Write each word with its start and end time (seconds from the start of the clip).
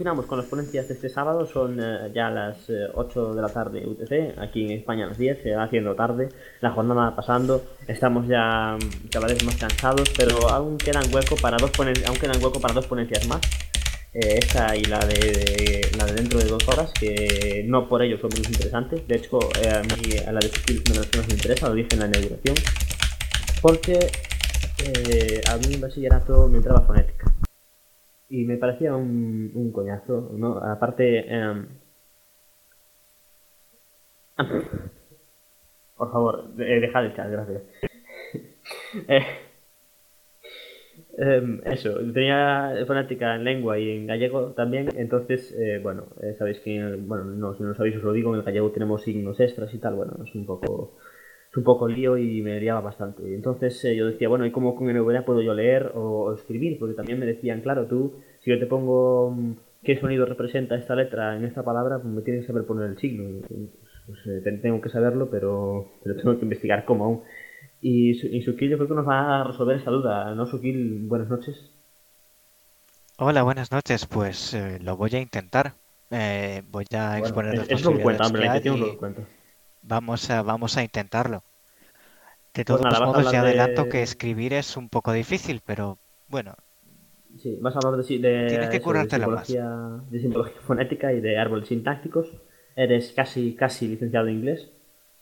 Continuamos 0.00 0.24
con 0.24 0.38
las 0.38 0.46
ponencias 0.46 0.88
de 0.88 0.94
este 0.94 1.10
sábado, 1.10 1.44
son 1.44 1.78
eh, 1.78 2.10
ya 2.14 2.30
las 2.30 2.56
8 2.94 3.34
de 3.34 3.42
la 3.42 3.48
tarde 3.50 3.86
UTC, 3.86 4.38
aquí 4.38 4.64
en 4.64 4.70
España 4.70 5.04
a 5.04 5.08
las 5.08 5.18
10, 5.18 5.42
se 5.42 5.54
va 5.54 5.64
haciendo 5.64 5.94
tarde, 5.94 6.30
la 6.62 6.70
jornada 6.70 7.10
va 7.10 7.16
pasando, 7.16 7.62
estamos 7.86 8.26
ya 8.26 8.78
mm, 8.78 9.08
cada 9.10 9.26
vez 9.26 9.44
más 9.44 9.56
cansados, 9.56 10.10
pero 10.16 10.48
aún 10.48 10.78
quedan 10.78 11.02
hueco 11.12 11.36
para 11.36 11.58
dos 11.58 11.70
aún 11.78 12.16
quedan 12.16 12.42
hueco 12.42 12.58
para 12.62 12.72
dos 12.72 12.86
ponencias 12.86 13.28
más. 13.28 13.42
esta 14.14 14.74
y 14.74 14.84
la 14.84 15.00
de, 15.00 15.90
la 15.98 16.06
de 16.06 16.14
dentro 16.14 16.38
de 16.38 16.46
dos 16.46 16.66
horas, 16.68 16.90
que 16.98 17.62
no 17.66 17.86
por 17.86 18.00
ello 18.00 18.16
son 18.18 18.30
menos 18.30 18.48
interesantes. 18.48 19.06
De 19.06 19.16
hecho, 19.16 19.38
a 19.38 19.82
mí 19.82 20.16
a 20.26 20.32
la 20.32 20.40
de 20.40 20.48
skills 20.48 20.88
menos 20.88 21.28
me 21.28 21.34
interesa, 21.34 21.68
lo 21.68 21.74
dije 21.74 21.88
en 21.92 22.00
la 22.00 22.06
inauguración. 22.06 22.56
Porque 23.60 23.98
a 25.46 25.56
mí 25.58 25.74
en 25.74 25.80
bachillerato 25.82 26.48
me 26.48 26.56
entraba 26.56 26.80
fonética 26.80 27.29
y 28.30 28.44
me 28.44 28.56
parecía 28.56 28.94
un, 28.96 29.50
un 29.54 29.72
coñazo, 29.72 30.30
¿no? 30.36 30.58
Aparte... 30.58 31.26
Em, 31.28 31.66
por 35.96 36.10
favor, 36.10 36.44
eh, 36.58 36.80
dejad 36.80 37.04
el 37.04 37.14
chat, 37.14 37.30
gracias. 37.30 37.62
eh, 39.08 39.26
em, 41.18 41.60
eso, 41.64 41.98
tenía 42.14 42.72
fonética 42.86 43.34
en 43.34 43.44
lengua 43.44 43.78
y 43.78 43.90
en 43.90 44.06
gallego 44.06 44.52
también, 44.52 44.88
entonces, 44.96 45.52
eh, 45.58 45.80
bueno, 45.82 46.06
eh, 46.22 46.34
sabéis 46.38 46.60
que, 46.60 46.80
bueno, 47.00 47.24
no, 47.24 47.54
si 47.54 47.64
no 47.64 47.74
sabéis 47.74 47.96
os 47.96 48.02
lo 48.04 48.12
digo, 48.12 48.32
en 48.32 48.38
el 48.38 48.46
gallego 48.46 48.70
tenemos 48.70 49.02
signos 49.02 49.40
extras 49.40 49.74
y 49.74 49.78
tal, 49.78 49.96
bueno, 49.96 50.16
es 50.24 50.34
un 50.34 50.46
poco 50.46 50.96
es 51.50 51.56
un 51.56 51.64
poco 51.64 51.88
lío 51.88 52.16
y 52.16 52.42
me 52.42 52.60
liaba 52.60 52.80
bastante. 52.80 53.34
Entonces 53.34 53.84
eh, 53.84 53.96
yo 53.96 54.06
decía, 54.06 54.28
bueno, 54.28 54.46
¿y 54.46 54.52
cómo 54.52 54.76
con 54.76 54.86
NVDA 54.86 55.24
puedo 55.24 55.42
yo 55.42 55.54
leer 55.54 55.92
o, 55.94 56.32
escribir? 56.34 56.78
Porque 56.78 56.94
también 56.94 57.18
me 57.18 57.26
decían, 57.26 57.60
claro, 57.60 57.86
tú, 57.86 58.20
si 58.42 58.50
yo 58.50 58.58
te 58.58 58.66
pongo 58.66 59.30
mm, 59.30 59.52
qué 59.84 59.98
sonido 60.00 60.26
representa 60.26 60.76
esta 60.76 60.94
letra 60.94 61.36
en 61.36 61.44
esta 61.44 61.62
palabra, 61.62 61.98
pues 61.98 62.12
me 62.12 62.22
tienes 62.22 62.42
que 62.42 62.48
saber 62.48 62.66
poner 62.66 62.90
el 62.90 62.98
signo. 62.98 63.40
Pues, 64.06 64.18
eh, 64.26 64.58
tengo 64.62 64.80
que 64.80 64.88
saberlo, 64.88 65.30
pero, 65.30 65.92
pero 66.02 66.16
tengo 66.16 66.36
que 66.36 66.44
investigar 66.44 66.84
cómo 66.84 67.04
aún. 67.04 67.22
Y, 67.80 68.10
y 68.10 68.42
Sukil 68.42 68.70
yo 68.70 68.76
creo 68.76 68.88
que 68.88 68.94
nos 68.94 69.08
va 69.08 69.40
a 69.40 69.44
resolver 69.44 69.76
esa 69.76 69.90
duda, 69.90 70.34
¿no, 70.34 70.46
Sukil? 70.46 71.06
Buenas 71.06 71.28
noches. 71.28 71.70
Hola, 73.16 73.42
buenas 73.42 73.70
noches. 73.70 74.06
Pues 74.06 74.54
eh, 74.54 74.78
lo 74.80 74.96
voy 74.96 75.14
a 75.14 75.20
intentar. 75.20 75.74
voy 76.10 76.86
a 76.92 77.18
exponer 77.18 77.56
las 77.56 77.70
es, 77.70 77.84
lo 77.84 77.98
cuenta, 78.00 78.26
hombre, 78.26 78.46
la 78.46 78.58
lo 78.58 78.98
cuenta. 78.98 79.22
Vamos 79.82 80.28
a, 80.30 80.42
vamos 80.42 80.76
a 80.76 80.82
intentarlo. 80.82 81.42
De 82.54 82.64
pues 82.64 82.80
todos 82.80 83.00
modos, 83.00 83.30
ya 83.30 83.40
adelanto 83.40 83.88
que 83.88 84.02
escribir 84.02 84.52
es 84.54 84.76
un 84.76 84.88
poco 84.88 85.12
difícil, 85.12 85.62
pero 85.64 85.98
bueno. 86.28 86.54
Sí, 87.38 87.58
vas 87.60 87.74
a 87.74 87.78
hablar 87.78 88.00
de, 88.00 88.04
simbología, 88.04 90.00
de 90.10 90.20
simbología 90.20 90.60
fonética 90.60 91.12
y 91.12 91.20
de 91.20 91.38
árboles 91.38 91.68
sintácticos. 91.68 92.30
Eres 92.76 93.12
casi, 93.12 93.54
casi 93.54 93.88
licenciado 93.88 94.28
en 94.28 94.34
inglés. 94.34 94.70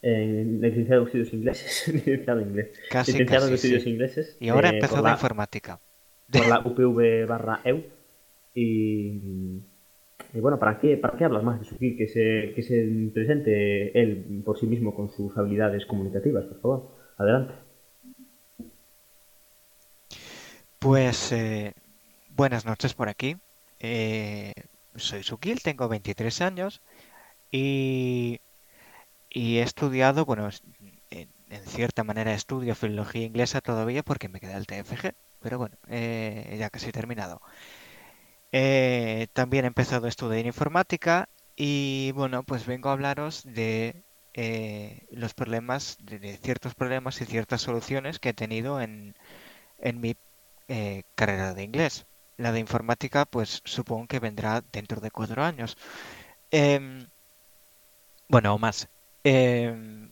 En, 0.02 0.60
licenciado 0.60 1.02
en 1.02 1.06
estudios 1.06 1.32
ingleses. 1.32 1.88
licenciado 1.94 2.40
en 2.40 2.48
inglés. 2.48 2.72
Casi, 2.90 3.12
licenciado 3.12 3.48
en 3.48 3.54
estudios 3.54 3.86
ingleses. 3.86 4.36
Y 4.40 4.48
ahora 4.48 4.70
eh, 4.70 4.74
empezó 4.74 5.02
la, 5.02 5.12
informática. 5.12 5.80
Por 6.30 6.46
la 6.48 6.60
UPV 6.64 7.26
barra 7.26 7.60
EU. 7.64 7.82
Y 8.54 9.60
y 10.34 10.40
bueno, 10.40 10.58
¿para 10.58 10.78
qué, 10.78 10.96
¿para 10.96 11.16
qué 11.16 11.24
hablas 11.24 11.42
más 11.42 11.58
de 11.58 11.66
Suki? 11.66 11.96
Que 11.96 12.06
se, 12.06 12.52
que 12.54 12.62
se 12.62 13.10
presente 13.14 13.98
él 13.98 14.42
por 14.44 14.58
sí 14.58 14.66
mismo 14.66 14.94
con 14.94 15.10
sus 15.10 15.36
habilidades 15.38 15.86
comunicativas, 15.86 16.44
por 16.44 16.60
favor. 16.60 16.90
Adelante. 17.16 17.54
Pues 20.78 21.32
eh, 21.32 21.72
buenas 22.38 22.64
noches 22.64 22.94
por 22.94 23.08
aquí. 23.08 23.36
Eh, 23.80 24.54
soy 24.94 25.24
Sukil, 25.24 25.60
tengo 25.60 25.88
23 25.88 26.40
años 26.40 26.80
y, 27.50 28.40
he 29.30 29.60
estudiado, 29.62 30.24
bueno, 30.24 30.48
en, 31.10 31.28
cierta 31.66 32.04
manera 32.04 32.32
estudio 32.34 32.76
filología 32.76 33.24
inglesa 33.26 33.60
todavía 33.60 34.04
porque 34.04 34.28
me 34.28 34.38
queda 34.40 34.56
el 34.56 34.66
TFG, 34.66 35.14
pero 35.40 35.58
bueno, 35.58 35.76
eh, 35.88 36.56
ya 36.58 36.70
casi 36.70 36.92
terminado. 36.92 37.42
Eh, 38.52 39.26
también 39.32 39.64
he 39.64 39.68
empezado 39.68 40.06
a 40.06 40.08
estudiar 40.08 40.46
informática 40.46 41.28
y 41.56 42.12
bueno, 42.14 42.44
pues 42.44 42.66
vengo 42.66 42.88
a 42.88 42.92
hablaros 42.92 43.42
de 43.44 44.04
los 45.10 45.34
problemas, 45.34 45.96
de, 46.02 46.36
ciertos 46.36 46.76
problemas 46.76 47.20
y 47.20 47.24
ciertas 47.24 47.62
soluciones 47.62 48.20
que 48.20 48.28
he 48.28 48.34
tenido 48.34 48.80
en, 48.80 49.16
mi 49.94 50.16
carrera 51.16 51.54
de 51.54 51.64
inglés. 51.64 52.06
La 52.38 52.52
de 52.52 52.60
informática, 52.60 53.26
pues 53.26 53.60
supongo 53.64 54.06
que 54.06 54.18
vendrá 54.18 54.62
dentro 54.72 55.00
de 55.02 55.10
cuatro 55.10 55.44
años. 55.44 55.76
Em, 56.50 57.08
bueno, 58.28 58.54
o 58.54 58.58
más. 58.58 58.88
Em, 59.24 60.10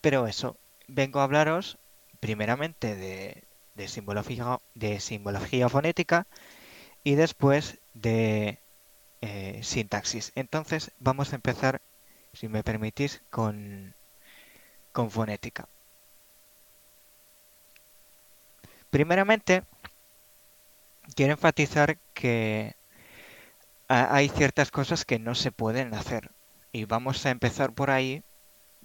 pero 0.00 0.26
eso, 0.26 0.56
vengo 0.88 1.20
a 1.20 1.24
hablaros 1.24 1.78
primeramente 2.20 2.96
de, 2.96 3.44
de, 3.74 3.88
simbología, 3.88 4.58
de 4.74 5.68
fonética 5.68 6.26
y 7.04 7.14
después 7.16 7.78
de 7.94 8.58
eh, 9.22 9.60
sintaxis. 9.62 10.32
Entonces 10.34 10.92
vamos 10.98 11.32
a 11.32 11.36
empezar, 11.36 11.80
si 12.32 12.48
me 12.48 12.62
permitís, 12.64 13.22
con, 13.30 13.94
con 14.92 15.10
fonética. 15.10 15.68
Primeramente, 18.90 19.64
quiero 21.14 21.32
enfatizar 21.32 21.98
que 22.14 22.74
hay 23.88 24.28
ciertas 24.28 24.70
cosas 24.70 25.04
que 25.04 25.18
no 25.18 25.34
se 25.34 25.52
pueden 25.52 25.94
hacer. 25.94 26.30
Y 26.72 26.86
vamos 26.86 27.26
a 27.26 27.30
empezar 27.30 27.72
por 27.72 27.90
ahí 27.90 28.22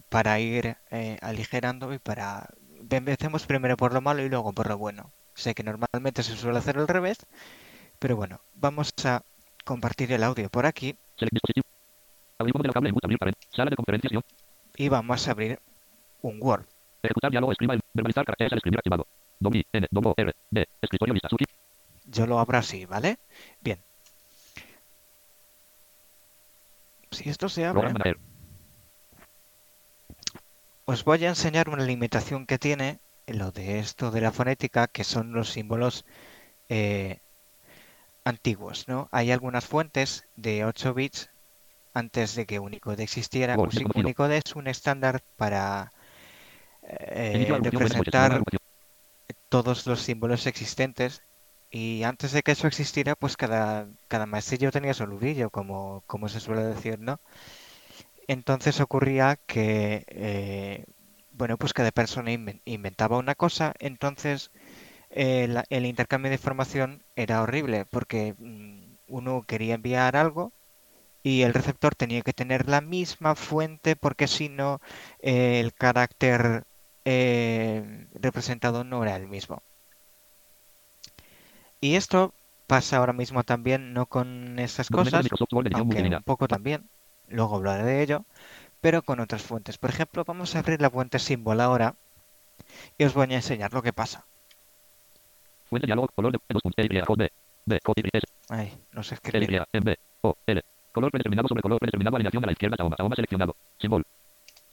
para 0.09 0.39
ir 0.39 0.77
eh, 0.91 1.17
aligerando 1.21 1.93
y 1.93 1.99
para... 1.99 2.49
Empecemos 2.89 3.45
primero 3.45 3.77
por 3.77 3.93
lo 3.93 4.01
malo 4.01 4.23
y 4.23 4.29
luego 4.29 4.53
por 4.53 4.67
lo 4.67 4.77
bueno. 4.77 5.11
Sé 5.33 5.55
que 5.55 5.63
normalmente 5.63 6.23
se 6.23 6.35
suele 6.35 6.57
hacer 6.57 6.77
al 6.77 6.87
revés, 6.87 7.17
pero 7.99 8.15
bueno, 8.15 8.41
vamos 8.55 8.91
a 9.05 9.21
compartir 9.63 10.11
el 10.11 10.23
audio 10.23 10.49
por 10.49 10.65
aquí. 10.65 10.95
Y 14.75 14.89
vamos 14.89 15.27
a 15.27 15.31
abrir 15.31 15.59
un 16.21 16.41
Word. 16.41 16.65
Ejecutar 17.03 17.31
diálogo, 17.31 17.51
escriba, 17.51 17.75
verbalizar 17.93 18.25
caracteres 18.25 18.53
escribir 18.53 18.79
activado. 18.79 19.07
Domi, 19.39 19.63
N, 19.71 19.87
R, 20.17 20.33
D, 20.51 20.67
escritorio, 20.81 21.13
lista. 21.13 21.29
Yo 22.07 22.25
lo 22.25 22.39
abro 22.39 22.57
así, 22.57 22.85
¿vale? 22.85 23.19
Bien. 23.61 23.79
Si 27.11 27.29
esto 27.29 27.49
se 27.49 27.65
abre... 27.65 28.15
Os 30.85 31.03
voy 31.03 31.25
a 31.25 31.29
enseñar 31.29 31.67
una 31.67 31.83
limitación 31.83 32.45
que 32.45 32.57
tiene 32.57 32.99
lo 33.27 33.51
de 33.51 33.79
esto 33.79 34.09
de 34.09 34.21
la 34.21 34.31
fonética, 34.31 34.87
que 34.87 35.03
son 35.03 35.33
los 35.33 35.49
símbolos 35.49 36.05
eh, 36.69 37.19
antiguos, 38.23 38.87
¿no? 38.87 39.09
Hay 39.11 39.31
algunas 39.31 39.65
fuentes 39.65 40.27
de 40.37 40.63
8 40.63 40.93
bits 40.93 41.29
antes 41.93 42.35
de 42.35 42.45
que 42.45 42.59
Unicode 42.59 43.03
existiera. 43.03 43.57
Unicode 43.95 44.37
es 44.37 44.55
un 44.55 44.67
estándar 44.67 45.21
para 45.35 45.91
eh, 46.83 47.47
representar 47.61 48.41
todos 49.49 49.85
los 49.87 50.01
símbolos 50.01 50.47
existentes 50.47 51.21
y 51.69 52.03
antes 52.03 52.31
de 52.31 52.43
que 52.43 52.51
eso 52.51 52.67
existiera, 52.67 53.15
pues 53.15 53.37
cada, 53.37 53.87
cada 54.07 54.25
maestrillo 54.25 54.71
tenía 54.71 54.93
su 54.93 55.05
lurillo, 55.07 55.49
como, 55.49 56.03
como 56.07 56.29
se 56.29 56.39
suele 56.39 56.63
decir, 56.63 56.99
¿no? 56.99 57.19
Entonces 58.27 58.79
ocurría 58.81 59.37
que, 59.47 60.03
eh, 60.07 60.85
bueno, 61.31 61.57
pues 61.57 61.73
cada 61.73 61.91
persona 61.91 62.31
inventaba 62.65 63.17
una 63.17 63.35
cosa, 63.35 63.73
entonces 63.79 64.51
el, 65.09 65.85
intercambio 65.85 66.29
de 66.29 66.35
información 66.35 67.03
era 67.15 67.41
horrible 67.41 67.85
porque 67.85 68.35
mm, 68.37 68.97
uno 69.07 69.43
quería 69.47 69.75
enviar 69.75 70.15
algo 70.17 70.51
y 71.23 71.43
el 71.43 71.53
receptor 71.53 71.95
tenía 71.95 72.21
que 72.21 72.33
tener 72.33 72.69
la 72.69 72.81
misma 72.81 73.35
fuente 73.35 73.95
porque 73.95 74.27
si 74.27 74.49
no 74.49 74.81
el 75.19 75.73
carácter 75.73 76.65
eh, 77.05 78.07
representado 78.13 78.83
no 78.83 79.03
era 79.03 79.15
el 79.15 79.27
mismo. 79.27 79.63
Y 81.79 81.95
esto 81.95 82.33
pasa 82.65 82.97
ahora 82.97 83.13
mismo 83.13 83.43
también, 83.43 83.93
no 83.93 84.05
con 84.05 84.59
esas 84.59 84.89
cosas, 84.89 85.25
aunque 85.73 86.01
un 86.03 86.23
poco 86.23 86.47
también, 86.47 86.89
luego 87.27 87.55
hablaré 87.55 87.83
de 87.83 88.01
ello, 88.01 88.25
pero 88.81 89.01
con 89.01 89.19
otras 89.19 89.41
fuentes. 89.41 89.77
Por 89.77 89.89
ejemplo, 89.89 90.23
vamos 90.25 90.55
a 90.55 90.59
abrir 90.59 90.81
la 90.81 90.89
fuente 90.89 91.19
símbolo 91.19 91.63
ahora 91.63 91.95
y 92.97 93.05
os 93.05 93.13
voy 93.13 93.31
a 93.31 93.35
enseñar 93.35 93.73
lo 93.73 93.81
que 93.81 93.93
pasa. 93.93 94.25
Fuente 95.69 95.85
diálogo, 95.85 96.07
color 96.15 96.31
de 96.31 96.39
dos 96.49 96.61
puntos, 96.61 96.85
Y, 96.85 96.87
B, 96.87 97.03
B, 97.65 97.79
S. 98.13 98.25
Ay, 98.49 98.77
no 98.93 99.03
sé 99.03 99.15
escribir. 99.15 99.61
M, 99.73 99.85
B, 99.85 99.99
O, 100.21 100.35
L. 100.45 100.63
Color 100.93 101.11
predeterminado 101.11 101.47
sobre 101.47 101.61
color 101.61 101.79
predeterminado, 101.79 102.15
alineación 102.15 102.43
a 102.43 102.47
la 102.47 102.53
izquierda, 102.53 102.77
Tahoma, 102.77 102.95
Tahoma 102.95 103.15
seleccionado. 103.15 103.55
Symbol. 103.79 104.03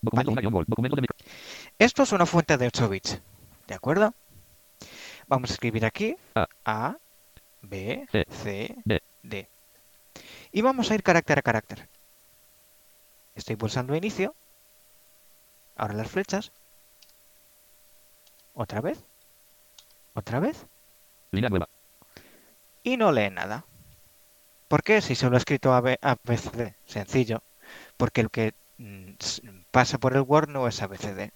Documento, 0.01 0.35
vale. 0.35 0.47
una 0.49 0.65
documento 0.67 0.97
de. 0.97 1.07
Esto 1.79 2.03
es 2.05 2.13
una 2.13 2.27
fuente 2.27 2.57
de 2.57 2.67
8 2.67 2.89
bits. 2.89 3.23
¿De 3.67 3.75
acuerdo? 3.75 4.15
Vamos 5.27 5.51
a 5.51 5.55
escribir 5.55 5.85
aquí 5.85 6.17
A, 6.65 6.97
B, 7.63 8.07
C, 8.29 8.75
D. 8.85 9.03
D. 9.23 9.49
Y 10.53 10.63
vamos 10.63 10.91
a 10.91 10.95
ir 10.95 11.03
carácter 11.03 11.39
a 11.39 11.43
carácter. 11.43 11.89
Estoy 13.35 13.57
pulsando 13.57 13.97
inicio. 13.97 14.35
Ahora 15.77 15.95
las 15.95 16.09
flechas. 16.09 16.53
Otra 18.53 18.81
vez. 18.81 19.03
Otra 20.15 20.41
vez. 20.41 20.67
Línea 21.33 21.51
nueva. 21.51 21.69
Y 22.83 22.97
no 22.97 23.11
lee 23.11 23.31
nada. 23.31 23.65
¿Por 24.69 24.83
qué? 24.83 25.01
Si 25.01 25.15
solo 25.15 25.37
he 25.37 25.39
escrito 25.39 25.75
AB 25.75 25.99
ABCD. 26.01 26.75
Sencillo. 26.87 27.43
Porque 27.97 28.23
lo 28.23 28.29
que 28.29 28.55
mm, 28.79 29.15
pasa 29.71 29.99
por 29.99 30.15
el 30.15 30.23
Word 30.23 30.49
no 30.49 30.69
es 30.69 30.81
ABCD. 30.81 31.33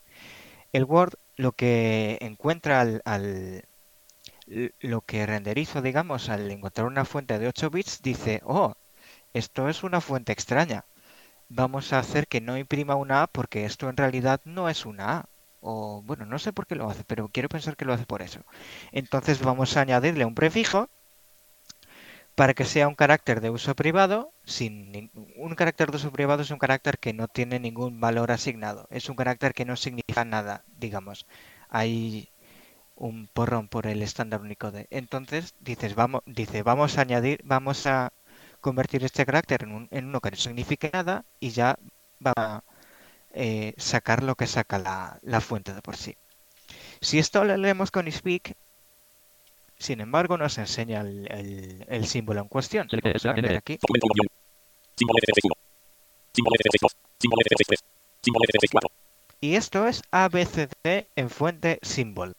El 0.72 0.84
Word 0.84 1.14
lo 1.36 1.52
que 1.52 2.18
encuentra 2.20 2.80
al, 2.80 3.64
lo 4.80 5.00
que 5.02 5.26
renderizo, 5.26 5.82
digamos, 5.82 6.28
al 6.28 6.50
encontrar 6.50 6.86
una 6.86 7.04
fuente 7.04 7.38
de 7.38 7.48
8 7.48 7.70
bits, 7.70 8.02
dice, 8.02 8.40
oh, 8.44 8.74
esto 9.34 9.68
es 9.68 9.82
una 9.82 10.00
fuente 10.00 10.32
extraña. 10.32 10.84
Vamos 11.48 11.92
a 11.92 11.98
hacer 11.98 12.28
que 12.28 12.40
no 12.40 12.58
imprima 12.58 12.94
una 12.96 13.22
A 13.22 13.26
porque 13.26 13.64
esto 13.64 13.88
en 13.88 13.96
realidad 13.96 14.40
no 14.44 14.68
es 14.68 14.86
una 14.86 15.18
A. 15.18 15.28
O 15.60 16.02
bueno, 16.02 16.24
no 16.26 16.38
sé 16.38 16.52
por 16.52 16.66
qué 16.66 16.74
lo 16.76 16.88
hace, 16.88 17.04
pero 17.04 17.28
quiero 17.28 17.48
pensar 17.48 17.76
que 17.76 17.84
lo 17.84 17.92
hace 17.92 18.06
por 18.06 18.22
eso. 18.22 18.40
Entonces 18.92 19.40
vamos 19.40 19.76
a 19.76 19.82
añadirle 19.82 20.24
un 20.24 20.34
prefijo 20.34 20.88
para 22.34 22.54
que 22.54 22.64
sea 22.64 22.88
un 22.88 22.94
carácter 22.94 23.40
de 23.40 23.50
uso 23.50 23.74
privado. 23.74 24.32
Sin 24.44 25.10
un 25.36 25.54
carácter 25.56 25.90
de 25.90 25.96
uso 25.96 26.12
privado 26.12 26.42
es 26.42 26.50
un 26.50 26.58
carácter 26.58 26.98
que 26.98 27.12
no 27.12 27.28
tiene 27.28 27.58
ningún 27.60 28.00
valor 28.00 28.30
asignado. 28.30 28.86
Es 28.90 29.08
un 29.08 29.16
carácter 29.16 29.54
que 29.54 29.64
no 29.64 29.76
significa 29.76 30.24
nada, 30.24 30.64
digamos. 30.78 31.26
Hay 31.68 32.30
un 32.98 33.28
porrón 33.32 33.68
por 33.68 33.86
el 33.86 34.02
estándar 34.02 34.40
Unicode. 34.40 34.86
Entonces 34.90 35.54
dices, 35.60 35.94
vamos, 35.94 36.22
dice, 36.26 36.62
vamos 36.62 36.98
a 36.98 37.02
añadir, 37.02 37.40
vamos 37.44 37.86
a 37.86 38.12
convertir 38.60 39.04
este 39.04 39.24
carácter 39.24 39.62
en, 39.62 39.72
un- 39.72 39.88
en 39.90 40.06
uno 40.06 40.20
que 40.20 40.30
no 40.32 40.36
signifique 40.36 40.90
nada 40.92 41.24
y 41.40 41.50
ya 41.50 41.78
va 42.24 42.32
a 42.36 42.62
eh, 43.32 43.74
sacar 43.76 44.22
lo 44.22 44.34
que 44.34 44.46
saca 44.46 44.78
la, 44.78 45.18
la 45.22 45.40
fuente 45.40 45.72
de 45.74 45.80
por 45.82 45.96
sí. 45.96 46.16
Si 47.00 47.18
esto 47.18 47.44
lo 47.44 47.56
leemos 47.56 47.90
con 47.90 48.10
Speak, 48.10 48.54
sin 49.78 50.00
embargo, 50.00 50.36
nos 50.36 50.58
enseña 50.58 51.00
el, 51.02 51.30
el- 51.30 51.84
el 51.88 52.06
símbolo 52.06 52.40
en 52.40 52.48
cuestión. 52.48 52.88
SANE. 53.18 53.56
aquí. 53.56 53.78
Documento 53.80 54.06
guion. 54.14 54.26
Símbolo 54.96 55.18
F6 55.22 55.52
Símbolo 56.34 56.56
F6 56.56 56.78
2. 56.82 56.96
Símbolo 57.20 57.40
F6 57.42 57.64
3. 57.68 57.80
Símbolo 58.24 58.44
F6 58.44 58.68
4. 58.72 58.90
Y 59.40 59.54
esto 59.54 59.86
es 59.86 60.02
ABCD 60.10 61.06
en 61.14 61.30
fuente 61.30 61.78
symbol. 61.82 62.34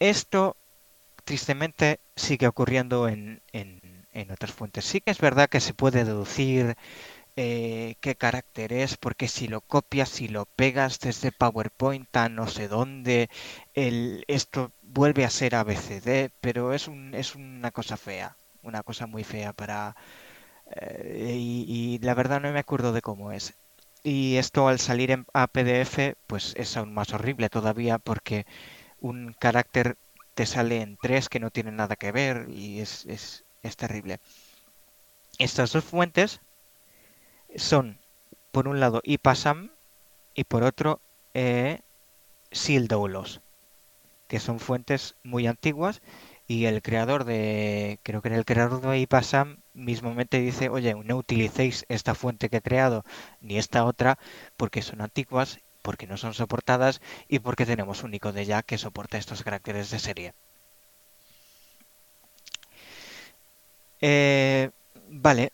Esto, 0.00 0.56
tristemente, 1.24 2.00
sigue 2.16 2.48
ocurriendo 2.48 3.08
en, 3.08 3.42
en- 3.52 4.06
en 4.12 4.30
otras 4.32 4.52
fuentes. 4.52 4.84
Sí 4.86 5.00
que 5.02 5.12
es 5.12 5.20
verdad 5.20 5.48
que 5.50 5.60
se 5.60 5.74
puede 5.74 6.04
deducir 6.04 6.76
eh, 7.36 7.96
qué 8.00 8.16
carácter 8.16 8.72
es, 8.72 8.96
porque 8.98 9.28
si 9.28 9.48
lo 9.48 9.60
copias, 9.62 10.08
si 10.10 10.28
lo 10.28 10.46
pegas 10.56 11.00
desde 11.00 11.32
PowerPoint 11.32 12.14
a 12.16 12.28
no 12.30 12.48
sé 12.48 12.68
dónde, 12.68 13.30
esto 14.28 14.72
vuelve 14.82 15.24
a 15.24 15.30
ser 15.30 15.54
ABCD, 15.54 16.30
pero 16.40 16.72
es, 16.74 16.88
un, 16.88 17.14
es 17.14 17.34
una 17.36 17.70
cosa 17.70 17.96
fea, 17.96 18.36
una 18.62 18.82
cosa 18.82 19.06
muy 19.06 19.24
fea 19.24 19.52
para... 19.52 19.96
eh, 20.70 21.34
y, 21.38 21.64
y 21.68 21.98
la 22.00 22.14
verdad 22.14 22.40
no 22.40 22.52
me 22.52 22.58
acuerdo 22.60 22.92
de 22.92 23.02
cómo 23.02 23.32
es. 23.32 23.54
Y 24.02 24.36
esto 24.36 24.68
al 24.68 24.78
salir 24.78 25.10
en, 25.10 25.26
a 25.34 25.46
PDF, 25.48 26.16
pues 26.26 26.54
es 26.56 26.76
aún 26.76 26.94
más 26.94 27.12
horrible 27.12 27.48
todavía 27.50 27.98
porque 27.98 28.46
un 29.00 29.34
carácter 29.38 29.96
te 30.34 30.46
sale 30.46 30.82
en 30.82 30.96
tres 30.96 31.28
que 31.28 31.40
no 31.40 31.50
tienen 31.50 31.76
nada 31.76 31.96
que 31.96 32.12
ver 32.12 32.48
y 32.50 32.80
es, 32.80 33.06
es, 33.06 33.44
es 33.62 33.76
terrible. 33.76 34.20
Estas 35.38 35.72
dos 35.72 35.84
fuentes 35.84 36.40
son, 37.56 37.98
por 38.52 38.68
un 38.68 38.80
lado, 38.80 39.00
IPASAM 39.04 39.70
y 40.34 40.44
por 40.44 40.62
otro, 40.62 41.00
eh, 41.34 41.80
Sildoulos, 42.50 43.40
que 44.26 44.40
son 44.40 44.60
fuentes 44.60 45.16
muy 45.22 45.46
antiguas 45.46 46.00
y 46.46 46.64
el 46.64 46.82
creador 46.82 47.24
de, 47.24 47.98
creo 48.02 48.22
que 48.22 48.28
era 48.28 48.38
el 48.38 48.44
creador 48.44 48.80
de 48.80 48.98
IPASAM, 49.00 49.58
mismamente 49.74 50.40
dice, 50.40 50.70
oye, 50.70 50.94
no 50.94 51.16
utilicéis 51.16 51.84
esta 51.88 52.14
fuente 52.14 52.48
que 52.48 52.58
he 52.58 52.62
creado 52.62 53.04
ni 53.40 53.58
esta 53.58 53.84
otra 53.84 54.18
porque 54.56 54.82
son 54.82 55.00
antiguas, 55.00 55.58
porque 55.82 56.06
no 56.06 56.16
son 56.16 56.34
soportadas 56.34 57.00
y 57.28 57.38
porque 57.40 57.66
tenemos 57.66 58.02
un 58.04 58.12
de 58.32 58.44
ya 58.46 58.62
que 58.62 58.78
soporta 58.78 59.18
estos 59.18 59.42
caracteres 59.42 59.90
de 59.90 59.98
serie. 59.98 60.34
Eh, 64.00 64.70
vale, 65.10 65.52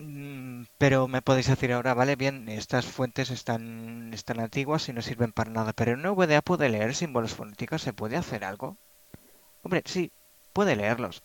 Mm, 0.00 0.64
pero 0.78 1.08
me 1.08 1.22
podéis 1.22 1.48
decir 1.48 1.72
ahora, 1.72 1.94
vale, 1.94 2.16
bien, 2.16 2.48
estas 2.50 2.86
fuentes 2.86 3.30
están, 3.30 4.12
están 4.14 4.40
antiguas 4.40 4.88
y 4.88 4.92
no 4.94 5.02
sirven 5.02 5.32
para 5.32 5.50
nada, 5.52 5.72
pero 5.74 5.92
en 5.92 6.02
VDA 6.02 6.42
puede 6.42 6.68
leer 6.70 6.94
símbolos 6.94 7.34
fonéticos, 7.34 7.82
¿se 7.82 7.94
puede 7.94 8.16
hacer 8.18 8.44
algo? 8.44 8.78
Hombre, 9.62 9.82
sí, 9.86 10.12
puede 10.54 10.76
leerlos. 10.76 11.22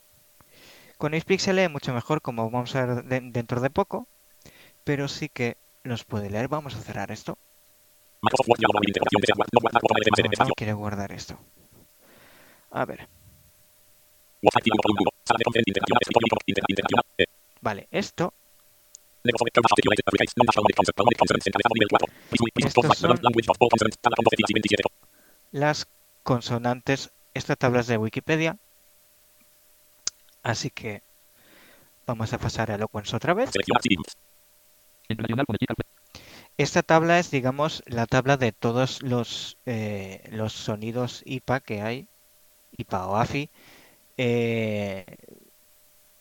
Con 0.98 1.12
Speak 1.20 1.40
se 1.40 1.52
lee 1.52 1.68
mucho 1.68 1.94
mejor, 1.94 2.20
como 2.20 2.50
vamos 2.50 2.74
a 2.74 2.84
ver 2.86 3.04
de- 3.04 3.20
dentro 3.38 3.60
de 3.60 3.70
poco, 3.70 4.08
pero 4.84 5.08
sí 5.08 5.28
que 5.30 5.58
los 5.84 6.04
puede 6.04 6.30
leer. 6.30 6.48
Vamos 6.48 6.76
a 6.76 6.82
cerrar 6.82 7.10
esto. 7.12 7.38
Microsoft 8.24 8.48
Word 8.48 8.58
diálogo 8.60 8.80
de 8.80 8.88
integración 8.90 9.20
desea 9.20 9.36
guardar 9.36 9.52
no 9.54 9.60
guardar 9.60 9.80
botón 9.84 9.96
de 10.00 10.02
FMS 10.08 10.24
no 10.24 10.32
espacio. 10.32 10.54
quiere 10.56 10.72
guardar 10.72 11.10
esto. 11.12 11.34
A 12.70 12.84
ver. 12.84 13.08
Eh. 17.18 17.26
vale, 17.60 17.88
esto, 17.90 18.32
Negocios 19.24 19.50
de 19.54 19.60
Articulated 19.64 20.04
Applications. 20.04 20.36
Non 20.36 20.44
national 20.44 20.68
concert. 20.76 20.96
Round 21.00 21.16
consonants. 21.16 21.46
Encabezado 21.48 21.74
nivel 21.80 21.88
4. 21.88 22.04
Please 22.28 22.50
please 22.52 22.68
Estos 22.68 22.84
stop. 22.84 23.16
son- 23.16 23.24
Language 23.24 23.48
of 23.48 23.56
all 23.56 23.70
consonants. 23.72 23.96
Tabla 24.04 24.16
con 24.20 24.24
2 24.28 24.36
y 24.36 24.52
27. 24.52 24.82
las 25.52 25.78
consonantes, 26.22 27.08
esta 27.32 27.56
tabla 27.56 27.80
es 27.80 27.86
de 27.88 27.96
Wikipedia, 27.96 28.58
así 30.42 30.68
que 30.70 31.00
vamos 32.06 32.32
a 32.34 32.38
pasar 32.38 32.70
a 32.70 32.74
Eloquence 32.76 33.16
otra 33.16 33.32
vez. 33.32 33.48
Internacional 35.08 35.46
Esta 36.56 36.82
tabla 36.82 37.18
es, 37.18 37.30
digamos, 37.30 37.82
la 37.86 38.06
tabla 38.06 38.36
de 38.36 38.52
todos 38.52 39.02
los, 39.02 39.58
eh, 39.66 40.22
los 40.30 40.52
sonidos 40.52 41.22
IPA 41.26 41.60
que 41.60 41.82
hay, 41.82 42.08
IPA 42.76 43.06
o 43.08 43.16
AFI, 43.16 43.50
eh, 44.18 45.04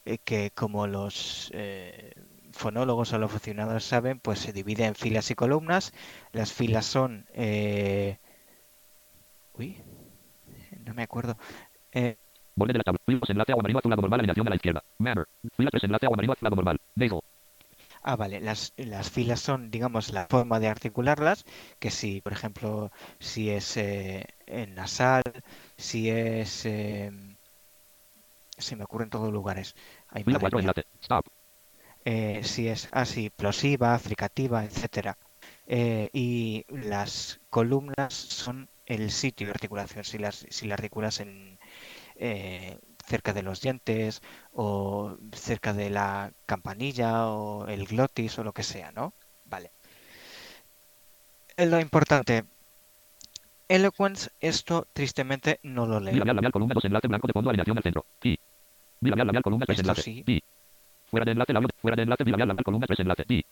eh, 0.06 0.18
que 0.24 0.52
como 0.52 0.88
los 0.88 1.50
eh, 1.54 2.14
fonólogos 2.52 3.14
o 3.14 3.20
los 3.20 3.32
aficionados 3.32 3.84
saben, 3.86 4.20
pues 4.20 4.40
se 4.40 4.54
divide 4.54 4.86
en 4.86 4.96
filas 4.96 5.32
y 5.32 5.36
columnas. 5.36 5.94
Las 6.32 6.52
filas 6.54 6.86
son... 6.86 7.26
eh, 7.34 8.18
Uy, 9.54 9.78
no 10.86 10.94
me 10.94 11.04
acuerdo. 11.04 11.38
Eh, 11.92 12.18
de 12.56 12.74
la 12.74 12.84
tabla. 12.84 13.00
Filas 13.06 13.30
enlace 13.30 13.52
agua 13.52 13.64
marino 13.64 13.80
azulado 13.80 14.02
normal 14.02 14.20
alineación 14.20 14.48
a 14.48 14.50
la 14.52 14.56
izquierda. 14.56 14.84
Manner. 14.98 15.26
Filas 15.56 15.72
3 15.72 15.84
enlace 15.86 16.06
agua 16.06 16.16
marino 16.18 16.34
azulado 16.34 16.56
normal. 16.56 16.80
Nasal. 16.96 17.22
Ah, 18.04 18.16
vale, 18.18 18.40
las, 18.42 18.74
las 18.78 19.10
filas 19.12 19.40
son, 19.42 19.72
digamos, 19.72 20.12
la 20.12 20.28
forma 20.28 20.60
de 20.60 20.68
articularlas, 20.68 21.46
que 21.80 21.90
si, 21.92 22.22
por 22.22 22.34
ejemplo, 22.34 22.92
si 23.20 23.50
es 23.50 23.78
eh, 23.78 24.26
en 24.46 24.76
nasal, 24.76 25.24
si 25.78 26.10
es... 26.10 26.66
eh, 26.66 27.12
se 28.58 28.76
me 28.76 28.84
ocurre 28.84 29.06
en 29.06 29.10
todos 29.10 29.32
lugares. 29.32 29.76
Ay, 30.08 30.24
Fila 30.24 30.40
madre 30.40 30.40
4 30.40 30.60
mía. 30.60 30.62
enlace. 30.62 30.86
Stop. 31.02 31.26
Eh, 32.06 32.42
si 32.44 32.68
es 32.68 32.90
así, 32.92 33.30
plosiva, 33.30 33.98
fricativa, 34.00 34.66
etcétera. 34.66 35.18
Eh, 35.68 36.10
y 36.14 36.66
las 36.70 37.42
columnas 37.50 38.14
son 38.14 38.70
el 38.86 39.12
sitio 39.12 39.48
de 39.48 39.52
articulación, 39.52 40.04
si 40.04 40.18
las, 40.18 40.46
si 40.50 40.68
las 40.68 40.78
articulas 40.80 41.20
en, 41.22 41.60
eh, 42.16 42.80
cerca 43.06 43.34
de 43.34 43.44
los 43.44 43.62
dientes 43.62 44.22
o 44.54 45.18
cerca 45.34 45.74
de 45.74 45.90
la 45.90 46.32
campanilla 46.46 47.28
o 47.28 47.68
el 47.68 47.86
glotis 47.86 48.38
o 48.40 48.44
lo 48.44 48.54
que 48.54 48.64
sea, 48.64 48.92
¿no? 48.92 49.14
Vale. 49.46 49.72
Lo 51.58 51.80
importante, 51.80 52.46
Eloquence, 53.68 54.30
esto 54.40 54.88
tristemente 54.94 55.60
no 55.64 55.86
lo 55.86 56.00
lee. 56.00 56.12
Bilabial 56.14 56.36
labial 56.38 56.52
columna 56.52 56.74
2 56.74 56.86
enlace 56.86 57.08
blanco 57.08 57.28
de 57.28 57.34
fondo 57.34 57.50
alineación 57.50 57.78
al 57.78 57.84
centro. 57.84 58.06
I. 58.24 58.38
Bilabial 59.00 59.28
labial 59.28 59.44
columna 59.44 59.66
3 59.66 59.80
Esto 59.80 59.92
enlace. 59.92 60.02
sí. 60.02 60.24
I. 60.28 60.44
Fuera 61.10 61.26
de 61.26 61.32
enlace 61.32 61.54
labio. 61.54 61.70
Fuera 61.82 61.96
de 61.96 62.04
enlace 62.04 62.24
bilabial 62.24 62.48
labial 62.48 62.64
columna 62.64 62.88
3 62.88 63.00
enlace. 63.02 63.24
I. 63.30 63.46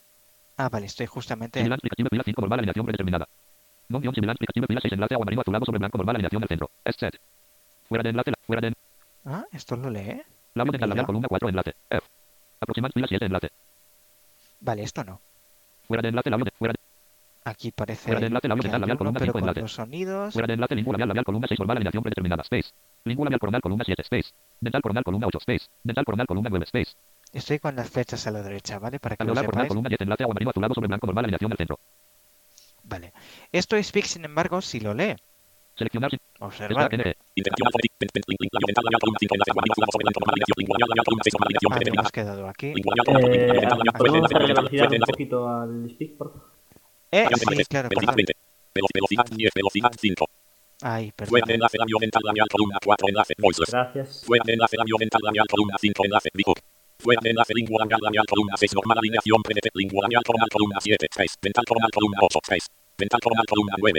Ah, 0.57 0.69
vale, 0.69 0.85
estoy 0.87 1.05
justamente... 1.05 1.59
Similar 1.59 1.77
explicative 1.77 2.09
fila 2.09 2.23
5 2.25 2.41
normal 2.41 2.59
alineación 2.59 2.85
predeterminada. 2.85 3.27
Non 3.89 4.01
guion 4.01 4.13
similar 4.15 4.33
explicative 4.35 4.65
fila 4.67 4.81
6 4.81 4.93
enlace 4.93 5.13
agua 5.15 5.25
marino 5.25 5.41
azulado 5.41 5.65
sobre 5.65 5.79
blanco 5.79 5.97
normal 5.97 6.15
alineación 6.15 6.41
al 6.43 6.49
centro. 6.49 6.69
Set. 6.85 7.15
Fuera 7.87 8.03
de 8.03 8.09
enlace. 8.09 8.31
la- 8.31 8.37
Fuera 8.45 8.61
de 8.61 8.73
Ah, 9.25 9.45
esto 9.51 9.75
lo 9.75 9.89
lee. 9.89 10.21
labio 10.53 10.71
de 10.71 10.87
labial 10.87 11.05
columna 11.05 11.27
4 11.27 11.49
enlace. 11.49 11.75
F. 11.89 12.07
Aproximar 12.59 12.91
fila 12.91 13.07
7 13.07 13.25
enlace. 13.25 13.49
Vale, 14.59 14.83
esto 14.83 15.03
no. 15.03 15.19
Fuera 15.87 16.01
de 16.01 16.09
enlace 16.09 16.29
labio 16.29 16.45
de 16.45 16.51
fuera 16.51 16.73
de, 16.73 16.79
Aquí 17.43 17.71
parece 17.71 18.03
Fuera 18.03 18.19
de 18.19 18.27
enlace, 18.27 18.47
labio 18.47 18.63
hay 18.63 18.79
labial, 18.79 18.97
columna, 18.97 19.19
pero 19.19 19.25
cinco 19.31 19.39
con 19.39 19.41
enlace. 19.49 19.61
los 19.61 19.73
sonidos. 19.73 20.33
fuera 20.33 20.47
de 20.47 20.53
enlace 20.53 20.75
lingua 20.75 20.93
labial 20.93 21.07
labial 21.09 21.25
columna 21.25 21.47
6 21.47 21.59
normal 21.59 21.77
alineación 21.77 22.03
predeterminada. 22.03 22.43
Space. 22.43 22.69
Lingua 23.05 23.25
labial 23.25 23.39
coronal 23.39 23.61
columna 23.61 23.83
7 23.85 24.01
space. 24.03 24.29
Dental 24.59 24.81
coronal 24.81 25.03
columna 25.03 25.27
8 25.27 25.37
space. 25.39 25.65
Dental 25.83 26.05
coronal 26.05 26.27
columna 26.27 26.49
9 26.49 26.65
space. 26.65 26.91
Estoy 27.33 27.59
con 27.59 27.75
las 27.75 27.89
flechas 27.89 28.27
a 28.27 28.31
la 28.31 28.41
derecha, 28.43 28.77
¿vale? 28.79 28.99
Para 28.99 29.15
que 29.15 29.23
lo 29.23 29.31
Alveolar 29.31 29.45
coronal 29.45 29.63
sepáis. 29.65 29.69
columna 29.69 29.89
10 29.89 30.01
enlace 30.01 30.23
agua 30.23 30.33
marino 30.35 30.49
azulado 30.51 30.73
sobre 30.75 30.87
blanco 30.87 31.07
normal 31.07 31.25
alineación 31.25 31.49
del 31.49 31.57
centro. 31.57 31.79
Vale. 32.83 33.13
Esto 33.51 33.81
Speak, 33.81 34.05
sin 34.05 34.25
embargo, 34.25 34.61
si 34.61 34.79
lo 34.79 34.93
lee. 34.93 35.15
Seleccionar. 35.75 36.11
Observar. 36.39 36.89
Velocidad 47.83 48.15
Velocidad 48.73 49.25
10, 49.29 49.51
velocidad 49.53 49.91
5. 49.99 50.25
Ay, 50.83 51.11
enlace 51.17 51.77
enlace 53.07 53.33
voices. 53.37 53.69
Gracias. 53.69 54.23
Enlace 54.27 54.77
enlace 54.77 54.77
enlace 57.29 57.53
columna 58.29 58.55
normal 58.73 58.97
alineación 58.97 59.41
lingua 59.73 60.07
columna 60.07 60.79
coronal 61.67 61.89
columna 61.91 62.25
coronal 63.19 63.91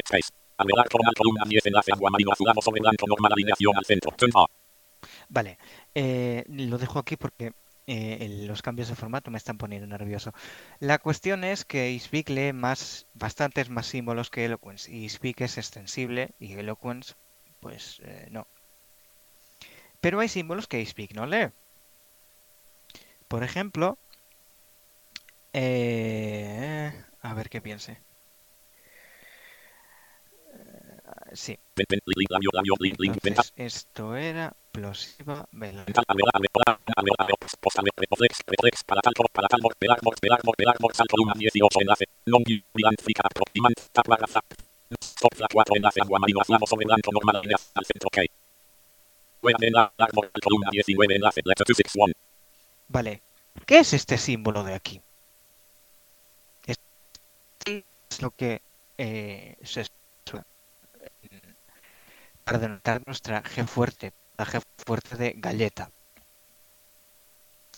Vale, 5.28 5.58
eh, 5.94 6.44
lo 6.48 6.78
dejo 6.78 6.98
aquí 6.98 7.16
porque 7.16 7.52
eh, 7.86 8.44
los 8.46 8.62
cambios 8.62 8.88
de 8.88 8.94
formato 8.94 9.30
me 9.30 9.38
están 9.38 9.58
poniendo 9.58 9.86
nervioso. 9.86 10.32
La 10.78 10.98
cuestión 10.98 11.42
es 11.44 11.64
que 11.64 11.90
Isbic 11.90 12.28
lee 12.28 12.52
más, 12.52 13.06
bastantes 13.14 13.70
más 13.70 13.86
símbolos 13.86 14.30
que 14.30 14.44
Eloquence. 14.44 14.90
Y 14.90 15.04
Isbic 15.04 15.40
es 15.40 15.58
extensible 15.58 16.30
y 16.38 16.52
Eloquence, 16.52 17.14
pues 17.60 18.00
eh, 18.04 18.28
no. 18.30 18.46
Pero 20.00 20.20
hay 20.20 20.28
símbolos 20.28 20.66
que 20.68 20.80
Isbic 20.80 21.14
no 21.14 21.26
lee. 21.26 21.50
Por 23.28 23.42
ejemplo, 23.42 23.98
eh, 25.52 26.92
a 27.20 27.34
ver 27.34 27.48
qué 27.48 27.60
piense. 27.60 28.00
Entonces 33.28 33.52
esto 33.56 34.16
era 34.16 34.52
plosiva 34.72 35.46
velocidad. 35.52 35.86
dental 35.86 36.04
alveolar 36.08 36.36
alveolar 36.36 36.80
alveolar 36.96 37.20
alveolar 37.20 37.48
post 37.60 37.78
alveolar 37.78 38.06
reflex 38.10 38.32
reflex 38.46 38.84
palatal 38.84 39.14
cor 39.14 39.28
palatal 39.30 39.60
mor 39.62 39.74
pelar 39.78 39.98
mor 40.02 40.14
pelar 40.20 40.40
mor 40.44 40.56
pelar 40.56 40.76
mor 40.80 40.94
sal 40.94 41.06
columna 41.08 41.34
18 41.36 41.80
enlace 41.80 42.04
non 42.26 42.42
vigilant 42.44 42.98
frica 43.04 43.22
aproximant 43.24 43.76
tabla 43.92 44.16
zap 44.28 44.44
stop 45.00 45.34
la 45.38 45.48
4 45.52 45.76
enlace 45.76 46.00
agua 46.00 46.18
marino 46.18 46.40
azulado 46.40 46.66
sobre 46.66 46.86
blanco 46.86 47.12
normal 47.12 47.36
alineación 47.36 47.72
al 47.74 47.84
centro 47.84 48.08
ok. 48.08 48.18
Fuera 49.40 49.58
de 49.60 49.66
enlace 49.68 50.12
mor 50.14 50.30
columna 50.40 50.68
19 50.70 51.16
enlace 51.16 51.40
letter 51.44 51.66
261. 51.66 52.12
Vale, 52.88 53.22
¿qué 53.66 53.78
es 53.78 53.92
este 53.92 54.18
símbolo 54.18 54.64
de 54.64 54.74
aquí? 54.74 55.00
Este 56.66 57.84
es 58.10 58.22
lo 58.22 58.30
que 58.30 58.60
eh, 58.98 59.56
se 59.62 59.86
para 62.44 62.58
denotar 62.58 63.02
nuestra 63.06 63.42
G 63.42 63.66
fuerte, 63.66 64.12
la 64.36 64.46
G 64.46 64.62
fuerte 64.84 65.16
de 65.16 65.34
galleta, 65.36 65.90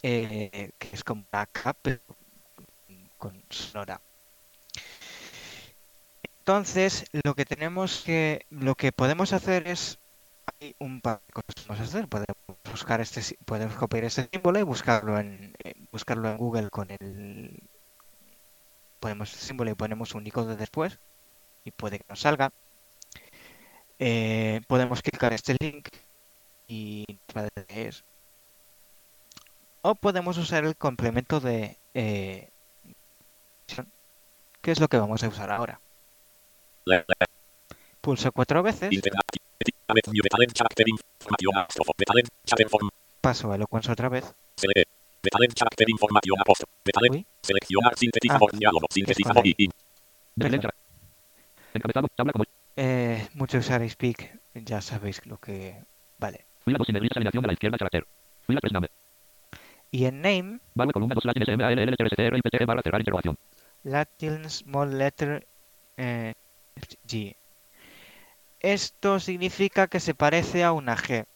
eh, 0.02 0.71
que 0.78 0.88
es 0.92 1.04
como 1.04 1.25
K 1.30 1.75
pero 1.83 2.00
con 3.18 3.42
sonora. 3.49 4.00
Entonces, 6.23 7.06
lo 7.25 7.35
que 7.35 7.47
tenemos 7.47 8.02
que, 8.04 8.44
lo 8.50 8.75
que 8.75 8.92
podemos 8.92 9.33
hacer 9.33 9.66
es 9.66 9.99
hay 10.61 10.76
un 10.78 11.00
par 11.00 11.23
de 11.26 11.33
cosas 11.33 11.54
que 11.54 11.62
podemos 11.62 11.88
hacer. 11.88 12.09
Podemos 12.09 12.37
buscar 12.71 13.00
este, 13.00 13.38
podemos 13.44 13.75
copiar 13.76 14.04
este 14.04 14.28
símbolo 14.30 14.59
y 14.59 14.62
buscarlo 14.62 15.18
en, 15.18 15.54
buscarlo 15.90 16.28
en 16.30 16.37
Google 16.37 16.71
con 16.71 16.90
el, 16.90 17.62
ponemos 19.00 19.33
el 19.33 19.38
símbolo 19.40 19.71
y 19.71 19.75
ponemos 19.75 20.14
un 20.14 20.26
icono 20.26 20.54
después 20.56 20.99
y 21.64 21.71
puede 21.71 21.99
que 21.99 22.04
nos 22.09 22.21
salga. 22.21 22.52
Eh, 23.99 24.61
podemos 24.67 25.03
clicar 25.03 25.33
este 25.33 25.57
link 25.61 25.89
y 26.67 27.05
va 27.37 27.43
a 27.43 27.49
es. 27.69 28.05
O 29.83 29.95
podemos 29.95 30.39
usar 30.39 30.65
el 30.65 30.77
complemento 30.77 31.41
de 31.41 31.77
eh, 31.95 32.51
que 34.61 34.71
es 34.71 34.81
lo 34.81 34.89
que 34.89 34.97
vamos 34.97 35.23
a 35.23 35.29
usar 35.29 35.51
ahora. 35.51 35.81
Pulso 38.01 38.33
cuatro 38.33 38.63
veces, 38.63 38.91
paso 43.21 43.53
a 43.53 43.57
Eloquence 43.57 43.93
otra 43.93 44.09
vez. 44.09 44.35
Uy. 47.11 47.27
seleccionar 47.43 47.97
sintetizador 47.97 48.53
diálogo 48.53 48.87
sintetizador 48.91 49.43
con 49.43 49.55
y 49.57 49.69
Desde 50.37 50.59
Perdón. 50.59 50.71
Encabezado. 51.75 52.09
Tabla 52.15 52.33
como. 52.33 52.45
Eh, 52.76 53.28
mucho 53.35 53.59
usar 53.59 53.88
Speak, 53.88 54.40
ya 54.54 54.81
sabéis 54.81 55.25
lo 55.26 55.38
que... 55.38 55.76
Vale. 56.19 56.45
Fila 56.64 56.78
2 56.78 56.87
sin 56.87 56.95
negrillas 56.95 57.16
alineación 57.16 57.45
a 57.45 57.47
la 57.47 57.52
izquierda 57.52 57.78
carácter. 57.78 58.07
Fila 58.47 58.61
3 58.61 58.73
name. 58.73 58.88
Y 59.90 60.07
en 60.07 60.23
name, 60.23 60.61
Value 60.75 60.93
columna 60.93 61.14
2 61.14 61.23
slash 61.23 61.37
NSM 61.37 61.61
ALL 61.61 61.97
TRSTR 61.97 62.37
IPTE 62.37 62.64
barra 62.64 62.83
cerrar 62.83 63.00
interrogación. 63.00 63.38
Latin 63.85 64.50
Small 64.50 64.99
Letter 64.99 65.47
eh, 65.97 66.33
G. 67.07 67.37
Esto 68.61 69.21
significa 69.21 69.87
que 69.87 70.00
se 70.00 70.14
parece 70.14 70.64
a 70.64 70.73
una 70.73 70.97
G. 70.97 71.26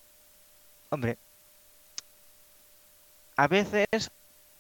Hombre, 0.91 1.19
a 3.37 3.47
veces 3.47 4.11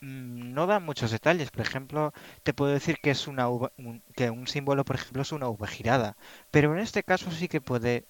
no 0.01 0.67
da 0.67 0.81
muchos 0.81 1.11
detalles. 1.11 1.51
Por 1.51 1.61
ejemplo, 1.63 2.13
te 2.43 2.55
puedo 2.55 2.73
decir 2.73 2.99
que 3.03 3.11
es 3.11 3.27
una 3.29 3.49
V- 3.49 3.71
un- 3.79 4.03
que 4.15 4.31
un 4.31 4.47
símbolo, 4.47 4.85
por 4.85 4.97
ejemplo, 4.97 5.23
es 5.23 5.33
una 5.33 5.49
V 5.49 5.67
girada. 5.67 6.17
Pero 6.51 6.73
en 6.75 6.81
este 6.81 7.03
caso 7.03 7.31
sí 7.31 7.49
que 7.49 7.61
puede. 7.61 8.05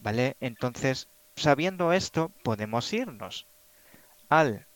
¿Vale? 0.00 0.36
Entonces, 0.40 1.08
sabiendo 1.36 1.92
esto, 1.92 2.30
podemos 2.44 2.92
irnos 2.92 3.46
al 4.28 4.66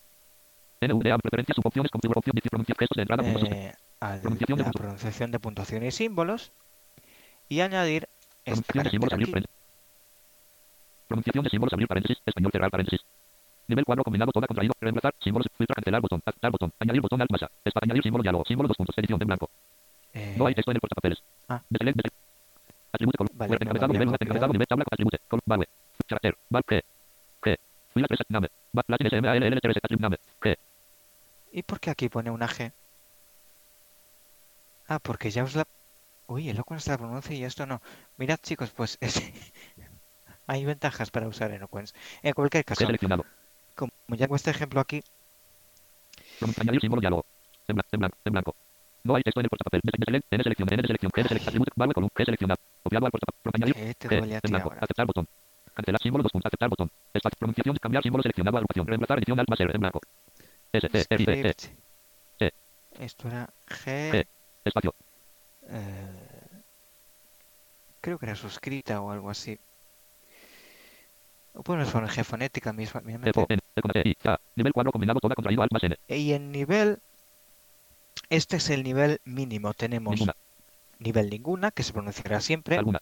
NVDA 0.80 1.18
preferencias 1.18 1.54
subopciones 1.56 1.90
gestos 1.92 2.96
de 2.96 3.02
entrada 3.02 3.22
puntos 3.22 3.48
eh, 3.48 3.72
a 4.00 4.16
Pronunciación 4.20 4.58
de 4.58 4.64
la 4.64 4.70
pronunciación 4.72 5.30
de 5.30 5.38
puntuación 5.38 5.82
y 5.84 5.90
símbolos 5.92 6.52
y 7.48 7.60
añadir. 7.60 8.08
Pronunciación 11.06 11.44
de 11.44 11.50
símbolos 11.50 11.72
abrir 11.72 11.88
paréntesis. 11.88 12.18
Español 12.26 12.50
cerrar 12.52 12.70
paréntesis. 12.70 13.00
Nivel 13.72 13.84
4 13.84 14.04
combinado 14.04 14.30
toda 14.32 14.46
contraído. 14.46 14.74
Reemplazar 14.80 15.14
símbolos. 15.18 15.46
Cancelar 15.74 16.00
botón. 16.00 16.22
Aceptar 16.24 16.50
botón. 16.52 16.72
Añadir 16.78 17.00
botón 17.00 17.18
masa. 17.30 17.50
Espacio 17.64 17.86
añadir 17.86 18.02
símbolo 18.02 18.22
diálogo. 18.22 18.44
Símbolo 18.46 18.68
dos 18.68 18.76
puntos. 18.76 18.96
Edición 18.98 19.20
en 19.22 19.26
blanco. 19.28 19.50
Eh, 20.12 20.34
No 20.36 20.46
hay 20.46 20.54
texto 20.54 20.70
en 20.70 20.76
el 20.76 20.80
portapapeles. 20.80 21.22
Ah. 21.48 21.62
Deselect, 21.70 21.96
deselect. 21.96 22.16
Atributo 22.92 23.18
column. 23.18 23.38
Vale, 23.38 23.56
encabezado 23.60 23.92
nivel 23.92 24.08
1. 24.08 24.12
copiado. 24.12 24.24
Encabezado 24.28 24.52
nivel 24.52 24.66
tabla 24.66 24.84
atribute. 24.90 25.18
Column 25.28 25.42
value. 25.46 25.66
Carácter. 26.06 26.36
Val 26.50 26.62
G. 26.68 26.82
G. 27.42 27.56
Fila 27.94 28.06
3 28.08 28.20
name. 28.28 28.48
Va 28.76 28.82
slash 28.86 29.00
NSM 29.04 29.24
ALL 29.26 29.60
TRS 29.60 29.76
attribute 29.78 30.02
name. 30.02 30.16
G. 30.40 30.56
¿Y 31.52 31.62
por 31.62 31.80
qué 31.80 31.90
aquí 31.90 32.08
pone 32.08 32.30
una 32.30 32.48
G? 32.48 32.72
Ah, 34.88 34.98
porque 34.98 35.30
ya 35.30 35.44
os 35.44 35.54
la... 35.54 35.66
Uy, 36.26 36.48
Eloquence 36.48 36.90
la 36.90 36.98
pronuncia 36.98 37.34
y 37.36 37.44
esto 37.44 37.66
no. 37.66 37.80
Mirad 38.16 38.38
chicos, 38.42 38.70
pues 38.70 38.98
es- 39.00 39.22
hay 40.46 40.64
ventajas 40.64 41.10
para 41.10 41.28
usar 41.28 41.50
Eloquence. 41.50 41.94
En 42.22 42.32
cualquier 42.34 42.64
caso, 42.64 42.84
seleccionado. 42.84 43.24
Como 43.74 43.92
ya 44.16 44.28
con 44.28 44.36
este 44.36 44.50
ejemplo 44.50 44.80
aquí, 44.80 45.02
Añadir 46.60 46.80
símbolo 46.80 47.00
diálogo. 47.00 47.24
En 47.68 47.76
blanco. 47.76 47.88
En 47.92 48.00
blanco. 48.00 48.16
En 48.24 48.32
blanco. 48.32 48.56
No 49.04 49.14
hay 49.16 49.22
texto 49.22 49.40
en 49.40 49.46
el 49.46 49.50
portapapel. 49.50 49.80
N 49.84 50.42
selección. 50.42 50.68
N 50.72 50.82
selección. 50.86 51.10
De 51.14 51.22
select. 51.28 51.48
Atributo. 51.48 51.72
Value 51.76 51.94
column. 51.94 52.10
G 52.14 52.24
seleccionado. 52.24 52.60
Copiado 52.82 53.06
al 53.06 53.12
portapapel. 53.12 53.52
Añadir. 53.54 53.76
¿qué 53.98 54.08
te 54.08 54.20
G, 54.20 54.40
en 54.42 54.50
blanco. 54.50 54.68
ahora? 54.70 54.80
Aceptar 54.82 55.06
botón. 55.06 55.28
Cancelar 55.74 56.00
símbolo 56.02 56.22
dos 56.22 56.32
puntos. 56.32 56.48
Aceptar 56.50 56.68
botón. 56.68 56.90
Espacio. 57.14 57.36
Pronunciación. 57.38 57.76
Cambiar 57.76 58.02
símbolo 58.02 58.22
seleccionado. 58.22 58.56
Agrupación. 58.58 58.86
Reemplazar 58.86 59.18
edición 59.18 59.38
alt 59.40 59.48
más 59.48 59.60
R 59.60 59.72
en 59.74 59.80
blanco. 59.80 60.00
S, 60.72 60.88
T, 60.88 61.06
R, 61.10 61.40
E. 61.50 61.54
E. 62.40 62.52
Esto 62.98 63.28
era 63.28 63.48
G. 63.68 64.10
G... 64.10 64.26
Espacio. 64.64 64.94
eh, 65.68 66.62
creo 68.00 68.18
que 68.18 68.26
era 68.26 68.34
suscrita 68.36 69.00
o 69.00 69.10
algo 69.10 69.30
así. 69.30 69.58
Fonética 72.24 72.72
misma. 72.72 73.02
E, 73.06 73.30
E, 73.30 74.14
E, 74.22 74.28
A. 74.28 74.38
Nivel 74.56 74.72
4 74.72 74.92
combinado 74.92 75.20
toda 75.20 75.34
contraído. 75.34 75.64
Y 76.08 76.32
en 76.32 76.50
nivel, 76.50 77.00
este 78.30 78.56
es 78.56 78.70
el 78.70 78.82
nivel 78.82 79.20
mínimo. 79.24 79.74
Tenemos 79.74 80.14
Ninguna. 80.14 80.34
nivel 80.98 81.30
ninguna, 81.30 81.70
que 81.70 81.82
se 81.82 81.92
pronunciará 81.92 82.40
siempre. 82.40 82.78
Alguna. 82.78 83.00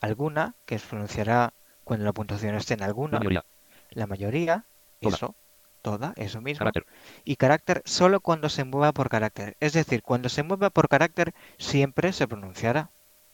Alguna, 0.00 0.54
que 0.66 0.78
se 0.78 0.86
pronunciará 0.88 1.52
cuando 1.84 2.04
la 2.04 2.12
puntuación 2.12 2.54
esté 2.56 2.74
en 2.74 2.80
La 2.80 2.86
alguna. 2.86 3.18
mayoría. 3.18 3.44
La 3.90 4.06
mayoría, 4.06 4.64
Toda. 5.00 5.16
eso. 5.16 5.34
Toda, 5.82 6.14
eso 6.16 6.40
mismo. 6.40 6.60
Carácter. 6.60 6.86
Y 7.24 7.36
carácter 7.36 7.82
solo 7.84 8.20
cuando 8.20 8.48
se 8.48 8.64
mueva 8.64 8.92
por 8.92 9.08
carácter. 9.10 9.56
Es 9.60 9.74
decir, 9.74 10.02
cuando 10.02 10.28
se 10.30 10.42
mueva 10.42 10.70
por 10.70 10.88
carácter 10.88 11.34
siempre 11.58 12.12
se 12.12 12.26
pronunciará. 12.26 12.90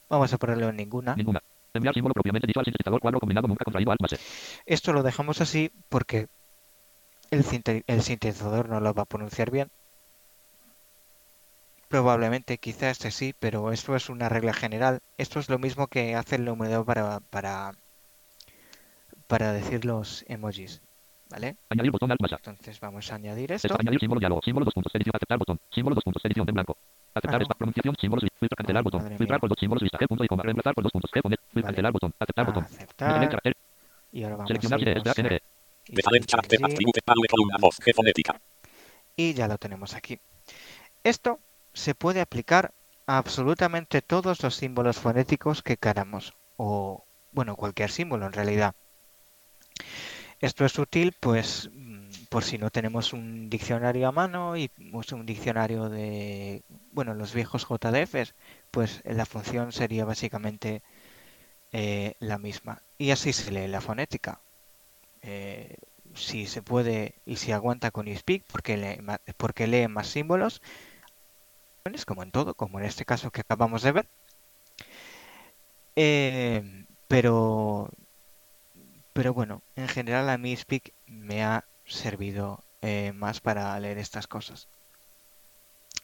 Vamos 0.09 0.33
a 0.33 0.37
ponerlo 0.37 0.67
en 0.69 0.75
ninguna. 0.75 1.15
Ninguna. 1.15 1.41
Enviar 1.73 1.93
símbolo 1.93 2.13
propiamente 2.13 2.47
dicho 2.47 2.59
al 2.59 2.65
sintetizador 2.65 2.99
cuadro 2.99 3.19
combinado 3.19 3.47
nunca 3.47 3.63
contraído 3.63 3.91
alt 3.91 4.01
más 4.01 4.13
E. 4.13 4.19
Esto 4.65 4.91
lo 4.93 5.03
dejamos 5.03 5.39
así 5.41 5.71
porque 5.89 6.27
el, 7.29 7.45
el 7.87 8.01
sintetizador 8.01 8.67
no 8.67 8.79
lo 8.79 8.93
va 8.93 9.03
a 9.03 9.05
pronunciar 9.05 9.51
bien. 9.51 9.69
Probablemente, 11.87 12.57
quizá 12.57 12.89
este 12.89 13.11
sí, 13.11 13.33
pero 13.37 13.71
esto 13.71 13.95
es 13.95 14.09
una 14.09 14.29
regla 14.29 14.53
general. 14.53 14.99
Esto 15.17 15.39
es 15.39 15.49
lo 15.49 15.59
mismo 15.59 15.87
que 15.87 16.15
hace 16.15 16.35
el 16.37 16.45
numerador 16.45 16.85
para, 16.85 17.19
para, 17.19 17.73
para 19.27 19.51
decir 19.51 19.83
los 19.83 20.23
emojis, 20.27 20.81
¿vale? 21.29 21.57
Añadir 21.69 21.91
botón 21.91 22.11
alt 22.11 22.21
más 22.21 22.31
A. 22.33 22.37
Entonces 22.37 22.79
vamos 22.79 23.11
a 23.11 23.15
añadir 23.15 23.51
Esto, 23.51 23.67
esto. 23.67 23.77
añadir 23.79 23.99
símbolo 23.99 24.19
diálogo. 24.19 24.41
Símbolo 24.41 24.65
dos 24.65 24.73
puntos. 24.73 24.95
Edición 24.95 25.15
aceptar 25.15 25.37
botón. 25.37 25.59
Símbolo 25.69 25.95
dos 25.95 26.03
puntos. 26.03 26.23
Edición 26.25 26.45
de 26.45 26.51
blanco. 26.53 26.77
Aceptar 27.13 27.41
espacio. 27.41 27.57
Pronunciación. 27.57 27.95
Símbolos. 27.99 28.25
Filtro 28.39 28.55
cancelar 28.55 28.83
botón. 28.83 29.17
Filtrar 29.17 29.39
por 29.39 29.49
dos 29.49 29.57
símbolos 29.59 29.81
lista. 29.83 29.97
G 29.97 30.07
punto 30.07 30.23
y 30.23 30.27
coma. 30.27 30.43
Reemplazar 30.43 30.73
por 30.73 30.83
dos 30.83 30.91
puntos. 30.91 31.11
G 31.11 31.21
poner. 31.21 31.39
Vale. 31.53 31.65
cancelar 31.67 31.91
botón. 31.91 32.13
Aceptar 32.19 32.45
botón. 32.45 32.63
Aceptar. 32.65 33.27
carácter. 33.29 33.57
Y 34.11 34.23
ahora 34.23 34.35
vamos 34.37 34.45
a 34.45 34.47
Seleccionar 34.47 34.79
irnos 34.81 35.17
a- 35.17 35.21
NE. 35.21 35.41
Default 35.87 36.25
character 36.25 36.59
Sí. 36.59 36.65
attribute 36.65 36.99
value 37.05 37.27
columna 37.29 37.55
voz 37.59 37.79
G 37.79 37.93
fonética. 37.93 38.39
y 39.15 39.33
ya 39.33 39.47
lo 39.47 39.57
tenemos 39.57 39.93
aquí. 39.93 40.19
Esto 41.03 41.39
se 41.73 41.95
puede 41.95 42.21
aplicar 42.21 42.71
a 43.07 43.17
absolutamente 43.17 44.01
todos 44.01 44.41
los 44.43 44.55
símbolos 44.55 44.97
fonéticos 44.97 45.61
que 45.63 45.77
queramos, 45.77 46.33
o 46.57 47.03
bueno, 47.31 47.55
cualquier 47.55 47.89
símbolo 47.91 48.25
en 48.25 48.33
realidad. 48.33 48.73
Esto 50.39 50.65
es 50.65 50.77
útil, 50.79 51.13
pues, 51.19 51.69
por 52.31 52.43
si 52.45 52.57
no 52.59 52.71
tenemos 52.71 53.13
un 53.13 53.49
diccionario 53.51 54.07
a 54.09 54.13
mano 54.13 54.57
y 54.57 54.69
pues, 54.91 55.11
un 55.13 55.25
diccionario 55.27 55.89
de, 55.89 56.63
bueno, 56.93 57.13
los 57.15 57.33
viejos 57.35 57.65
JDFs, 57.65 58.35
pues 58.71 59.01
la 59.05 59.25
función 59.27 59.71
sería 59.73 60.05
básicamente 60.05 60.83
eh, 61.71 62.15
la 62.19 62.37
misma. 62.39 62.83
Y 62.97 63.11
así 63.11 63.33
se 63.33 63.51
lee 63.51 63.67
la 63.69 63.81
fonética. 63.81 64.43
Eh, 65.23 65.77
si 66.15 66.47
se 66.47 66.63
puede 66.63 67.21
y 67.25 67.37
si 67.37 67.51
aguanta 67.53 67.91
con 67.91 68.07
eSpeak 68.09 68.45
porque 68.47 68.77
lee, 68.77 69.01
ma- 69.03 69.21
porque 69.37 69.67
lee 69.67 69.87
más 69.89 70.07
símbolos, 70.07 70.61
como 72.07 72.23
en 72.23 72.31
todo, 72.31 72.55
como 72.55 72.79
en 72.79 72.85
este 72.85 73.05
caso 73.05 73.31
que 73.31 73.41
acabamos 73.41 73.81
de 73.83 73.91
ver. 73.91 74.09
Eh, 75.95 76.85
pero, 77.07 77.89
pero 79.13 79.33
bueno, 79.33 79.63
en 79.75 79.87
general 79.87 80.29
a 80.29 80.37
mí 80.37 80.55
Speak 80.55 80.93
me 81.05 81.43
ha 81.43 81.65
servido 81.93 82.63
eh, 82.81 83.11
más 83.13 83.39
para 83.41 83.79
leer 83.79 83.97
estas 83.97 84.27
cosas. 84.27 84.67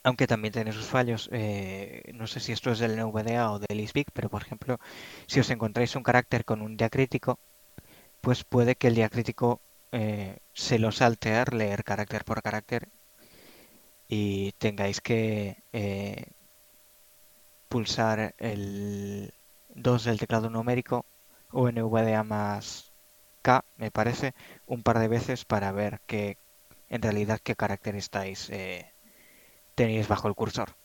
Aunque 0.03 0.27
también 0.27 0.53
tiene 0.53 0.71
sus 0.71 0.85
fallos. 0.85 1.29
eh, 1.31 2.11
no 2.13 2.27
sé 2.27 2.39
si 2.39 2.51
esto 2.51 2.71
es 2.71 2.79
del 2.79 2.95
NVDA 2.97 3.51
o 3.51 3.59
del 3.59 3.79
eSpeak, 3.79 4.11
pero 4.13 4.29
por 4.29 4.41
ejemplo, 4.41 4.79
si 5.27 5.39
os 5.39 5.49
encontráis 5.49 5.95
un 5.95 6.03
carácter 6.03 6.45
con 6.45 6.61
un 6.61 6.77
diacrítico, 6.77 7.39
pues 8.21 8.43
puede 8.43 8.75
que 8.75 8.87
el 8.87 8.95
diacrítico 8.95 9.61
eh, 9.91 10.39
se 10.53 10.79
lo 10.79 10.91
saltear 10.91 11.53
leer 11.53 11.83
carácter 11.83 12.25
por 12.25 12.41
carácter 12.41 12.89
y 14.07 14.53
tengáis 14.53 15.01
que 15.01 15.57
pulsar 17.69 18.33
el 18.37 19.33
2 19.75 20.03
del 20.05 20.19
teclado 20.19 20.49
numérico 20.49 21.05
o 21.51 21.69
NVDA 21.69 22.23
más 22.23 22.86
K, 23.47 23.63
me 23.77 23.91
parece, 23.91 24.33
un 24.65 24.83
par 24.83 24.99
de 24.99 25.07
veces 25.07 25.45
para 25.45 25.71
ver 25.71 26.01
que 26.05 26.37
en 26.89 27.01
realidad 27.01 27.39
qué 27.41 27.55
carácter 27.55 27.95
estáis 27.95 28.49
eh, 28.49 28.91
tenéis 29.73 30.09
bajo 30.09 30.27
el 30.27 30.35
cursor. 30.35 30.75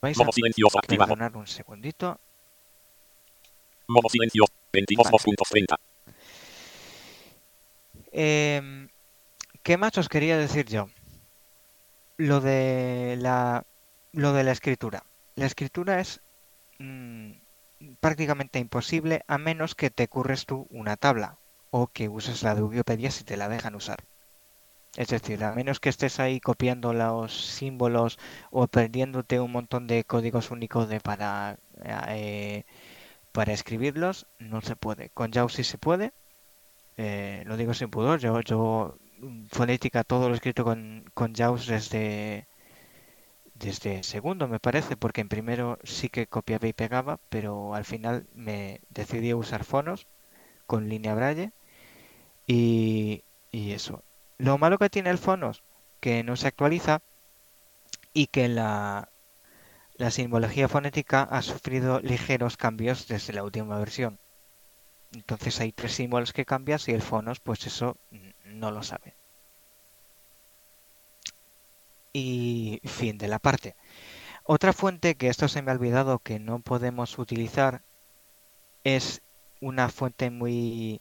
Vais 0.00 0.16
a 0.16 0.22
Modo 0.22 0.32
silencioso 0.32 0.78
activado. 0.78 1.08
perdonar 1.10 1.36
un 1.36 1.46
segundito. 1.46 2.18
Modo 3.86 4.08
silencioso. 4.08 4.50
22 4.72 5.10
Vale. 5.10 5.18
2.30. 5.18 5.76
Em, 8.12 8.88
¿qué 9.62 9.76
más 9.76 9.98
os 9.98 10.08
quería 10.08 10.38
decir 10.38 10.64
yo? 10.64 10.88
Lo 12.16 12.40
de 12.40 13.18
la, 13.20 13.66
lo 14.12 14.32
de 14.32 14.44
la 14.44 14.52
escritura. 14.52 15.04
La 15.34 15.44
escritura 15.44 16.00
es 16.00 16.22
mm, 16.78 17.32
prácticamente 18.00 18.58
imposible 18.58 19.24
a 19.26 19.38
menos 19.38 19.74
que 19.74 19.90
te 19.90 20.08
curres 20.08 20.46
tú 20.46 20.66
una 20.70 20.96
tabla 20.96 21.38
o 21.70 21.88
que 21.88 22.08
uses 22.08 22.42
la 22.42 22.54
de 22.54 22.62
Wikipedia 22.62 23.10
si 23.10 23.24
te 23.24 23.36
la 23.36 23.48
dejan 23.48 23.74
usar. 23.74 24.04
Es 24.96 25.08
decir, 25.08 25.44
a 25.44 25.52
menos 25.54 25.78
que 25.78 25.88
estés 25.88 26.18
ahí 26.18 26.40
copiando 26.40 26.92
los 26.92 27.32
símbolos 27.32 28.18
o 28.50 28.66
perdiéndote 28.66 29.38
un 29.40 29.52
montón 29.52 29.86
de 29.86 30.04
códigos 30.04 30.50
únicos 30.50 30.88
de 30.88 31.00
para, 31.00 31.58
eh, 32.08 32.64
para 33.32 33.52
escribirlos, 33.52 34.26
no 34.38 34.60
se 34.62 34.76
puede. 34.76 35.10
Con 35.10 35.32
JAWS 35.32 35.54
sí 35.54 35.64
se 35.64 35.78
puede, 35.78 36.12
eh, 36.96 37.44
lo 37.46 37.56
digo 37.56 37.74
sin 37.74 37.90
pudor, 37.90 38.20
yo, 38.20 38.40
yo 38.42 38.98
mm, 39.18 39.46
fonética 39.46 40.04
todo 40.04 40.28
lo 40.28 40.34
escrito 40.34 40.64
con, 40.64 41.04
con 41.14 41.34
JAWS 41.34 41.66
desde, 41.66 42.48
desde 43.60 44.02
segundo, 44.02 44.48
me 44.48 44.58
parece, 44.58 44.96
porque 44.96 45.20
en 45.20 45.28
primero 45.28 45.78
sí 45.84 46.08
que 46.08 46.26
copiaba 46.26 46.66
y 46.66 46.72
pegaba, 46.72 47.20
pero 47.28 47.74
al 47.74 47.84
final 47.84 48.26
me 48.34 48.80
decidí 48.88 49.30
a 49.30 49.36
usar 49.36 49.64
fonos 49.64 50.06
con 50.66 50.88
línea 50.88 51.14
braille 51.14 51.52
y, 52.46 53.22
eso. 53.52 54.02
Lo 54.38 54.58
malo 54.58 54.78
que 54.78 54.90
tiene 54.90 55.10
el 55.10 55.18
fonos, 55.18 55.62
que 56.00 56.24
no 56.24 56.36
se 56.36 56.48
actualiza 56.48 57.02
y 58.14 58.26
que 58.28 58.48
la, 58.48 59.10
la 59.96 60.10
simbología 60.10 60.68
fonética 60.68 61.22
ha 61.22 61.42
sufrido 61.42 62.00
ligeros 62.00 62.56
cambios 62.56 63.08
desde 63.08 63.34
la 63.34 63.44
última 63.44 63.78
versión. 63.78 64.18
Entonces 65.12 65.60
hay 65.60 65.72
tres 65.72 65.92
símbolos 65.92 66.32
que 66.32 66.46
cambias 66.46 66.88
y 66.88 66.92
el 66.92 67.02
fonos, 67.02 67.40
pues 67.40 67.66
eso 67.66 67.96
no 68.44 68.70
lo 68.70 68.82
sabe. 68.82 69.19
Y 72.12 72.80
fin 72.84 73.18
de 73.18 73.28
la 73.28 73.38
parte. 73.38 73.76
Otra 74.44 74.72
fuente 74.72 75.14
que 75.14 75.28
esto 75.28 75.48
se 75.48 75.62
me 75.62 75.70
ha 75.70 75.74
olvidado 75.74 76.18
que 76.18 76.38
no 76.38 76.60
podemos 76.60 77.18
utilizar 77.18 77.82
es 78.84 79.22
una 79.60 79.88
fuente 79.88 80.30
muy 80.30 81.00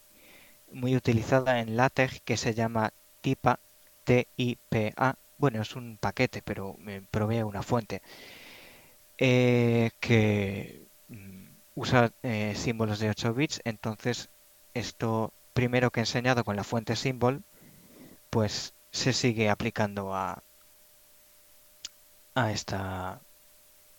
muy 0.72 0.96
utilizada 0.96 1.60
en 1.60 1.76
LaTeX 1.78 2.22
que 2.22 2.38
se 2.38 2.54
llama 2.54 2.94
TIPA, 3.22 3.60
T-I-P-A. 4.04 5.16
Bueno, 5.38 5.62
es 5.62 5.76
un 5.76 5.98
paquete, 6.00 6.42
pero 6.44 6.76
me 6.80 7.02
provee 7.02 7.42
una 7.44 7.64
fuente 7.64 8.02
eh, 9.18 9.92
que 10.00 10.84
mm, 11.10 11.46
usa 11.76 12.12
eh, 12.24 12.54
símbolos 12.56 13.00
de 13.00 13.10
8 13.10 13.34
bits. 13.34 13.62
Entonces, 13.66 14.30
esto 14.74 15.34
primero 15.54 15.92
que 15.92 16.00
he 16.02 16.04
enseñado 16.04 16.44
con 16.44 16.56
la 16.56 16.64
fuente 16.64 16.96
symbol, 16.96 17.44
pues 18.30 18.74
se 18.92 19.14
sigue 19.14 19.50
aplicando 19.50 20.16
a, 20.16 20.44
a 22.40 22.52
esta 22.52 23.22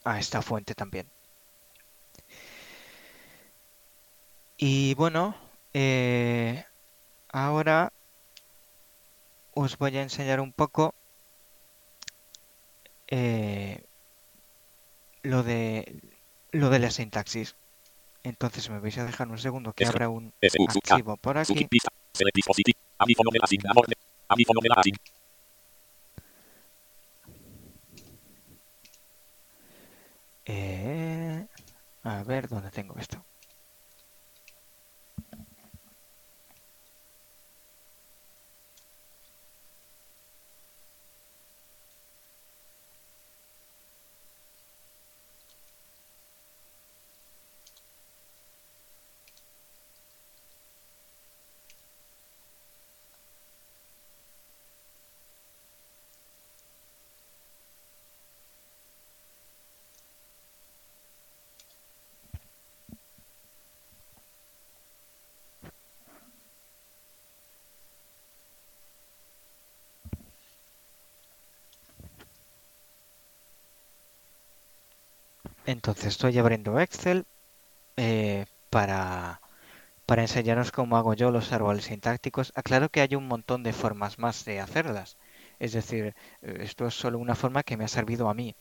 a 0.04 0.18
esta 0.18 0.40
fuente 0.42 0.74
también. 0.74 1.06
Y 4.56 4.94
bueno, 4.94 5.34
eh, 5.74 6.64
ahora 7.32 7.92
os 9.54 9.76
voy 9.78 9.96
a 9.98 10.02
enseñar 10.02 10.40
un 10.40 10.52
poco 10.52 10.94
eh, 13.08 13.84
lo 15.22 15.42
de 15.42 16.00
lo 16.52 16.70
de 16.70 16.78
la 16.78 16.90
sintaxis. 16.90 17.56
Entonces 18.22 18.68
me 18.70 18.80
vais 18.80 18.96
a 18.98 19.04
dejar 19.04 19.28
un 19.28 19.38
segundo 19.38 19.72
que 19.72 19.84
abra 19.86 20.08
un 20.10 20.32
archivo 20.68 21.16
por 21.16 21.38
aquí. 21.38 21.46
Suki 21.54 21.64
pista. 21.66 21.90
Select 22.14 22.36
dispositivo. 22.36 22.78
Aviso 22.98 23.22
de 23.32 23.38
la 23.38 23.44
asignador. 23.44 23.86
de- 23.86 23.96
Aviso 24.28 24.52
de 24.62 24.68
la 24.68 24.74
asign. 24.76 24.96
Eh, 30.52 31.46
a 32.02 32.24
ver 32.24 32.48
dónde 32.48 32.70
tengo 32.72 32.96
esto. 32.98 33.26
Entonces 75.70 76.06
estoy 76.06 76.36
abriendo 76.36 76.80
Excel 76.80 77.26
eh, 77.96 78.46
para, 78.70 79.40
para 80.06 80.22
enseñaros 80.22 80.72
cómo 80.72 80.96
hago 80.96 81.14
yo 81.14 81.30
los 81.30 81.52
árboles 81.52 81.84
sintácticos. 81.84 82.52
Aclaro 82.56 82.88
que 82.88 83.00
hay 83.02 83.14
un 83.14 83.28
montón 83.28 83.62
de 83.62 83.72
formas 83.72 84.18
más 84.18 84.44
de 84.44 84.60
hacerlas. 84.60 85.16
Es 85.60 85.72
decir, 85.72 86.16
eh, 86.42 86.58
esto 86.60 86.88
es 86.88 86.94
solo 86.94 87.18
una 87.18 87.36
forma 87.36 87.62
que 87.62 87.76
me 87.76 87.84
ha 87.84 87.88
servido 87.88 88.28
a 88.28 88.34
mí. 88.34 88.56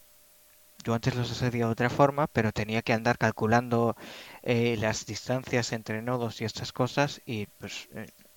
Yo 0.84 0.94
antes 0.94 1.16
los 1.16 1.32
hacía 1.32 1.50
de 1.50 1.66
otra 1.66 1.90
forma, 1.90 2.28
pero 2.28 2.52
tenía 2.52 2.84
que 2.84 2.94
andar 2.94 3.18
calculando 3.18 3.96
eh, 4.44 4.78
las 4.78 5.06
distancias 5.08 5.74
entre 5.74 6.04
nodos 6.04 6.42
y 6.42 6.46
estas 6.46 6.72
cosas 6.74 7.22
y 7.26 7.48
pues 7.58 7.90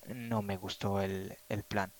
no 0.07 0.41
me 0.41 0.57
gustó 0.57 1.01
el, 1.01 1.37
el 1.49 1.63
plan. 1.63 1.91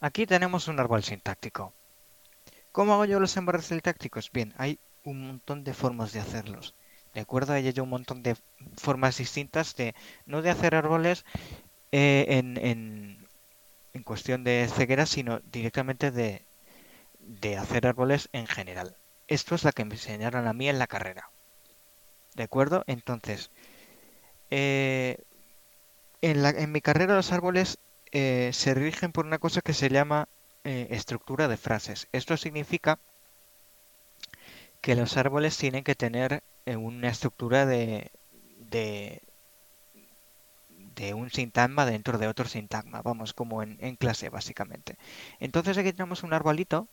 Aquí 0.00 0.26
tenemos 0.26 0.68
un 0.68 0.80
árbol 0.80 1.02
sintáctico. 1.02 1.72
¿Cómo 2.72 2.94
hago 2.94 3.04
yo 3.04 3.20
los 3.20 3.36
árboles 3.36 3.66
sintácticos? 3.66 4.30
Bien, 4.32 4.54
hay 4.56 4.78
un 5.04 5.26
montón 5.26 5.64
de 5.64 5.74
formas 5.74 6.12
de 6.12 6.20
hacerlos. 6.20 6.74
¿De 7.14 7.20
acuerdo? 7.20 7.52
Hay 7.54 7.72
un 7.80 7.88
montón 7.88 8.22
de 8.22 8.36
formas 8.76 9.18
distintas 9.18 9.74
de, 9.74 9.94
no 10.26 10.42
de 10.42 10.50
hacer 10.50 10.74
árboles 10.74 11.24
eh, 11.90 12.26
en, 12.28 12.56
en, 12.58 13.26
en 13.94 14.02
cuestión 14.02 14.44
de 14.44 14.68
ceguera, 14.72 15.06
sino 15.06 15.40
directamente 15.50 16.10
de, 16.10 16.44
de 17.18 17.56
hacer 17.56 17.86
árboles 17.86 18.28
en 18.32 18.46
general. 18.46 18.94
Esto 19.26 19.54
es 19.54 19.64
la 19.64 19.72
que 19.72 19.84
me 19.84 19.94
enseñaron 19.94 20.46
a 20.46 20.52
mí 20.52 20.68
en 20.68 20.78
la 20.78 20.86
carrera. 20.86 21.30
¿De 22.34 22.44
acuerdo? 22.44 22.84
Entonces, 22.86 23.50
eh, 24.50 25.18
en 26.22 26.42
la, 26.42 26.50
en 26.50 26.70
mi 26.70 26.80
carrera 26.80 27.16
los 27.16 27.32
árboles 27.32 27.78
eh, 28.12 28.50
se 28.52 28.74
rigen 28.74 29.12
por 29.12 29.26
una 29.26 29.38
cosa 29.38 29.60
que 29.60 29.74
se 29.74 29.88
llama 29.88 30.28
eh, 30.64 30.88
estructura 30.90 31.48
de 31.48 31.56
frases. 31.56 32.08
Esto 32.12 32.36
significa 32.36 32.98
que 34.80 34.94
los 34.94 35.16
árboles 35.16 35.56
tienen 35.56 35.84
que 35.84 35.94
tener 35.94 36.42
eh, 36.66 36.76
una 36.76 37.08
estructura 37.08 37.66
de, 37.66 38.10
de, 38.70 39.22
de 40.94 41.14
un 41.14 41.30
sintagma 41.30 41.86
dentro 41.86 42.18
de 42.18 42.28
otro 42.28 42.46
sintagma, 42.46 43.02
vamos, 43.02 43.32
como 43.34 43.62
en, 43.62 43.78
en 43.80 43.96
clase 43.96 44.28
básicamente. 44.28 44.96
Entonces 45.40 45.76
aquí 45.78 45.92
tenemos 45.92 46.22
un 46.22 46.32
arbolito, 46.32 46.88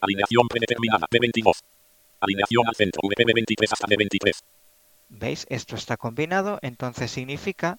Alineación 0.00 0.46
predeterminada. 0.48 1.06
B22. 1.10 1.52
Alineación 2.20 2.68
al 2.68 2.74
centro. 2.76 3.00
VP 3.02 3.32
23 3.34 3.72
hasta 3.72 3.86
B23. 3.86 4.42
¿veis? 5.08 5.46
Esto 5.48 5.76
está 5.76 5.96
combinado, 5.96 6.58
entonces 6.62 7.10
significa 7.10 7.78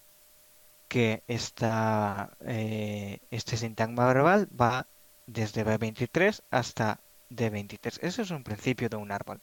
que 0.89 1.23
esta, 1.28 2.32
eh, 2.45 3.19
este 3.32 3.56
sintagma 3.56 4.08
verbal 4.08 4.49
va 4.60 4.88
desde 5.28 5.63
B23 5.63 6.41
hasta 6.49 6.99
D23. 7.30 7.99
Eso 8.02 8.21
es 8.23 8.32
un 8.32 8.43
principio 8.43 8.89
de 8.89 8.97
un 8.97 9.12
árbol. 9.12 9.39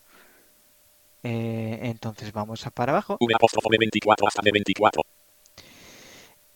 Eh, 1.22 1.78
entonces 1.82 2.32
vamos 2.32 2.66
a 2.66 2.70
para 2.70 2.92
abajo. 2.92 3.16
V 3.20 3.34
apóstrofo 3.34 3.68
B24 3.70 4.26
hasta 4.26 4.42
B24. 4.42 5.00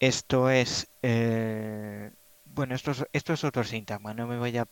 Esto 0.00 0.50
es, 0.50 0.88
eh, 1.02 2.10
bueno, 2.44 2.74
esto 2.74 2.90
es, 2.90 3.06
esto 3.12 3.32
es 3.32 3.44
otro 3.44 3.64
sintagma. 3.64 4.12
No 4.12 4.26
me 4.26 4.38
voy 4.38 4.56
a 4.58 4.66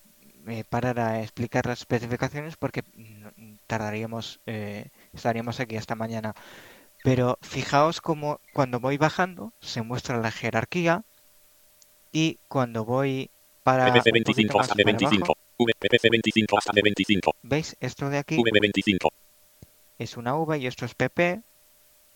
eh, 0.48 0.64
parar 0.68 0.98
a 0.98 1.20
explicar 1.22 1.66
las 1.66 1.80
especificaciones 1.80 2.56
porque 2.56 2.82
tardaríamos, 3.66 4.40
eh, 4.46 4.88
estaríamos 5.12 5.60
aquí 5.60 5.76
hasta 5.76 5.94
mañana. 5.94 6.34
Pero 7.02 7.38
fijaos 7.42 8.00
cómo 8.00 8.40
cuando 8.52 8.80
voy 8.80 8.96
bajando 8.96 9.52
se 9.60 9.82
muestra 9.82 10.18
la 10.18 10.30
jerarquía 10.30 11.04
y 12.12 12.38
cuando 12.48 12.84
voy 12.84 13.30
para 13.62 13.86
poquito 13.86 14.10
25 14.12 14.58
más 14.58 14.70
hasta 14.70 14.82
para 14.82 14.98
B25. 14.98 15.16
abajo, 15.16 15.38
V 15.58 15.72
PPC 15.78 16.10
25 16.10 16.58
hasta 16.58 16.72
B25. 16.72 17.34
¿veis? 17.42 17.76
Esto 17.80 18.08
de 18.10 18.18
aquí 18.18 18.36
V25. 18.36 19.08
es 19.98 20.16
una 20.16 20.34
V 20.36 20.58
y 20.58 20.66
esto 20.66 20.84
es 20.84 20.94
PP, 20.94 21.42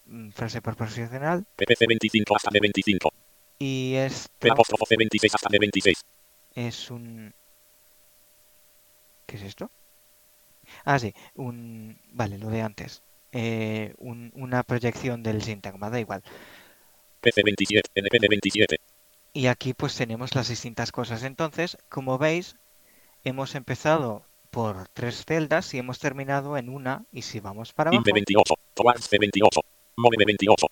mm, 0.06 0.30
frase 0.30 0.62
proposicional, 0.62 1.46
PPC 1.56 1.86
25 1.86 2.36
hasta 2.36 2.50
B25. 2.50 3.10
y 3.58 3.92
P 3.92 4.06
esto 4.06 4.52
apóstrofo 4.52 4.86
C26 4.86 5.34
hasta 5.34 5.48
B26. 5.48 5.94
es 6.54 6.90
un... 6.90 7.32
¿Qué 9.26 9.36
es 9.36 9.42
esto? 9.42 9.70
Ah, 10.84 10.98
sí, 10.98 11.14
un... 11.34 11.98
Vale, 12.12 12.38
lo 12.38 12.48
de 12.48 12.62
antes. 12.62 13.02
Eh, 13.32 13.94
un- 13.98 14.30
una 14.34 14.62
proyección 14.62 15.22
del 15.22 15.42
sintagma, 15.42 15.90
da 15.90 15.98
igual. 16.00 16.22
PC27. 17.22 17.82
NPD 17.94 18.28
27. 18.28 18.76
Y 19.32 19.46
aquí 19.46 19.72
pues 19.72 19.94
tenemos 19.96 20.34
las 20.34 20.48
distintas 20.48 20.92
cosas. 20.92 21.22
Entonces, 21.22 21.78
como 21.88 22.18
veis, 22.18 22.56
hemos 23.24 23.54
empezado 23.54 24.26
por 24.50 24.88
tres 24.88 25.24
celdas 25.24 25.72
y 25.72 25.78
hemos 25.78 25.98
terminado 25.98 26.58
en 26.58 26.68
una. 26.68 27.04
Y 27.10 27.22
si 27.22 27.40
vamos 27.40 27.72
para 27.72 27.88
abajo, 27.90 28.02
INV 28.06 28.12
28. 28.14 28.54
Towards 28.74 29.10
C28. 29.10 29.60
Move 29.96 30.16
B28. 30.18 30.66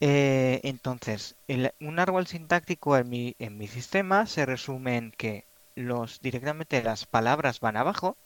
eh, 0.00 0.60
entonces, 0.64 1.36
el- 1.48 1.72
un 1.80 1.98
árbol 1.98 2.26
sintáctico 2.26 2.96
en 2.98 3.08
mi, 3.08 3.34
en 3.38 3.56
mi 3.56 3.66
sistema 3.66 4.26
se 4.26 4.44
resume 4.46 4.96
en 4.98 5.10
que 5.12 5.44
los 5.74 6.20
directamente 6.20 6.82
las 6.82 7.06
palabras 7.06 7.60
van 7.60 7.76
abajo 7.78 8.16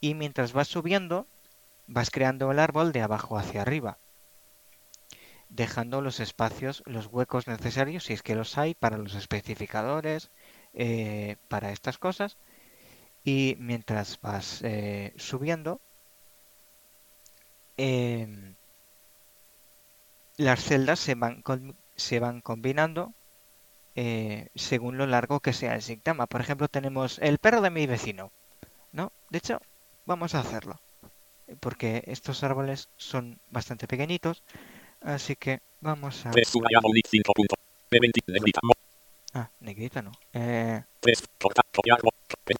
y 0.00 0.14
mientras 0.14 0.52
vas 0.52 0.68
subiendo 0.68 1.26
vas 1.86 2.10
creando 2.10 2.50
el 2.50 2.58
árbol 2.58 2.92
de 2.92 3.02
abajo 3.02 3.38
hacia 3.38 3.62
arriba, 3.62 3.98
dejando 5.48 6.00
los 6.00 6.20
espacios, 6.20 6.82
los 6.86 7.06
huecos 7.06 7.46
necesarios, 7.46 8.04
si 8.04 8.12
es 8.12 8.22
que 8.22 8.34
los 8.34 8.58
hay, 8.58 8.74
para 8.74 8.98
los 8.98 9.14
especificadores, 9.14 10.30
eh, 10.74 11.36
para 11.48 11.72
estas 11.72 11.98
cosas. 11.98 12.36
Y 13.24 13.56
mientras 13.58 14.20
vas 14.20 14.62
eh, 14.62 15.12
subiendo, 15.16 15.80
em, 17.76 18.56
las 20.36 20.62
celdas 20.64 21.00
se 21.00 21.14
van, 21.14 21.42
se 21.96 22.20
van 22.20 22.40
combinando 22.40 23.14
eh, 23.96 24.50
según 24.54 24.98
lo 24.98 25.06
largo 25.06 25.40
que 25.40 25.52
sea 25.52 25.74
el 25.74 25.82
sintagma. 25.82 26.26
Por 26.26 26.40
ejemplo, 26.40 26.68
tenemos 26.68 27.18
el 27.20 27.38
perro 27.38 27.60
de 27.62 27.70
mi 27.70 27.86
vecino, 27.86 28.32
¿no? 28.92 29.12
De 29.30 29.38
hecho, 29.38 29.60
vamos 30.04 30.34
a 30.34 30.40
hacerlo, 30.40 30.80
porque 31.60 32.02
estos 32.06 32.42
árboles 32.42 32.88
son 32.96 33.38
bastante 33.50 33.86
pequeñitos, 33.86 34.42
así 35.00 35.36
que 35.36 35.60
vamos 35.80 36.26
a... 36.26 36.30
3 36.30 36.48
subrayado 36.48 36.88
unit 36.88 37.06
5 37.08 37.32
punto. 37.32 37.54
B20. 37.90 38.12
Negrita. 38.26 38.60
Mo- 38.62 38.72
Ah, 39.34 39.50
negrita 39.60 40.00
no. 40.02 40.12
Eh, 40.32 40.82
3. 41.00 41.22
Cortar. 41.38 41.64
Copiar. 41.74 42.00
bo- 42.02 42.10
P. 42.44 42.54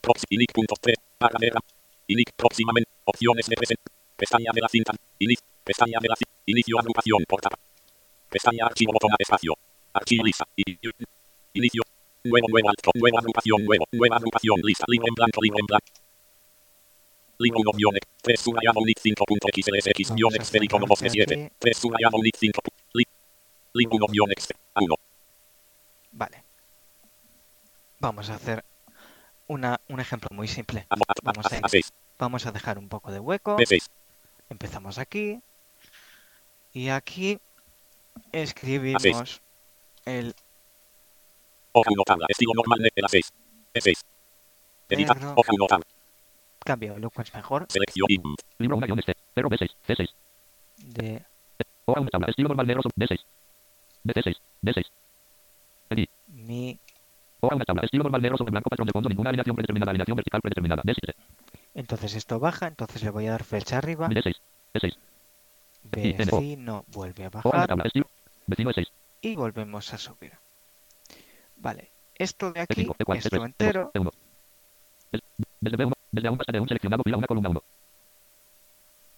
Prox. 0.00 0.24
Inic 0.28 0.52
punto 0.52 0.74
3. 0.80 0.94
Barra 1.18 1.38
negra. 1.40 1.60
Inic. 2.06 2.30
Próximamente. 2.36 2.90
Opciones 3.04 3.46
de. 3.46 3.56
Pestaña 4.16 4.50
de 4.52 4.60
la 4.60 4.68
cinta. 4.68 4.92
Pestaña 5.64 5.98
de 6.00 6.08
la 6.08 6.16
cinta. 6.16 6.32
Inicio 6.46 6.78
agrupación. 6.78 7.24
Portada. 7.26 7.56
Pestaña 8.28 8.66
archivo 8.66 8.92
botón 8.92 9.10
espacio. 9.18 9.54
Archivo 9.94 10.24
lista. 10.24 10.46
Inicio. 11.54 11.82
Nuevo, 12.24 12.48
nuevo, 12.48 12.68
alto. 12.68 12.90
Nueva 12.94 13.18
agrupación, 13.20 13.64
nuevo. 13.64 13.84
Nueva 13.92 14.16
agrupación, 14.16 14.60
lista. 14.62 14.84
Libro 14.86 15.06
en 15.08 15.14
blanco, 15.14 15.40
libro 15.42 15.58
en 15.60 15.66
blanco. 15.66 15.86
1 17.40 17.72
guion 17.72 17.94
3 18.22 18.40
subrayado 18.40 18.80
unit 18.80 18.98
5.xlsx 18.98 20.14
guion 20.14 20.30
Vamos 20.30 20.34
a 20.34 20.42
expedito 20.42 20.76
cerrar 20.76 20.88
como 20.88 20.94
aquí. 20.94 21.18
C7. 21.18 21.52
3 21.58 21.76
subrayado 21.76 22.16
unit 22.18 22.36
5. 22.36 22.60
Li, 22.94 23.04
libro 23.74 23.96
1 23.96 24.06
guion 24.08 24.30
ex. 24.32 24.48
A1. 24.74 24.94
vale. 26.12 26.44
Vamos 27.98 28.30
a 28.30 28.34
hacer 28.34 28.64
una, 29.46 29.80
un 29.88 30.00
ejemplo 30.00 30.28
muy 30.32 30.48
simple. 30.48 30.86
Vamos 30.88 31.46
a, 31.50 31.56
a, 31.56 31.66
a 31.66 31.68
6. 31.68 31.92
vamos 32.18 32.46
a 32.46 32.52
dejar 32.52 32.78
un 32.78 32.88
poco 32.88 33.10
de 33.10 33.20
hueco. 33.20 33.56
B6. 33.56 33.88
Empezamos 34.50 34.98
aquí. 34.98 35.40
Y 36.72 36.88
aquí 36.88 37.38
escribimos 38.32 39.40
el 40.04 40.34
Hoja 41.72 41.90
1 41.90 42.02
tabla. 42.04 42.26
Estilo 42.28 42.52
normal 42.54 42.80
de 42.80 42.92
la 42.96 43.08
6. 43.08 43.32
E6. 43.74 44.02
Edita. 44.90 45.14
Negro. 45.14 45.34
Hoja 45.36 45.52
1 45.52 45.66
tabla. 45.66 45.86
Cambio, 46.64 46.98
lo 46.98 47.10
cual 47.10 47.26
es 47.26 47.34
mejor. 47.34 47.66
Libro 48.58 48.76
1 48.76 48.86
guion 48.86 48.98
este. 48.98 49.16
0 49.34 49.48
B6. 49.48 49.70
C6. 49.86 50.08
de 50.94 51.22
O 51.86 51.96
a 51.96 52.00
una 52.00 52.10
tabla. 52.10 52.28
Estilo 52.28 52.48
normal 52.48 52.66
negro. 52.66 52.82
D6. 52.96 53.18
D6. 54.04 54.36
D6. 54.62 54.84
Edit. 55.90 56.10
mi 56.28 56.78
O 57.40 57.50
a 57.50 57.54
una 57.54 57.64
tabla. 57.64 57.82
Estilo 57.82 58.04
normal 58.04 58.22
negro 58.22 58.38
sobre 58.38 58.50
blanco. 58.50 58.70
Patrón 58.70 58.86
de 58.86 58.92
fondo. 58.92 59.08
Ninguna 59.08 59.30
alineación 59.30 59.56
predeterminada. 59.56 59.90
Alineación 59.90 60.16
vertical 60.16 60.40
predeterminada. 60.40 60.82
D7. 60.82 61.14
Entonces 61.74 62.14
esto 62.14 62.38
baja, 62.40 62.66
entonces 62.66 63.02
le 63.02 63.10
voy 63.10 63.26
a 63.26 63.32
dar 63.32 63.44
flecha 63.44 63.78
arriba, 63.78 64.08
D6. 64.08 64.34
D6. 64.74 64.96
Y, 65.96 66.10
N, 66.10 66.28
O. 66.32 66.36
vecino 66.36 66.84
vuelve 66.88 67.24
a 67.24 67.28
O 67.28 67.38
a 67.38 67.40
una 67.44 67.50
bajar 67.52 67.68
tabla. 67.68 67.84
Estilo. 67.84 68.06
Vecino 68.46 68.70
E6. 68.70 68.88
y 69.22 69.36
volvemos 69.36 69.92
a 69.94 69.98
subir. 69.98 70.32
Vale, 71.56 71.90
esto 72.16 72.52
de 72.52 72.60
aquí, 72.60 72.86
E5. 72.86 72.96
E4. 72.96 74.12
Esto 75.64 75.76
E3. 75.76 75.76
entero, 75.76 75.88
E1. 75.88 75.94
Desde 76.12 76.28
B1. 76.28 76.28
Desde 76.28 76.28
A1 76.28 76.40
hasta 76.40 76.52
D1 76.52 76.68
seleccionado 76.68 77.02
fila 77.04 77.16
1 77.18 77.26
columna 77.26 77.50
1. 77.50 77.62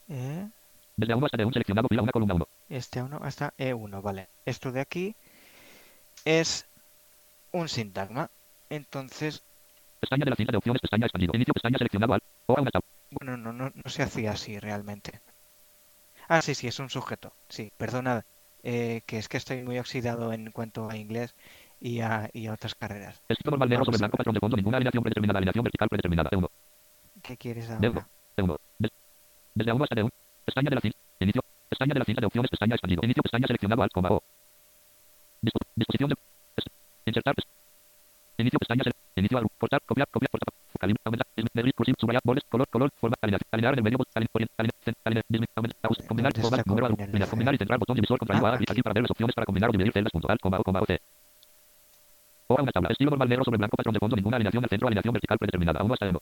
eh, 0.08 0.50
Desde 0.96 1.14
A1 1.14 1.24
hasta 1.26 1.36
D1 1.38 1.52
seleccionado 1.52 1.88
fila 1.88 2.02
1 2.02 2.12
columna 2.12 2.34
1. 2.34 2.46
este 2.68 3.02
1 3.02 3.18
hasta 3.22 3.54
E1, 3.58 4.00
vale. 4.02 4.28
Esto 4.44 4.72
de 4.72 4.80
aquí 4.80 5.16
es 6.24 6.66
un 7.52 7.68
sintagma. 7.68 8.30
Entonces, 8.70 9.44
Pestaña 10.00 10.24
de 10.24 10.30
la 10.30 10.36
cinta 10.36 10.52
de 10.52 10.58
opciones. 10.58 10.80
Pestaña 10.82 11.06
expandido. 11.06 11.32
Inicio 11.34 11.54
pestaña 11.54 11.78
seleccionado 11.78 12.14
al. 12.14 12.22
O 12.46 12.58
a 12.58 12.60
una 12.60 12.70
tabla. 12.70 12.86
bueno, 13.10 13.36
no, 13.36 13.52
no, 13.52 13.70
no 13.74 13.90
se 13.90 14.02
hacía 14.02 14.32
así 14.32 14.58
realmente. 14.58 15.22
Ah, 16.28 16.42
sí, 16.42 16.54
sí, 16.54 16.66
es 16.66 16.78
un 16.80 16.90
sujeto. 16.90 17.36
Sí, 17.48 17.72
perdonad, 17.76 18.24
eh, 18.62 19.02
que 19.06 19.18
es 19.18 19.28
que 19.28 19.36
estoy 19.36 19.62
muy 19.62 19.78
oxidado 19.78 20.32
en 20.32 20.50
cuanto 20.52 20.88
a 20.90 20.96
inglés 20.96 21.34
y 21.84 22.00
a, 22.00 22.30
y 22.32 22.46
a 22.46 22.52
otras 22.52 22.74
carreras. 22.76 23.20
Normal 23.44 23.68
negro 23.68 23.84
sobre 23.84 23.98
blanco. 23.98 24.16
Patrón 24.16 24.34
de 24.34 24.40
fondo. 24.40 24.56
Ninguna 24.56 24.76
alineación 24.76 25.02
predeterminada. 25.02 25.38
Alineación 25.38 25.64
vertical 25.64 25.88
predeterminada. 25.88 26.30
E1. 26.30 26.48
¿Qué 27.22 27.36
quieres 27.36 27.68
D1. 27.68 27.86
ahora? 27.88 28.08
D1. 28.36 28.56
Des- 28.78 28.90
Desde 29.54 29.72
A1 29.72 29.82
hasta 29.82 29.96
D1. 29.96 30.08
Pestaña 30.44 30.70
de 30.70 30.76
la. 30.76 30.80
Inicio. 31.20 31.42
Pestaña 31.68 31.94
de 31.94 31.98
la 31.98 32.04
cinta 32.04 32.20
de 32.20 32.26
opciones. 32.26 32.50
Pestaña 32.50 32.74
expandido. 32.76 33.00
Inicio 33.02 33.22
pestaña 33.22 33.46
seleccionado 33.48 33.82
al 33.82 33.90
coma 33.90 34.10
O. 34.12 34.22
Dispo- 35.42 35.66
disposición 35.74 36.10
de. 36.10 36.14
Insertar. 37.06 37.34
Inicio 38.38 38.58
pestaña. 38.60 38.82
Inicio 39.16 39.38
al. 39.38 39.46
Cortar. 39.58 39.80
Copiar. 39.84 40.06
Copiar. 40.08 40.30
Cortar. 40.30 40.54
Calibre. 40.78 41.00
Aumentar. 41.04 41.26
Cursiv. 41.74 41.94
Subrayar. 41.98 42.22
Color. 42.22 42.68
Color. 42.70 42.90
Forma. 43.00 43.16
Alinear. 43.20 43.40
Alinear 43.50 43.72
en 43.74 43.78
el 43.78 43.84
medio. 43.84 43.98
bot- 43.98 44.08
aline- 44.14 44.30
orient- 44.32 44.54
aline- 44.56 44.78
cen- 44.84 44.94
aline- 45.04 45.22
dismi- 45.28 45.46
aumentar. 45.56 45.78
ajust- 45.82 46.06
Combinar. 46.06 46.32
¿Dónde 46.32 46.42
Format. 46.42 46.60
está 46.60 46.70
Número. 46.70 46.86
combinar 46.88 47.08
alinear, 47.10 47.26
F? 47.26 47.30
Combinar 47.30 47.54
y 47.54 47.58
centrar. 47.58 47.78
Botón 47.80 47.96
divisor. 47.96 48.18
Contraído 48.18 48.46
Ah, 48.46 48.54
aquí. 48.54 48.64
aquí 48.68 48.82
para 48.82 48.94
ver 48.94 49.02
las 49.02 49.10
opciones 49.10 49.34
para 49.34 49.46
combinar 49.46 49.68
o 49.70 49.72
dividir 49.72 49.92
celdas. 49.92 50.12
Punto. 50.12 50.28
Alt. 50.30 50.40
Coma. 50.40 50.58
O. 50.58 50.62
Coma. 50.62 50.80
O. 50.80 50.86
C. 50.86 50.98
A 52.58 52.62
una 52.62 52.72
tabla. 52.72 52.90
Estilo 52.90 53.10
normal 53.10 53.28
negro 53.28 53.44
sobre 53.44 53.58
blanco. 53.58 53.76
Patrón 53.76 53.94
de 53.94 54.00
fondo. 54.00 54.16
Ninguna 54.16 54.36
alineación 54.36 54.64
al 54.64 54.70
centro. 54.70 54.88
Alineación 54.88 55.12
vertical 55.12 55.38
predeterminada. 55.38 55.80
A1 55.80 55.92
hasta 55.92 56.06
D1. 56.10 56.18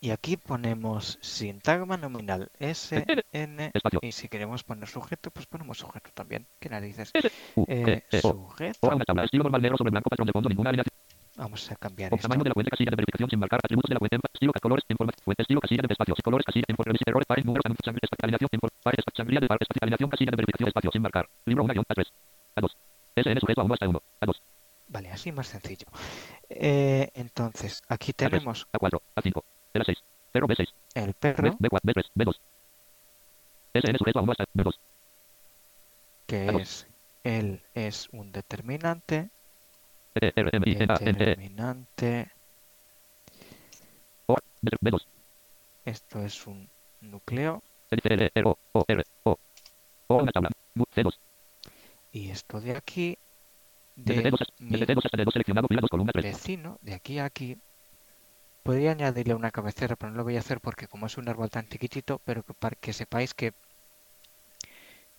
Y 0.00 0.10
aquí 0.10 0.36
ponemos 0.36 1.16
sintagma 1.20 1.96
nominal 1.96 2.50
S, 2.58 3.04
N, 3.32 3.70
Espacio. 3.72 4.00
y 4.02 4.10
si 4.10 4.28
queremos 4.28 4.64
poner 4.64 4.88
sujeto, 4.88 5.30
pues 5.30 5.46
ponemos 5.46 5.78
sujeto 5.78 6.10
también. 6.12 6.44
¿Qué 6.58 6.68
narices? 6.68 7.12
U. 7.54 7.64
Eh, 7.68 8.02
E. 8.10 8.16
E. 8.16 8.20
O. 8.24 8.32
sujeto. 8.32 8.78
O 8.82 8.90
a 8.90 8.96
una 8.96 9.04
tabla. 9.04 9.24
Estilo 9.24 9.44
normal 9.44 9.62
negro 9.62 9.76
sobre 9.78 9.90
blanco. 9.92 10.10
Patrón 10.10 10.26
de 10.26 10.32
fondo. 10.32 10.48
Ninguna 10.48 10.70
alineación. 10.70 10.92
Vamos 11.36 11.70
a 11.70 11.76
cambiar 11.76 12.12
O 12.12 12.16
esto. 12.16 12.28
tamaño 12.28 12.42
de 12.44 12.50
la 12.50 12.54
fuente 12.54 12.70
casilla 12.70 12.90
de 12.90 12.96
verificación 12.96 13.30
sin 13.30 13.38
marcar 13.38 13.60
atributos 13.62 13.88
de 13.88 13.94
la 13.94 13.98
fuente 14.00 14.16
estilo 14.34 14.52
colores 14.60 14.84
información 14.88 15.22
fuente 15.24 15.42
estilo 15.42 15.60
casilla 15.62 15.80
de 15.88 15.92
espacios 15.94 16.18
colores 16.22 16.44
casilla 16.44 16.64
info 16.68 16.82
revisite 16.82 17.10
errores 17.10 17.26
pares 17.26 17.44
números 17.46 17.64
anuncios 17.64 17.84
sangre 17.86 18.00
espacio 18.02 18.24
alineación 18.26 18.48
info 18.52 18.68
pares 18.82 18.98
espacio 18.98 19.16
sangría 19.24 19.40
de 19.40 19.48
pares 19.48 19.62
espacio 19.62 19.80
alineación 19.80 20.10
casilla 20.10 20.30
de 20.30 20.36
verificación 20.36 20.68
espacio 20.68 20.90
sin 20.92 21.00
marcar 21.02 21.24
libro 21.46 21.64
1 21.64 21.72
guion 21.72 21.84
A3 21.88 22.04
A2 22.56 22.68
SN 23.16 23.40
sujeto 23.40 23.60
a 23.62 23.64
1 23.64 23.72
hasta 23.74 23.88
1 23.88 24.02
A2 24.20 24.34
Vale, 24.92 25.10
así 25.10 25.32
más 25.32 25.46
sencillo. 25.46 25.86
Eh, 26.50 27.08
entonces, 27.14 27.80
aquí 27.88 28.12
tenemos 28.12 28.66
A4 28.72 29.00
A5 29.16 29.42
L 29.72 29.84
6 29.86 29.98
0 30.34 30.46
B6 30.46 30.68
el 30.94 31.14
perro, 31.14 31.56
B4 31.58 31.80
B3 31.82 32.04
B2 32.14 32.34
SN 33.74 33.98
sujeto 33.98 34.18
a 34.18 34.22
1 34.22 34.32
hasta 34.32 34.44
B2 34.52 34.74
que 36.26 36.46
es 36.60 36.86
él 37.24 37.62
es 37.74 38.08
un 38.12 38.32
determinante, 38.32 39.30
determinante, 40.14 42.30
O 44.26 44.36
B- 44.60 44.70
B2 44.80 45.06
esto 45.86 46.22
es 46.22 46.46
un 46.46 46.68
núcleo, 47.00 47.62
L 47.90 48.00
L 48.04 48.30
R 48.34 48.48
O 48.48 48.58
O 48.72 48.84
R 48.86 49.04
O. 49.24 49.36
O 50.08 50.18
a 50.18 50.22
una 50.22 50.32
tabla 50.32 50.50
Nu- 50.74 50.84
C2 50.94 51.14
y 52.12 52.30
esto 52.30 52.60
de 52.60 52.76
aquí, 52.76 53.16
desde 53.96 54.22
de 54.22 54.30
D2 54.30 54.40
hasta- 54.40 54.54
mi 54.58 54.70
desde 54.70 54.86
D2 54.86 55.04
hasta 55.04 55.16
D2 55.18 55.32
seleccionado 55.32 55.68
fila 55.68 55.80
2 55.80 55.90
columna 55.90 56.12
3 56.12 56.24
vecino, 56.24 56.78
de 56.82 56.94
aquí 56.94 57.18
a 57.18 57.24
aquí, 57.24 57.58
podría 58.62 58.92
añadirle 58.92 59.34
una 59.34 59.50
cabecera, 59.50 59.96
pero 59.96 60.10
no 60.12 60.18
lo 60.18 60.24
voy 60.24 60.36
a 60.36 60.40
hacer 60.40 60.60
porque 60.60 60.86
como 60.86 61.06
es 61.06 61.18
un 61.18 61.28
árbol 61.28 61.50
tan 61.50 61.68
chiquitito, 61.68 62.20
pero 62.24 62.42
que 62.42 62.54
para 62.54 62.76
que 62.76 62.92
sepáis 62.92 63.34
que 63.34 63.52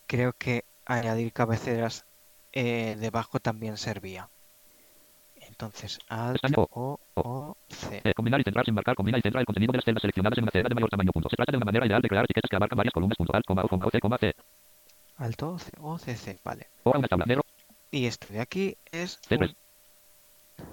creo 0.06 0.32
que 0.32 0.64
añadir 0.86 1.32
cabeceras 1.32 2.04
eh, 2.52 2.96
debajo 2.98 3.40
también 3.40 3.76
servía. 3.76 4.28
Entonces, 5.36 5.98
Alt 6.08 6.40
O 6.56 6.98
O 7.14 7.56
C. 7.68 8.00
Eh, 8.02 8.14
combinar 8.14 8.40
y 8.40 8.44
centrar 8.44 8.64
sin 8.64 8.74
marcar, 8.74 8.96
combina 8.96 9.18
y 9.18 9.22
centra 9.22 9.40
el 9.40 9.46
contenido 9.46 9.72
de 9.72 9.78
las 9.78 9.84
celdas 9.84 10.00
seleccionadas 10.00 10.38
en 10.38 10.44
una 10.44 10.50
celda 10.52 10.68
de 10.68 10.74
mayor 10.74 10.88
tamaño. 10.90 11.12
Punto. 11.12 11.28
Se 11.28 11.36
trata 11.36 11.52
de 11.52 11.58
una 11.58 11.66
manera 11.66 11.86
ideal 11.86 12.00
de 12.02 12.08
crear 12.08 12.24
etiquetas 12.24 12.48
que 12.48 12.56
abarcan 12.56 12.76
varias 12.76 12.92
columnas. 12.92 13.16
Punto. 13.18 13.32
Alt, 13.34 13.44
coma, 13.44 13.62
o, 13.64 13.68
coma, 13.68 13.86
o, 13.86 13.90
C, 13.90 14.00
coma, 14.00 14.18
C. 14.18 14.32
Alto 15.16 15.50
O 15.52 15.58
C, 15.58 15.70
O 15.80 15.98
C 15.98 16.16
C, 16.16 16.38
vale. 16.42 16.68
O 16.84 16.94
a 16.94 16.98
una 16.98 17.08
tabla. 17.08 17.26
Negro. 17.26 17.44
Y 17.94 18.06
esto 18.06 18.26
de 18.32 18.40
aquí 18.40 18.76
es 18.90 19.20
C3. 19.22 19.54
un... 20.58 20.66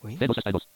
Uy, 0.00 0.16
C2 0.16 0.32
hasta 0.36 0.52
2. 0.52 0.68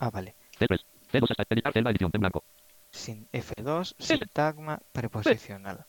ah, 0.00 0.10
vale. 0.10 0.34
C3. 0.58 0.80
C2 1.12 1.30
hasta 1.30 1.44
editar 1.48 1.72
celda 1.72 1.90
edición 1.90 2.10
en 2.12 2.20
blanco. 2.22 2.42
Sin 2.90 3.28
F2, 3.30 3.94
sintagma 3.96 4.80
preposicional. 4.90 5.86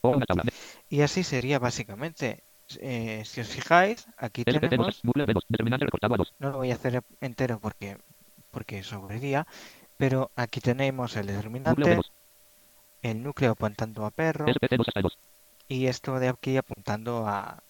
O 0.00 0.12
a 0.12 0.16
una 0.16 0.26
tabla. 0.26 0.42
Y 0.88 1.02
así 1.02 1.22
sería 1.22 1.60
básicamente. 1.60 2.42
Eh, 2.80 3.22
si 3.24 3.42
os 3.42 3.46
fijáis, 3.46 4.08
aquí 4.16 4.42
LP 4.44 4.66
C2. 4.66 4.70
tenemos, 4.70 5.02
Bucle 5.04 5.24
B2. 5.24 5.42
Determinante 5.48 5.84
recortado 5.84 6.14
a 6.14 6.16
2. 6.16 6.34
no 6.40 6.50
lo 6.50 6.56
voy 6.56 6.72
a 6.72 6.74
hacer 6.74 7.04
entero 7.20 7.60
porque 7.60 7.96
porque 8.50 8.82
sobraría, 8.82 9.46
pero 9.98 10.32
aquí 10.34 10.58
tenemos 10.60 11.14
el 11.14 11.28
determinante, 11.28 11.98
B2. 11.98 12.10
el 13.02 13.22
núcleo 13.22 13.52
apuntando 13.52 14.04
a 14.04 14.10
perro 14.10 14.46
SP 14.50 14.66
C2 14.66 14.84
hasta 14.88 15.00
2. 15.00 15.18
y 15.68 15.86
esto 15.86 16.18
de 16.18 16.26
aquí 16.26 16.56
apuntando 16.56 17.24
a 17.28 17.62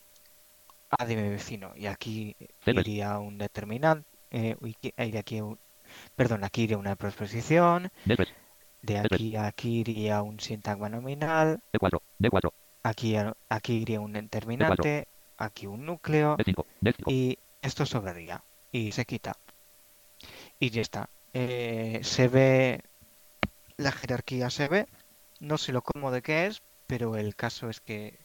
a 0.90 1.04
de 1.04 1.16
mi 1.16 1.28
vecino. 1.28 1.72
Y 1.76 1.86
aquí 1.86 2.36
C3. 2.64 2.80
iría 2.80 3.18
un 3.18 3.38
determinante, 3.38 4.08
eh, 4.30 4.56
iría 4.98 5.20
aquí 5.20 5.40
un, 5.40 5.58
perdón, 6.14 6.44
aquí 6.44 6.62
iría 6.62 6.78
una 6.78 6.96
preposición, 6.96 7.90
D3. 8.04 8.28
de 8.82 9.02
C3. 9.02 9.14
aquí 9.14 9.36
a 9.36 9.46
aquí 9.46 9.80
iría 9.80 10.22
un 10.22 10.40
sintagma 10.40 10.88
nominal, 10.88 11.60
D4. 11.72 12.00
D4. 12.20 12.52
aquí 12.82 13.16
aquí 13.48 13.72
iría 13.74 14.00
un 14.00 14.12
determinante, 14.12 15.08
aquí 15.38 15.66
un 15.66 15.86
núcleo. 15.86 16.36
D5. 16.36 16.64
D5. 16.82 17.12
y 17.12 17.38
esto 17.62 17.84
sobraría 17.84 18.42
y 18.70 18.92
se 18.92 19.04
quita 19.04 19.36
y 20.60 20.70
ya 20.70 20.82
está 20.82 21.08
Eh, 21.38 22.00
se 22.02 22.28
ve 22.28 22.80
la 23.76 23.92
jerarquía 23.92 24.48
se 24.48 24.68
ve 24.68 24.86
no 25.40 25.58
sé 25.58 25.72
lo 25.72 25.82
cómodo 25.82 26.22
que 26.22 26.46
es 26.46 26.62
pero 26.86 27.16
el 27.16 27.34
caso 27.34 27.68
es 27.68 27.80
que 27.80 28.18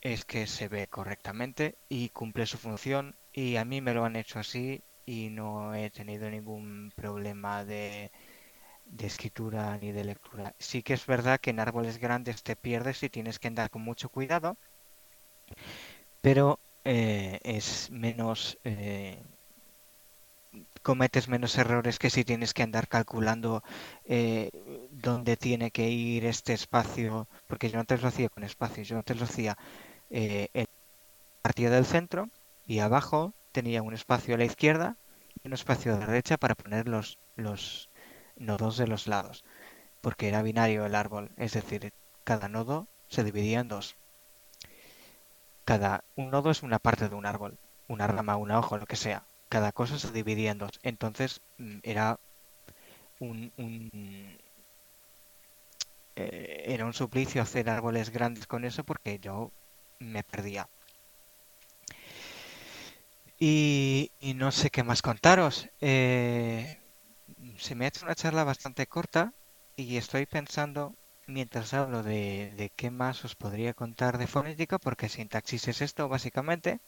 es 0.00 0.24
que 0.24 0.46
se 0.46 0.68
ve 0.68 0.88
correctamente 0.88 1.76
y 1.88 2.10
cumple 2.10 2.46
su 2.46 2.58
función 2.58 3.16
y 3.32 3.56
a 3.56 3.64
mí 3.64 3.80
me 3.80 3.94
lo 3.94 4.04
han 4.04 4.16
hecho 4.16 4.38
así 4.38 4.82
y 5.06 5.30
no 5.30 5.74
he 5.74 5.90
tenido 5.90 6.30
ningún 6.30 6.92
problema 6.96 7.64
de 7.64 8.10
de 8.90 9.06
escritura 9.06 9.76
ni 9.78 9.92
de 9.92 10.04
lectura. 10.04 10.54
Sí 10.58 10.82
que 10.82 10.94
es 10.94 11.06
verdad 11.06 11.40
que 11.40 11.50
en 11.50 11.60
árboles 11.60 11.98
grandes 11.98 12.42
te 12.42 12.56
pierdes 12.56 13.02
y 13.02 13.10
tienes 13.10 13.38
que 13.38 13.48
andar 13.48 13.70
con 13.70 13.82
mucho 13.82 14.08
cuidado, 14.08 14.56
pero 16.20 16.58
eh, 16.84 17.38
es 17.42 17.90
menos 17.90 18.58
eh, 18.64 19.22
cometes 20.82 21.28
menos 21.28 21.56
errores 21.58 21.98
que 21.98 22.10
si 22.10 22.24
tienes 22.24 22.54
que 22.54 22.62
andar 22.62 22.88
calculando 22.88 23.62
eh, 24.04 24.50
dónde 24.90 25.36
tiene 25.36 25.70
que 25.70 25.88
ir 25.90 26.24
este 26.24 26.52
espacio, 26.54 27.28
porque 27.46 27.70
yo 27.70 27.78
antes 27.80 28.02
lo 28.02 28.08
hacía 28.08 28.28
con 28.30 28.44
espacios, 28.44 28.88
yo 28.88 28.96
antes 28.96 29.18
lo 29.18 29.24
hacía 29.24 29.56
eh, 30.10 30.48
en 30.54 30.66
partida 31.42 31.70
del 31.70 31.86
centro 31.86 32.28
y 32.66 32.80
abajo 32.80 33.32
tenía 33.52 33.82
un 33.82 33.94
espacio 33.94 34.34
a 34.34 34.38
la 34.38 34.44
izquierda 34.44 34.96
y 35.42 35.48
un 35.48 35.54
espacio 35.54 35.94
a 35.94 35.98
la 35.98 36.06
derecha 36.06 36.36
para 36.36 36.54
poner 36.54 36.88
los, 36.88 37.18
los 37.36 37.88
nodos 38.36 38.76
de 38.76 38.86
los 38.86 39.06
lados, 39.06 39.44
porque 40.00 40.28
era 40.28 40.42
binario 40.42 40.86
el 40.86 40.94
árbol, 40.94 41.30
es 41.36 41.52
decir, 41.52 41.92
cada 42.24 42.48
nodo 42.48 42.86
se 43.08 43.24
dividía 43.24 43.60
en 43.60 43.68
dos. 43.68 43.96
Cada 45.64 46.04
un 46.16 46.30
nodo 46.30 46.50
es 46.50 46.62
una 46.62 46.78
parte 46.78 47.08
de 47.08 47.14
un 47.14 47.26
árbol, 47.26 47.58
una 47.88 48.06
rama, 48.06 48.36
una 48.36 48.58
hoja, 48.58 48.78
lo 48.78 48.86
que 48.86 48.96
sea. 48.96 49.24
Cada 49.48 49.72
cosa 49.72 49.98
se 49.98 50.12
dividía 50.12 50.50
en 50.50 50.58
dos. 50.58 50.78
Entonces 50.82 51.40
mm, 51.58 51.78
era 51.82 52.18
un, 53.18 53.52
un 53.56 53.90
eh, 56.16 56.64
era 56.66 56.84
un 56.84 56.92
suplicio 56.92 57.40
hacer 57.42 57.70
árboles 57.70 58.10
grandes 58.10 58.46
con 58.46 58.64
eso 58.64 58.84
porque 58.84 59.18
yo 59.20 59.52
me 59.98 60.22
perdía. 60.22 60.68
Y, 63.40 64.10
no 64.36 64.50
sé 64.50 64.70
qué 64.70 64.82
más 64.82 65.02
contaros. 65.02 65.68
Eh, 65.80 66.80
se 67.58 67.74
me 67.74 67.84
ha 67.84 67.88
hecho 67.88 68.04
una 68.04 68.14
charla 68.14 68.44
bastante 68.44 68.86
corta 68.86 69.32
y 69.76 69.96
estoy 69.96 70.26
pensando, 70.26 70.94
mientras 71.26 71.72
hablo 71.74 72.02
de, 72.02 72.52
de 72.56 72.70
qué 72.70 72.90
más 72.90 73.24
os 73.24 73.36
podría 73.36 73.74
contar 73.74 74.18
de 74.18 74.26
fonética, 74.26 74.78
porque 74.78 75.08
sintaxis 75.08 75.68
es 75.68 75.82
esto 75.82 76.08
básicamente, 76.08 76.80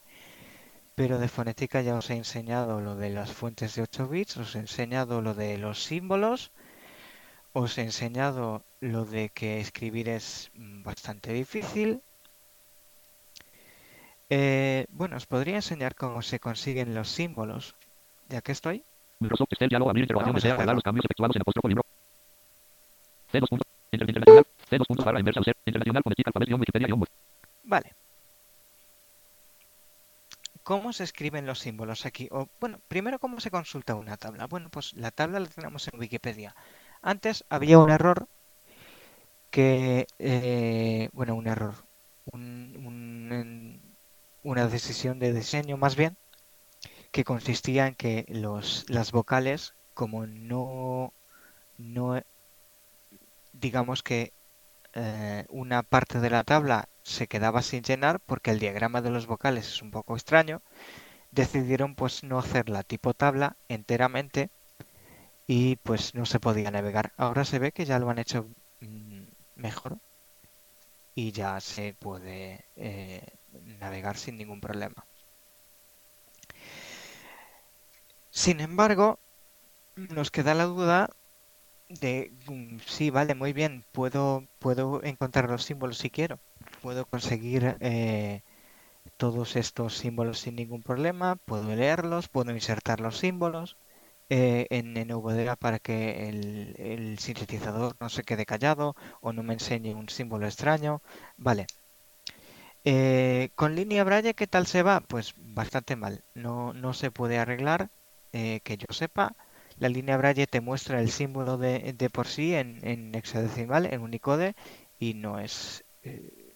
pero 0.94 1.18
de 1.18 1.28
fonética 1.28 1.80
ya 1.82 1.94
os 1.94 2.10
he 2.10 2.16
enseñado 2.16 2.80
lo 2.80 2.96
de 2.96 3.10
las 3.10 3.32
fuentes 3.32 3.74
de 3.74 3.82
8 3.82 4.08
bits, 4.08 4.36
os 4.36 4.54
he 4.54 4.58
enseñado 4.58 5.22
lo 5.22 5.34
de 5.34 5.56
los 5.56 5.82
símbolos, 5.84 6.52
os 7.52 7.78
he 7.78 7.82
enseñado 7.82 8.64
lo 8.80 9.04
de 9.04 9.30
que 9.30 9.60
escribir 9.60 10.08
es 10.08 10.50
mm, 10.54 10.82
bastante 10.82 11.32
difícil. 11.32 12.02
Eh, 14.30 14.86
bueno, 14.90 15.16
os 15.16 15.26
podría 15.26 15.56
enseñar 15.56 15.94
cómo 15.96 16.22
se 16.22 16.38
consiguen 16.38 16.94
los 16.94 17.08
símbolos, 17.08 17.74
ya 18.28 18.40
que 18.42 18.52
estoy. 18.52 18.84
Microsoft 19.18 19.52
Excel, 19.52 19.68
diálogo, 19.68 19.90
abrir 19.90 20.04
interrogación, 20.04 20.32
Vamos 20.32 20.42
a 20.44 20.46
desea 20.46 20.54
hacerlo. 20.54 20.58
guardar 20.64 20.74
los 20.76 20.84
cambios 20.84 21.04
efectuados 21.04 21.36
en 21.36 21.42
apóstrofo 21.42 21.68
libro. 21.68 21.82
C2 23.32 23.48
punto, 23.48 23.64
inter- 23.92 24.08
internacional, 24.08 24.44
C2 24.70 24.86
puntos 24.86 25.04
barra 25.04 25.18
inversa, 25.20 25.40
user, 25.40 25.54
internacional, 25.66 26.02
fonética, 26.02 26.28
alfabet, 26.30 26.48
guion, 26.48 26.60
Wikipedia, 26.60 26.86
guion, 26.86 27.04
Vale. 27.64 27.92
¿Cómo 30.62 30.92
se 30.92 31.04
escriben 31.04 31.46
los 31.46 31.58
símbolos 31.58 32.06
aquí? 32.06 32.28
O, 32.30 32.46
bueno, 32.60 32.78
primero, 32.86 33.18
¿cómo 33.18 33.40
se 33.40 33.50
consulta 33.50 33.94
una 33.96 34.16
tabla? 34.16 34.46
Bueno, 34.46 34.68
pues 34.70 34.92
la 34.94 35.10
tabla 35.10 35.40
la 35.40 35.46
tenemos 35.46 35.88
en 35.92 35.98
Wikipedia. 35.98 36.54
Antes 37.02 37.44
había 37.50 37.78
un 37.78 37.90
error 37.90 38.26
que, 39.50 40.06
eh, 40.18 41.08
bueno, 41.12 41.34
un 41.34 41.46
error, 41.48 41.74
un- 42.32 43.79
una 44.42 44.66
decisión 44.66 45.18
de 45.18 45.32
diseño 45.32 45.76
más 45.76 45.96
bien, 45.96 46.16
que 47.12 47.24
consistía 47.24 47.86
en 47.86 47.94
que 47.94 48.24
los, 48.28 48.84
las 48.88 49.12
vocales, 49.12 49.74
como 49.94 50.26
no, 50.26 51.12
no, 51.78 52.20
digamos 53.52 54.02
que 54.02 54.32
eh, 54.94 55.44
una 55.48 55.82
parte 55.82 56.20
de 56.20 56.30
la 56.30 56.44
tabla 56.44 56.88
se 57.02 57.26
quedaba 57.26 57.62
sin 57.62 57.82
llenar 57.82 58.20
porque 58.20 58.50
el 58.50 58.58
diagrama 58.58 59.02
de 59.02 59.10
los 59.10 59.26
vocales 59.26 59.68
es 59.68 59.82
un 59.82 59.90
poco 59.90 60.14
extraño, 60.14 60.62
decidieron 61.32 61.94
pues 61.94 62.24
no 62.24 62.38
hacerla 62.38 62.82
tipo 62.82 63.14
tabla 63.14 63.56
enteramente 63.68 64.50
y 65.46 65.76
pues 65.76 66.14
no 66.14 66.26
se 66.26 66.40
podía 66.40 66.70
navegar. 66.70 67.12
Ahora 67.16 67.44
se 67.44 67.58
ve 67.58 67.72
que 67.72 67.84
ya 67.84 67.98
lo 67.98 68.10
han 68.10 68.18
hecho 68.18 68.48
mm, 68.80 69.22
mejor 69.56 69.98
y 71.14 71.32
ya 71.32 71.60
se 71.60 71.94
puede 71.94 72.64
eh, 72.76 73.26
navegar 73.80 74.16
sin 74.16 74.36
ningún 74.38 74.60
problema. 74.60 75.06
Sin 78.30 78.60
embargo, 78.60 79.20
nos 79.96 80.30
queda 80.30 80.54
la 80.54 80.64
duda 80.64 81.10
de 81.88 82.32
mm, 82.48 82.78
sí, 82.86 83.10
vale, 83.10 83.34
muy 83.36 83.52
bien, 83.54 83.84
puedo, 83.92 84.48
puedo 84.60 85.02
encontrar 85.04 85.50
los 85.50 85.64
símbolos 85.64 85.98
si 85.98 86.10
quiero, 86.10 86.40
puedo 86.82 87.06
conseguir 87.06 87.76
eh, 87.80 88.42
todos 89.18 89.56
estos 89.56 89.96
símbolos 89.96 90.40
sin 90.40 90.56
ningún 90.56 90.82
problema, 90.82 91.36
puedo 91.36 91.74
leerlos, 91.76 92.28
puedo 92.28 92.52
insertar 92.52 93.00
los 93.00 93.18
símbolos 93.18 93.78
eh, 94.30 94.66
en 94.70 94.96
NVDA 94.96 95.56
para 95.56 95.78
que 95.80 96.28
el, 96.30 96.74
el 96.78 97.18
sintetizador 97.20 97.96
no 98.00 98.08
se 98.10 98.24
quede 98.24 98.46
callado 98.46 98.96
o 99.22 99.32
no 99.32 99.42
me 99.44 99.54
enseñe 99.54 99.94
un 99.94 100.08
símbolo 100.10 100.46
extraño, 100.46 101.02
vale. 101.36 101.66
Eh, 102.84 103.50
con 103.56 103.74
línea 103.74 104.04
Braille, 104.04 104.34
¿qué 104.34 104.46
tal 104.46 104.66
se 104.66 104.82
va? 104.82 105.00
Pues 105.00 105.34
bastante 105.38 105.96
mal, 105.96 106.24
no, 106.34 106.72
no 106.72 106.92
se 106.94 107.10
puede 107.10 107.38
arreglar, 107.38 107.90
eh, 108.32 108.60
que 108.64 108.76
yo 108.78 108.86
sepa. 108.90 109.36
La 109.78 109.88
línea 109.88 110.16
Braille 110.16 110.46
te 110.46 110.60
muestra 110.60 111.00
el 111.00 111.10
símbolo 111.10 111.56
de, 111.58 111.92
de 111.94 112.10
por 112.10 112.26
sí 112.26 112.54
en, 112.54 113.14
hexadecimal, 113.14 113.86
en 113.86 114.00
Unicode, 114.02 114.54
y 114.98 115.14
no 115.14 115.38
es... 115.38 115.84
eh, 116.02 116.54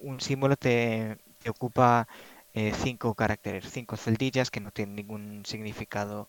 un 0.00 0.20
símbolo 0.20 0.56
te 0.56 1.18
ocupa 1.48 2.06
eh, 2.54 2.72
cinco 2.84 3.14
caracteres, 3.14 3.70
cinco 3.70 3.96
celdillas 3.96 4.50
que 4.50 4.60
no 4.60 4.70
tienen 4.70 4.96
ningún 4.96 5.44
significado 5.46 6.28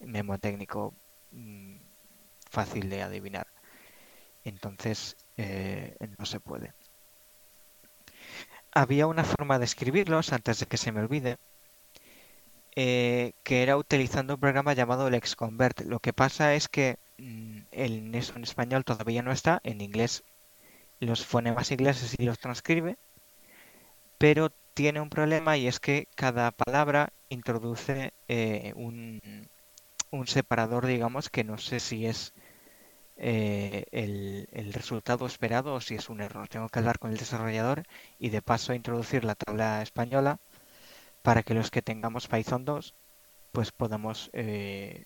memotécnico 0.00 0.94
mm, 1.30 1.76
fácil 2.50 2.88
de 2.90 3.02
adivinar. 3.02 3.46
Entonces, 4.44 5.16
eh, 5.36 5.96
no 6.18 6.26
se 6.26 6.40
puede. 6.40 6.74
Había 8.74 9.06
una 9.06 9.24
forma 9.24 9.58
de 9.58 9.64
escribirlos 9.64 10.32
antes 10.32 10.58
de 10.60 10.66
que 10.66 10.76
se 10.76 10.92
me 10.92 11.00
olvide, 11.00 11.38
eh, 12.76 13.32
que 13.44 13.62
era 13.62 13.76
utilizando 13.76 14.34
un 14.34 14.40
programa 14.40 14.72
llamado 14.74 15.08
LexConvert. 15.10 15.82
Lo 15.82 16.00
que 16.00 16.12
pasa 16.12 16.54
es 16.54 16.68
que 16.68 16.98
mm, 17.18 17.58
el 17.70 18.14
en 18.14 18.42
español 18.42 18.84
todavía 18.84 19.22
no 19.22 19.32
está, 19.32 19.60
en 19.64 19.80
inglés 19.80 20.24
los 21.00 21.24
fonemas 21.26 21.70
ingleses 21.70 22.10
sí 22.10 22.24
los 22.24 22.38
transcribe, 22.38 22.96
pero 24.18 24.50
tiene 24.74 25.00
un 25.00 25.10
problema 25.10 25.56
y 25.56 25.66
es 25.68 25.80
que 25.80 26.08
cada 26.14 26.50
palabra 26.50 27.12
introduce 27.28 28.12
eh, 28.28 28.72
un, 28.76 29.48
un 30.10 30.26
separador, 30.26 30.86
digamos, 30.86 31.30
que 31.30 31.44
no 31.44 31.58
sé 31.58 31.80
si 31.80 32.06
es 32.06 32.32
eh, 33.16 33.84
el, 33.92 34.72
resultado 34.72 35.26
esperado 35.26 35.74
o 35.74 35.80
si 35.80 35.94
es 35.94 36.08
un 36.08 36.20
error. 36.20 36.48
Tengo 36.48 36.68
que 36.68 36.78
hablar 36.78 36.98
con 36.98 37.12
el 37.12 37.16
desarrollador 37.16 37.84
y 38.18 38.30
de 38.30 38.42
paso 38.42 38.74
introducir 38.74 39.24
la 39.24 39.34
tabla 39.34 39.82
española 39.82 40.38
para 41.22 41.42
que 41.42 41.54
los 41.54 41.70
que 41.70 41.82
tengamos 41.82 42.28
Python 42.28 42.64
2 42.64 42.94
pues 43.52 43.70
podamos 43.72 44.30
eh, 44.32 45.04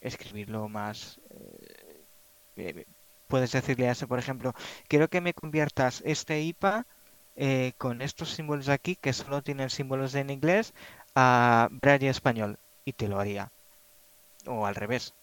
escribirlo 0.00 0.68
más. 0.68 1.20
eh, 2.56 2.84
puedes 3.26 3.52
decirle 3.52 3.88
a 3.88 3.92
ese, 3.92 4.06
por 4.06 4.18
ejemplo, 4.18 4.54
quiero 4.88 5.08
que 5.08 5.20
me 5.20 5.34
conviertas 5.34 6.02
este 6.04 6.40
IPA 6.40 6.86
con 7.76 8.02
estos 8.02 8.30
símbolos 8.30 8.68
aquí 8.68 8.96
que 8.96 9.12
solo 9.12 9.42
tienen 9.42 9.70
símbolos 9.70 10.14
en 10.16 10.30
inglés 10.30 10.74
a 11.14 11.68
braille 11.70 12.08
español 12.08 12.58
y 12.84 12.92
te 12.94 13.08
lo 13.08 13.20
haría. 13.20 13.52
O 14.46 14.66
al 14.66 14.74
revés. 14.74 15.14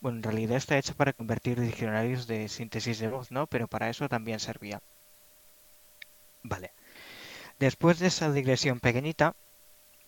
Bueno, 0.00 0.18
en 0.18 0.22
realidad 0.22 0.56
está 0.56 0.78
hecho 0.78 0.94
para 0.94 1.12
convertir 1.12 1.60
diccionarios 1.60 2.26
de 2.26 2.48
síntesis 2.48 2.98
de 2.98 3.08
voz, 3.08 3.30
¿no? 3.30 3.46
Pero 3.46 3.66
para 3.66 3.90
eso 3.90 4.08
también 4.08 4.38
servía. 4.38 4.80
Vale. 6.42 6.72
Después 7.58 7.98
de 7.98 8.06
esa 8.06 8.30
digresión 8.30 8.78
pequeñita, 8.78 9.34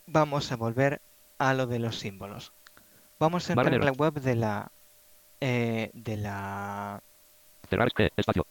vamos 0.06 0.52
a 0.52 0.56
volver 0.56 1.00
a 1.38 1.54
lo 1.54 1.66
de 1.66 1.80
los 1.80 1.98
símbolos. 1.98 2.52
Vamos 3.18 3.48
a 3.48 3.54
entrar 3.54 3.74
en 3.74 3.84
la 3.84 3.92
web 3.92 4.14
de 4.14 4.36
la 4.36 4.70
eh, 5.40 5.90
de 5.94 6.16
la 6.16 7.02
Cerrar 7.68 7.88
este 7.88 8.10
espacio. 8.16 8.46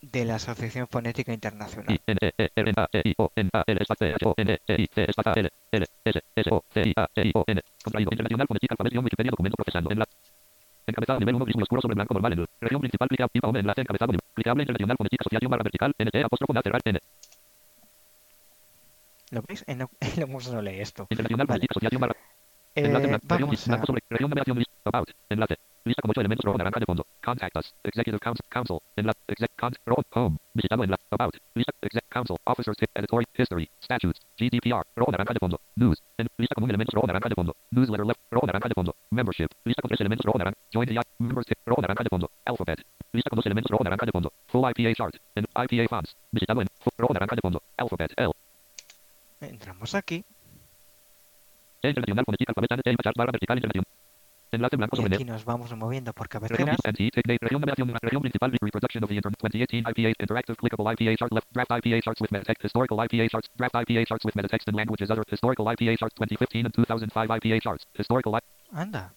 De 0.00 0.24
la 0.24 0.36
Asociación 0.36 0.86
Fonética 0.88 1.32
Internacional. 1.32 2.00
E, 2.06 2.12
E, 2.12 2.32
E. 2.36 2.50
Enlace. 9.90 10.12
Encabezado 10.86 11.18
nivel 11.20 11.34
1, 11.34 11.44
gris 11.44 11.56
muy 11.56 11.62
oscuro 11.64 11.82
sobre 11.82 11.94
blanco 11.94 12.14
normal 12.14 12.32
en 12.32 12.38
el. 12.40 12.46
Región 12.60 12.80
principal, 12.80 13.08
clica, 13.08 13.28
IPA, 13.32 13.48
home, 13.48 13.60
enlace, 13.60 13.80
encabezado. 13.82 14.12
Clicable, 14.34 14.62
internacional, 14.62 14.96
fonética, 14.96 15.22
asociación, 15.22 15.50
barra 15.50 15.62
vertical, 15.64 15.94
N, 15.98 16.10
T, 16.10 16.22
apóstrofo, 16.22 16.52
na, 16.54 16.62
cerrar, 16.62 16.80
N. 16.84 16.98
¿Lo 19.30 19.42
veis? 19.46 19.64
En 19.66 19.82
el 20.00 20.22
hemos 20.22 20.50
no 20.50 20.62
lee 20.62 20.80
esto. 20.80 21.06
Internacional, 21.10 21.46
Vale. 21.46 21.60
fonética, 21.60 21.72
asociación, 21.72 22.00
barra. 22.00 22.16
Enlace, 22.74 23.06
Eh, 23.06 23.08
blanco, 23.08 23.28
región, 23.28 23.56
sobre, 23.86 24.02
región, 24.08 24.30
navegación, 24.30 24.64
about, 24.84 25.10
enlace. 25.28 25.56
Lista 25.88 26.02
con 26.02 26.10
ocho 26.10 26.20
elementos, 26.20 26.44
rojo, 26.44 26.58
naranja 26.58 26.80
de 26.80 26.84
fondo. 26.84 27.06
Contact 27.24 27.56
us, 27.56 27.74
Executive 27.82 28.18
Council, 28.20 28.44
Council, 28.50 28.78
enlace, 28.94 29.18
exec, 29.26 29.50
con, 29.58 29.72
rojo, 29.86 30.02
home, 30.10 30.36
visitado, 30.52 30.84
enlace, 30.84 31.02
about, 31.10 31.34
lista, 31.54 31.72
exec, 31.80 32.04
council, 32.10 32.36
officers, 32.44 32.76
editorial, 32.94 33.26
history, 33.34 33.70
statutes, 33.80 34.20
GDPR, 34.36 34.84
rojo, 34.94 35.10
naranja 35.12 35.32
de 35.32 35.38
fondo, 35.40 35.58
news, 35.76 35.96
en, 36.18 36.26
lista 36.36 36.54
común, 36.56 36.68
elementos, 36.68 36.92
rojo, 36.94 37.06
naranja 37.06 37.30
de 37.30 37.34
fondo, 37.34 37.56
newsletter, 37.70 38.04
left, 38.04 38.20
rojo, 38.30 38.46
naranja 38.46 38.68
de 38.68 38.74
fondo, 38.74 38.94
membership, 39.10 39.48
lista 39.64 39.80
con 39.80 39.88
tres 39.88 40.00
elementos, 40.00 40.26
rojo, 40.26 40.38
naranja, 40.38 40.58
join 40.74 40.86
the 40.88 41.00
rojo, 41.64 41.80
naranja 41.80 42.02
de 42.04 42.08
fondo, 42.10 42.30
alphabet, 42.44 42.80
lista 43.12 43.30
con 43.30 43.36
dos 43.38 43.46
elementos, 43.46 43.70
rojo, 43.70 43.84
naranja 43.84 44.04
de 44.04 44.12
fondo, 44.12 44.32
full 44.48 44.64
IPA 44.68 44.94
chart, 44.94 45.14
en, 45.36 45.46
IPA 45.56 45.88
fonts, 45.88 46.14
visitado 46.30 46.60
en, 46.60 46.68
fu- 46.80 46.90
rojo, 46.98 47.14
naranja 47.14 47.34
de 47.34 47.40
fondo, 47.40 47.62
alphabet, 47.78 48.12
L, 48.14 48.32
Entramos 49.40 49.94
aquí 49.94 50.22
E 51.80 51.88
internacional, 51.88 52.24
fonética, 52.26 52.50
alfabet, 52.50 52.72
N, 52.72 52.82
T, 52.82 53.02
chart, 53.02 53.16
barra 53.16 53.32
vertical, 53.32 53.56
internación. 53.56 53.84
Enlace 54.50 54.76
blanco 54.76 54.96
y 54.96 55.02
sobre 55.02 55.14
aquí 55.16 55.24
nos 55.24 55.44
vamos 55.44 55.76
moviendo 55.76 56.12
por 56.14 56.28
cabeceras. 56.28 56.78
NT, 56.78 57.10
Take 57.12 57.38
Región 57.40 57.60
Navegación, 57.60 57.94
Región 58.00 58.22
Principal, 58.22 58.52
Reproduction 58.60 59.04
of 59.04 59.08
the 59.10 59.16
Intern 59.16 59.34
2018 59.38 59.84
IPA, 59.90 60.14
Interactive 60.18 60.56
Clickable 60.56 60.86
IPA 60.90 61.16
Chart 61.18 61.32
Left, 61.32 61.46
Draft 61.52 61.70
IPA 61.70 62.00
Charts 62.02 62.20
with 62.20 62.30
Metatext, 62.30 62.62
Historical 62.62 62.96
IPA 62.98 63.28
Charts, 63.28 63.48
Draft 63.56 63.74
IPA 63.74 64.06
Charts 64.06 64.24
with 64.24 64.34
Metatext 64.34 64.66
and 64.68 64.76
Languages 64.76 65.10
Other, 65.10 65.24
Historical 65.28 65.66
IPA 65.66 65.98
Charts 65.98 66.14
2015 66.14 66.64
and 66.66 66.74
2005 66.74 67.28
IPA 67.30 67.60
Charts, 67.60 67.86
Historical 67.94 68.34
I- 68.36 68.40
Anda. 68.72 69.12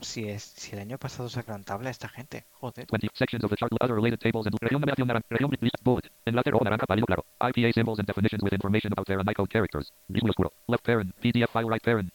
si 0.00 0.28
es 0.28 0.42
si 0.42 0.74
el 0.76 0.80
año 0.80 0.96
pasado 0.98 1.28
sacaron 1.28 1.64
tabla 1.64 1.90
esta 1.90 2.08
gente, 2.08 2.44
joder. 2.60 2.86
20 2.86 3.08
sections 3.14 3.42
of 3.44 3.50
the 3.50 3.56
chart 3.56 3.72
other 3.80 3.94
related 3.96 4.18
tables 4.20 4.46
and 4.46 4.54
región 4.60 4.80
numeración 4.80 5.08
naranja 5.08 5.26
región 5.28 5.50
list 5.60 5.74
bullet 5.82 6.06
enlace 6.24 6.50
rojo 6.52 6.62
naranja 6.64 6.86
pálido 6.86 7.04
claro 7.06 7.24
IPA 7.40 7.72
symbols 7.74 7.98
and 7.98 8.06
definitions 8.06 8.40
with 8.44 8.52
information 8.52 8.92
about 8.92 9.06
their 9.08 9.18
Unicode 9.18 9.48
characters 9.48 9.92
gris 10.08 10.22
oscuro 10.22 10.52
left 10.68 10.84
parent 10.84 11.12
PDF 11.20 11.50
file 11.50 11.68
right 11.68 11.82
parent 11.82 12.12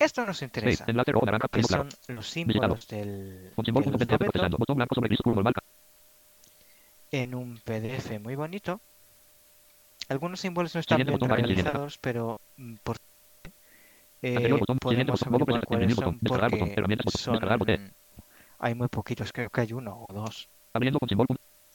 Esto 0.00 0.24
nos 0.24 0.40
interesa, 0.42 0.84
enlace 0.88 1.12
rojo 1.12 1.26
naranja 1.26 1.46
que 1.48 1.62
son 1.62 1.88
los 2.08 2.26
símbolos 2.26 2.88
del, 2.88 3.52
botón 3.54 4.76
blanco 4.76 4.94
sobre 4.94 5.08
gris 5.08 5.20
oscuro 5.20 5.42
marca 5.42 5.60
en 7.12 7.34
un 7.34 7.58
PDF 7.58 8.18
muy 8.20 8.34
bonito. 8.34 8.80
Algunos 10.08 10.40
símbolos 10.40 10.74
no 10.74 10.80
están 10.80 10.96
Siguiente 10.96 11.10
bien 11.10 11.18
botón, 11.18 11.28
página 11.28 11.48
siguiente. 11.48 11.70
realizados, 11.70 11.98
pero 11.98 12.40
mm, 12.56 12.74
por 12.82 12.96
eh, 14.22 14.52
botón, 14.52 14.78
podemos 14.78 15.20
botón, 15.20 15.32
averiguar 15.32 15.66
cuáles 15.66 15.94
son 15.94 16.18
botón, 16.20 16.50
botón, 16.50 16.74
porque 16.74 16.96
botón, 16.96 17.12
son 17.12 17.58
botón. 17.58 17.92
hay 18.58 18.74
muy 18.74 18.88
poquitos, 18.88 19.32
creo 19.32 19.50
que 19.50 19.60
hay 19.60 19.72
uno 19.72 20.06
o 20.08 20.12
dos. 20.12 20.48
abriendo 20.72 20.98
con 20.98 21.08
símbolo 21.08 21.28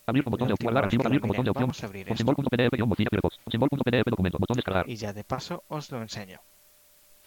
abrir 0.08 0.24
con 0.24 0.32
botón 0.32 0.48
de 0.48 0.54
opción 0.54 0.72
guardar 0.72 0.84
archivo 0.86 1.04
abrir 1.06 1.22
con 1.22 1.30
botón 1.30 1.46
de 1.46 1.52
opción 1.52 1.68
con 1.68 2.70
guion 2.72 4.04
documento 4.06 4.38
botón 4.38 4.56
descargar 4.56 4.90
y 4.90 4.96
ya 4.96 5.14
de 5.14 5.24
paso 5.24 5.64
os 5.68 5.92
lo 5.92 6.02
enseño. 6.02 6.40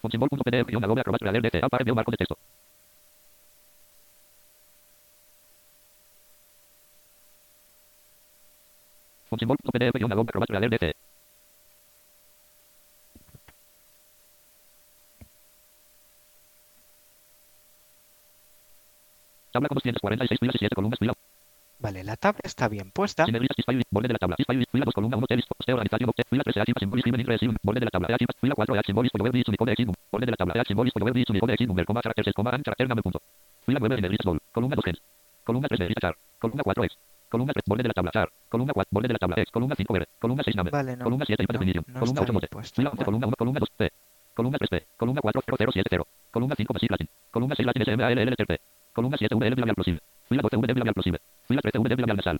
Con 0.01 0.11
símbolo 0.11 0.29
punto 0.29 0.43
PDF 0.43 0.67
guion 0.67 0.83
adobe 0.83 1.01
acrobat 1.01 1.21
veo 1.85 1.95
marco 1.95 2.11
de 2.11 2.17
texto. 2.17 2.37
Con 9.29 9.37
símbolo 9.39 9.57
punto 9.61 9.71
PDF 9.77 9.97
guion 9.97 10.11
adobe 10.11 10.29
acrobat 10.29 10.49
reader 10.49 10.69
DT 10.69 10.95
Tabla 19.51 19.67
con 19.67 19.75
246 19.75 20.39
filas 20.39 20.55
y 20.55 20.59
7 20.59 20.75
columnas 20.75 20.99
Vale, 21.79 22.03
la 22.03 22.17
tabla 22.17 22.41
está 22.43 22.67
bien 22.67 22.91
puesta. 22.91 23.23
sin 23.23 23.31
negritas 23.31 23.55
file 23.65 23.83
borde 23.89 24.09
de 24.09 24.13
la 24.13 24.19
tabla. 24.19 24.35
File 24.45 24.65
fila 24.69 24.83
2 24.83 24.93
columna 24.93 25.15
1 25.15 25.27
text 25.27 25.47
posteo 25.47 25.75
organización 25.75 26.09
obte 26.09 26.23
fila 26.29 26.43
3 26.43 26.57
h 26.57 26.73
símbolo 26.77 26.99
escriben 26.99 27.21
inglés 27.21 27.39
borde 27.63 27.79
de 27.79 27.85
la 27.85 27.91
tabla 27.91 28.07
h 28.11 28.25
fila 28.41 28.53
4 28.53 28.75
h 28.75 28.85
símbolo 28.85 29.09
web 29.23 29.35
y 29.35 29.43
unicode 29.47 29.71
x 29.71 29.87
borde 30.11 30.25
de 30.25 30.31
la 30.31 30.35
tabla 30.35 30.53
h 30.59 30.67
símbolo 30.67 30.91
web 30.99 31.15
y 31.15 31.25
unicode 31.29 31.53
x 31.53 31.67
número 31.67 31.85
coma 31.85 32.01
caracteres 32.01 32.33
coma 32.35 32.51
an 32.51 32.63
carácter 32.63 32.89
name 32.89 33.01
punto. 33.01 33.21
Fila 33.65 33.79
9 33.79 33.95
en 33.95 34.01
negritas 34.01 34.25
bol 34.25 34.39
columna 34.51 34.75
2 34.75 34.83
gens 34.83 34.99
columna 35.45 35.67
3 35.69 35.79
negrita 35.79 36.01
char. 36.01 36.15
Columna 36.37 36.63
4 36.63 36.83
x 36.83 36.97
columna 37.29 37.53
3 37.53 37.63
borde 37.65 37.83
de 37.83 37.87
la 37.87 37.93
tabla 37.93 38.11
char. 38.11 38.29
Columna 38.49 38.73
4 38.73 38.89
borde 38.91 39.07
de 39.07 39.13
la 39.13 39.19
tabla 39.19 39.35
x 39.39 39.51
columna 39.51 39.75
5 39.75 39.93
ver 39.93 40.07
columna 40.19 40.43
6 40.43 40.55
name 40.57 40.69
Vale, 40.71 40.97
no. 40.97 41.03
columna 41.05 41.25
7 41.25 41.45
no, 41.47 41.53
definición. 41.53 41.85
No 41.87 41.99
columna 42.01 42.19
está 42.19 42.23
8 42.23 42.25
bien 42.27 42.35
mote. 42.35 42.47
fila 42.75 42.89
11 42.89 43.05
columna 43.05 43.27
1 43.27 43.35
columna 43.39 43.59
2 43.59 43.69
p 43.79 43.89
columna 44.35 44.57
3 44.59 44.67
p 44.67 44.75
columna 44.97 45.21
4 45.21 45.41
0070 45.47 46.03
columna 46.31 46.55
5 46.55 46.73
basic 46.75 46.91
latin 46.91 47.07
columna 47.31 47.55
6 47.55 47.65
latin 47.65 47.83
p 48.47 48.57
columna 48.91 49.17
7 49.17 49.39
v 49.39 49.47
l 49.47 49.75
plosive 49.75 49.99
fila 50.27 50.41
12 50.43 50.59
v 50.59 50.67
labial 50.67 50.93
plosive 50.93 51.19
fila 51.49 51.61
13 51.61 51.79
v 51.79 51.89
labial 51.89 52.17
nasal 52.17 52.37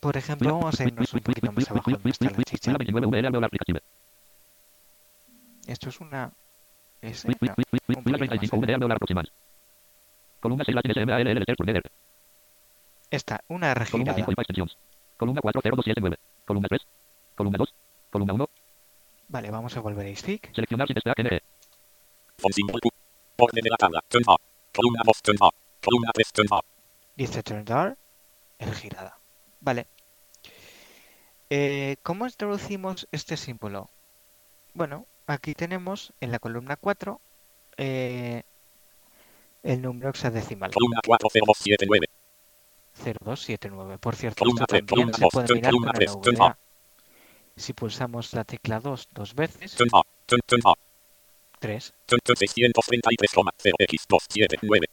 Por 0.00 0.16
ejemplo, 0.16 0.48
vamos 0.58 0.80
a 0.80 0.84
irnos 0.84 1.12
un 1.14 1.20
poquito 1.20 1.52
más 1.52 1.70
abajo 1.70 1.90
donde 1.90 2.10
está 2.10 2.24
la 2.26 2.42
chicha. 2.44 2.70
Fila 2.72 2.78
29 2.78 3.06
v 3.06 3.26
alveolar 3.26 3.48
aplicative 3.48 3.80
Esto 5.66 5.88
es 5.88 6.00
una... 6.00 6.32
Es 7.00 7.22
Fila 7.22 7.36
una- 7.40 7.54
un 7.56 8.04
poquito 8.04 8.10
más 8.10 8.18
35 8.28 8.56
v 8.58 8.64
allá. 8.66 8.74
alveolar 8.76 8.98
proximal 8.98 9.26
columna 10.42 10.64
6 10.64 10.74
latin 10.74 10.92
small 10.92 11.24
letter 11.24 11.56
por 11.56 11.66
nether 11.66 11.82
Esta, 13.10 13.40
una 13.48 13.74
Columna 13.74 14.12
regirada. 14.12 14.14
5 14.16 14.30
y 14.30 14.34
extensions. 14.40 14.72
Columna 15.18 15.40
40279. 15.42 16.16
Columna 16.46 16.68
3. 16.68 16.80
Columna 17.36 17.58
2. 17.58 17.74
Columna 18.10 18.32
1. 18.34 18.46
Vale, 19.28 19.50
vamos 19.50 19.76
a 19.76 19.80
volver 19.80 20.06
a 20.06 20.10
ISTIC. 20.10 20.50
Seleccionar 20.54 20.88
sin 20.88 20.94
destaque 20.94 21.22
NG. 21.22 21.38
Font 22.38 22.54
símbolo 22.54 22.78
pu- 22.80 22.90
Orden 23.38 23.62
de 23.62 23.70
la 23.70 23.76
tabla. 23.76 24.00
Turn 24.08 24.24
A. 24.26 24.36
Columna 24.74 25.02
2 25.04 25.22
turn 25.22 25.36
A. 25.42 25.50
Columna 25.84 26.10
3 26.12 26.32
turn 26.32 26.48
A. 26.50 26.60
Dice 27.16 27.42
turn 27.42 27.64
down, 27.64 27.96
el 28.58 28.74
girada. 28.74 29.18
Vale. 29.60 29.86
Eh, 31.50 31.96
¿Cómo 32.02 32.26
introducimos 32.26 33.06
este 33.12 33.36
símbolo? 33.36 33.90
Bueno, 34.74 35.06
aquí 35.26 35.54
tenemos 35.54 36.12
en 36.20 36.32
la 36.32 36.38
columna 36.38 36.76
4 36.76 37.20
eh, 37.76 38.42
el 39.62 39.82
número 39.82 40.08
hexadecimal 40.10 40.72
Columna 40.72 41.00
40279. 41.04 42.06
0279. 42.94 43.98
Por 43.98 44.16
cierto, 44.16 44.38
Columna 44.38 44.62
esto 44.62 44.66
tres, 44.66 44.86
también 44.86 45.10
columna 45.10 45.18
se 45.18 45.28
puede 45.30 45.54
mirar 45.54 45.72
con 45.72 45.80
columna 45.80 45.92
el 45.92 45.98
tres, 45.98 46.18
turn 46.20 46.36
VBA. 46.36 46.58
Si 47.56 47.72
pulsamos 47.74 48.32
la 48.32 48.44
tecla 48.44 48.80
2 48.80 49.08
dos 49.12 49.34
veces, 49.34 49.74
Turn 49.74 49.90
A. 49.92 50.00
Turn 50.26 50.40
turn 50.46 50.62
A. 50.64 50.72
3 51.58 51.94
Turn 52.06 52.20
turn 52.24 52.36
633,0x279. 52.36 54.86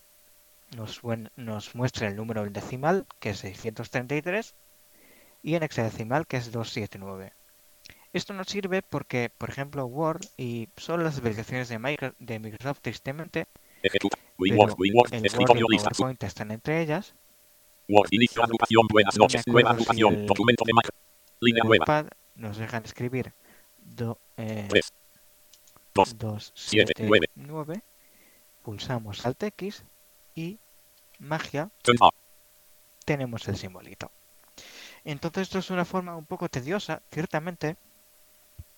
Nos, 0.75 1.75
muestra 1.75 2.07
el 2.07 2.15
número 2.15 2.45
en 2.45 2.53
decimal, 2.53 3.05
que 3.19 3.31
es 3.31 3.39
633, 3.39 4.55
y 5.43 5.55
en 5.55 5.63
hexadecimal, 5.63 6.27
que 6.27 6.37
es 6.37 6.51
279. 6.51 7.33
Esto 8.11 8.33
nos 8.33 8.47
sirve 8.47 8.81
porque, 8.81 9.31
por 9.37 9.49
ejemplo, 9.49 9.85
Word 9.85 10.21
y 10.37 10.67
solo 10.77 11.03
las 11.03 11.17
aplicaciones 11.19 11.69
de 11.69 11.77
Micro- 11.79 12.15
de 12.19 12.39
Microsoft 12.39 12.79
tristemente, 12.81 13.45
pero 13.81 14.09
el 14.39 14.55
Word 14.57 14.75
y 14.81 14.89
el. 15.15 15.29
PowerPoint 15.31 16.23
están 16.23 16.51
entre 16.51 16.81
ellas. 16.81 17.13
Word. 17.87 18.07
Inicio 18.11 18.43
agrupación. 18.43 18.87
Buenas 18.87 19.17
noches. 19.17 19.45
Nueva 19.47 19.71
agrupación. 19.71 20.25
Documento 20.25 20.63
de 20.65 20.73
Mac. 20.73 20.89
Línea 21.39 21.63
nueva. 21.63 22.05
nos 22.35 22.57
dejan 22.57 22.83
escribir 22.85 23.33
do, 23.77 24.19
eh, 24.37 24.65
3. 24.69 24.93
2. 25.93 26.17
2, 26.17 26.51
siete, 26.55 26.93
7, 26.95 27.07
nueve. 27.07 27.27
9. 27.35 27.81
Pulsamos 28.63 29.25
Alt 29.25 29.43
X 29.43 29.83
y 30.35 30.59
magia, 31.19 31.69
Turn 31.81 31.97
A. 32.01 32.09
tenemos 33.05 33.47
el 33.47 33.57
simbolito. 33.57 34.11
Entonces 35.03 35.43
esto 35.43 35.59
es 35.59 35.69
una 35.69 35.85
forma 35.85 36.15
un 36.15 36.25
poco 36.25 36.49
tediosa, 36.49 37.01
ciertamente, 37.11 37.77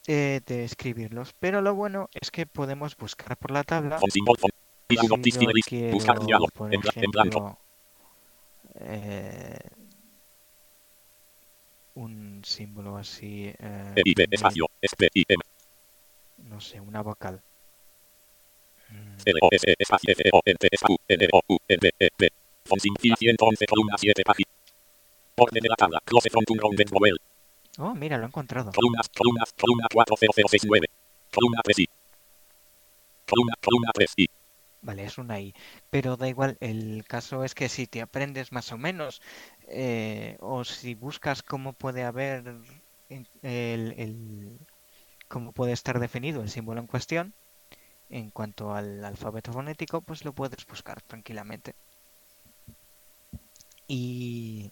eh, 0.07 0.41
de 0.45 0.63
escribirlos, 0.63 1.33
pero 1.39 1.61
lo 1.61 1.75
bueno 1.75 2.09
es 2.13 2.31
que 2.31 2.45
podemos 2.45 2.95
buscar 2.97 3.37
por 3.37 3.51
la 3.51 3.63
tabla. 3.63 3.99
Font 3.99 4.11
símbolo. 4.11 4.39
Font. 4.39 4.53
Fila 4.87 5.03
1. 5.03 5.23
Si 5.23 5.31
yo 5.31 5.47
quiero, 5.65 6.47
por 6.53 6.73
ejemplo, 6.73 7.57
eh, 8.75 9.59
un 11.95 12.41
símbolo 12.43 12.97
así, 12.97 13.53
eh, 13.57 14.03
no 16.37 16.59
sé, 16.59 16.79
una 16.79 17.01
vocal. 17.01 17.41
L, 19.25 19.39
O, 19.41 19.49
S, 19.51 19.75
espacio, 19.77 20.11
F, 20.13 20.23
O, 20.33 20.41
N, 20.45 20.55
T, 20.59 20.67
S, 20.71 20.85
U, 20.89 20.97
N, 21.07 21.27
O, 21.33 21.41
U, 21.47 21.57
N, 21.67 21.79
B, 21.81 22.09
B. 22.17 22.29
Font 22.65 22.81
sim- 22.81 22.95
fila 22.99 23.15
111, 23.17 23.65
columna 23.65 23.97
7, 23.97 24.23
página. 24.23 24.49
Orden 25.37 25.61
de 25.61 25.69
la 25.69 25.75
tabla. 25.75 25.99
Close 26.05 26.29
front 26.29 26.49
un 26.51 26.59
rounded 26.59 26.87
vowel. 26.89 27.17
Oh, 27.77 27.95
mira, 27.95 28.17
lo 28.17 28.23
he 28.23 28.27
encontrado. 28.27 28.71
Columnas, 28.71 29.09
columnas, 29.09 29.53
columna 29.53 29.87
40069. 29.91 30.87
Columna 31.31 31.61
3 31.63 31.79
I. 31.79 31.87
Columna, 33.27 33.53
columna 33.61 33.91
3 33.93 34.13
I. 34.17 34.27
Vale, 34.81 35.05
es 35.05 35.17
una 35.17 35.39
I. 35.39 35.53
Pero 35.89 36.17
da 36.17 36.27
igual, 36.27 36.57
el 36.59 37.05
caso 37.07 37.43
es 37.43 37.53
que 37.55 37.69
si 37.69 37.87
te 37.87 38.01
aprendes 38.01 38.51
más 38.51 38.71
o 38.71 38.77
menos, 38.77 39.21
eh, 39.67 40.37
o 40.41 40.63
si 40.63 40.95
buscas 40.95 41.43
cómo 41.43 41.73
puede 41.73 42.03
haber 42.03 42.55
el, 43.09 43.93
el- 43.97 44.59
cómo 45.27 45.53
puede 45.53 45.71
estar 45.71 45.99
definido 45.99 46.41
el 46.41 46.49
símbolo 46.49 46.81
en 46.81 46.87
cuestión, 46.87 47.33
en 48.11 48.29
cuanto 48.29 48.73
al 48.73 49.03
alfabeto 49.03 49.51
fonético, 49.53 50.01
pues 50.01 50.25
lo 50.25 50.33
puedes 50.33 50.65
buscar 50.67 51.01
tranquilamente. 51.01 51.75
Y. 53.87 54.71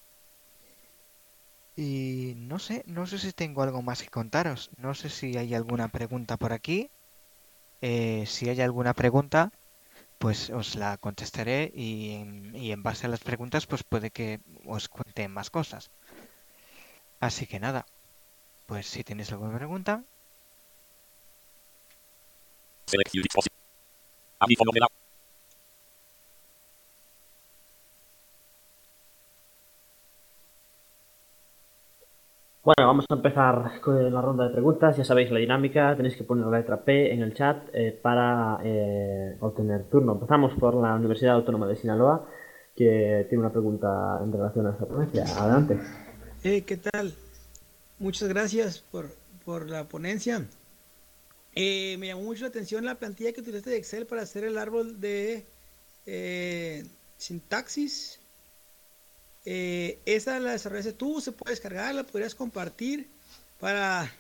Y 1.76 2.34
no 2.38 2.60
sé, 2.60 2.84
no 2.88 3.06
sé 3.08 3.18
si 3.20 3.32
tengo 3.32 3.62
algo 3.64 3.82
más 3.82 4.04
que 4.04 4.10
contaros. 4.10 4.70
No 4.78 4.94
sé 4.94 5.10
si 5.10 5.38
hay 5.38 5.56
alguna 5.56 5.88
pregunta 5.88 6.38
por 6.38 6.54
aquí. 6.54 6.90
Eh, 7.82 8.26
si 8.28 8.50
hay 8.50 8.62
alguna 8.62 8.94
pregunta, 8.94 9.52
pues 10.20 10.50
os 10.50 10.76
la 10.76 10.98
contestaré 10.98 11.72
y 11.74 12.12
en, 12.16 12.56
y 12.56 12.72
en 12.74 12.84
base 12.84 13.08
a 13.08 13.10
las 13.10 13.22
preguntas, 13.22 13.68
pues 13.68 13.84
puede 13.84 14.12
que 14.12 14.42
os 14.66 14.90
cuente 14.90 15.28
más 15.30 15.50
cosas. 15.50 15.92
Así 17.20 17.46
que 17.48 17.60
nada, 17.60 17.86
pues 18.66 18.88
si 18.88 19.04
tenéis 19.04 19.32
alguna 19.32 19.58
pregunta, 19.58 20.04
Selección 22.90 23.22
dispositivo. 23.22 23.62
Audífono 24.40 24.72
de 24.74 24.80
la. 24.80 24.88
Bueno, 32.64 32.88
vamos 32.88 33.06
a 33.08 33.14
empezar 33.14 33.80
con 33.80 34.12
la 34.12 34.22
ronda 34.22 34.48
de 34.48 34.54
preguntas. 34.54 34.98
Ya 34.98 35.06
sabéis 35.06 35.30
la 35.30 35.38
dinámica. 35.38 35.96
Tenéis 35.96 36.16
que 36.16 36.24
poner 36.24 36.48
la 36.48 36.58
letra 36.58 36.84
P 36.84 37.14
en 37.14 37.22
el 37.22 37.36
chat 37.36 37.70
eh, 37.74 37.92
para 38.02 38.60
eh, 38.64 39.38
obtener 39.40 39.84
turno. 39.84 40.14
Empezamos 40.14 40.54
por 40.60 40.74
la 40.74 40.96
Universidad 40.96 41.36
Autónoma 41.36 41.68
de 41.68 41.76
Sinaloa, 41.76 42.28
que 42.76 43.28
tiene 43.30 43.44
una 43.44 43.52
pregunta 43.52 44.20
en 44.24 44.32
relación 44.32 44.66
a 44.66 44.72
esta 44.72 44.88
ponencia. 44.88 45.26
Adelante. 45.38 45.80
Eh, 46.44 46.64
¿Qué 46.64 46.78
tal? 46.78 47.14
Muchas 48.00 48.30
gracias 48.30 48.80
por, 48.80 49.12
por 49.46 49.70
la 49.70 49.88
ponencia. 49.88 50.48
Eh, 51.56 51.97
me 52.00 52.08
llamó 52.08 52.24
mucho 52.24 52.41
la 52.43 52.50
atención 52.50 52.86
la 52.86 52.95
plantilla 53.00 53.34
que 53.34 53.41
utilizaste 53.41 53.72
de 53.72 53.78
Excel 53.78 54.06
para 54.06 54.22
hacer 54.22 54.43
el 54.43 54.58
árbol 54.58 55.00
de 55.02 55.45
eh, 56.06 56.86
sintaxis. 57.18 58.20
Eh, 59.45 60.00
esa 60.06 60.39
la 60.39 60.52
desarrollaste 60.52 60.93
tú, 60.93 61.22
se 61.22 61.32
puede 61.32 61.52
descargar, 61.54 61.95
la 61.95 62.04
podrías 62.04 62.36
compartir 62.36 63.08
para 63.60 64.12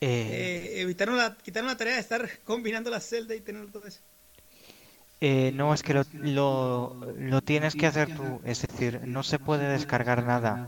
Eh, 0.00 0.80
evitar 0.82 1.10
una, 1.10 1.36
quitar 1.38 1.64
una 1.64 1.76
tarea 1.76 1.94
de 1.94 2.00
estar 2.00 2.28
combinando 2.44 2.90
la 2.90 3.00
celda 3.00 3.34
y 3.34 3.40
tener 3.40 3.70
todo 3.72 3.86
eso. 3.86 4.00
eh, 5.20 5.52
no, 5.54 5.72
es 5.72 5.82
que 5.82 5.94
lo, 5.94 6.04
lo, 6.20 7.12
lo 7.16 7.40
tienes 7.42 7.76
que 7.76 7.86
hacer 7.86 8.10
tú, 8.10 8.40
es 8.44 8.62
decir, 8.62 9.00
no 9.04 9.22
se 9.22 9.38
puede 9.38 9.68
descargar 9.68 10.22
nada. 10.24 10.60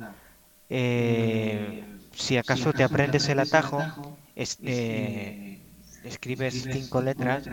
Si 2.13 2.37
acaso 2.37 2.73
te 2.73 2.83
aprendes 2.85 3.29
el 3.29 3.39
atajo, 3.39 3.95
es- 4.35 4.59
eh, 4.65 5.61
escribes 6.07 6.69
cinco 6.71 7.03
letras 7.03 7.51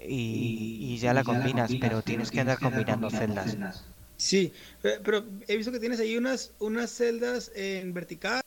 y, 0.00 0.78
y 0.80 0.98
ya 0.98 1.14
la 1.14 1.24
combinas, 1.24 1.76
pero 1.76 2.02
tienes 2.02 2.30
que 2.30 2.40
andar 2.40 2.58
combinando 2.58 3.10
celdas. 3.10 3.58
Sí, 4.16 4.52
pe- 4.82 5.00
pero 5.02 5.24
he 5.48 5.56
visto 5.56 5.72
que 5.72 5.80
tienes 5.80 6.00
ahí 6.00 6.16
unas, 6.16 6.52
unas 6.58 6.90
celdas 6.90 7.50
en 7.54 7.94
vertical, 7.94 8.42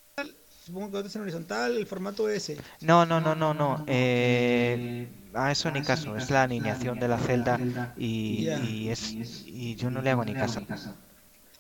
supongo 0.66 0.92
que 0.92 0.98
otras 0.98 1.16
en 1.16 1.22
horizontal, 1.24 1.78
el 1.78 1.88
formato 1.88 2.30
S. 2.30 2.58
No, 2.82 3.06
no, 3.06 3.20
no, 3.22 3.36
no, 3.36 3.54
no. 3.54 3.84
eh, 3.88 5.08
a 5.34 5.52
eso 5.52 5.72
ni 5.72 5.82
caso, 5.82 6.16
es 6.16 6.30
la 6.30 6.44
alineación 6.44 7.00
de 7.00 7.08
la 7.08 7.18
celda 7.18 7.60
y, 7.98 8.86
y 8.86 8.90
es, 8.90 9.18
y 9.46 9.76
yo 9.76 9.90
no 9.90 10.02
le 10.02 10.12
hago 10.12 10.24
ni 10.26 10.36
caso. 10.36 10.62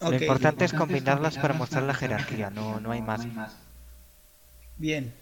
Lo 0.06 0.16
importante 0.16 0.66
es 0.66 0.74
combinarlas 0.74 1.38
para 1.38 1.54
mostrar 1.54 1.84
la 1.84 1.94
jerarquía, 1.94 2.50
no, 2.50 2.80
no 2.80 2.92
hay 2.92 3.02
más. 3.02 3.28
bien. 4.78 5.14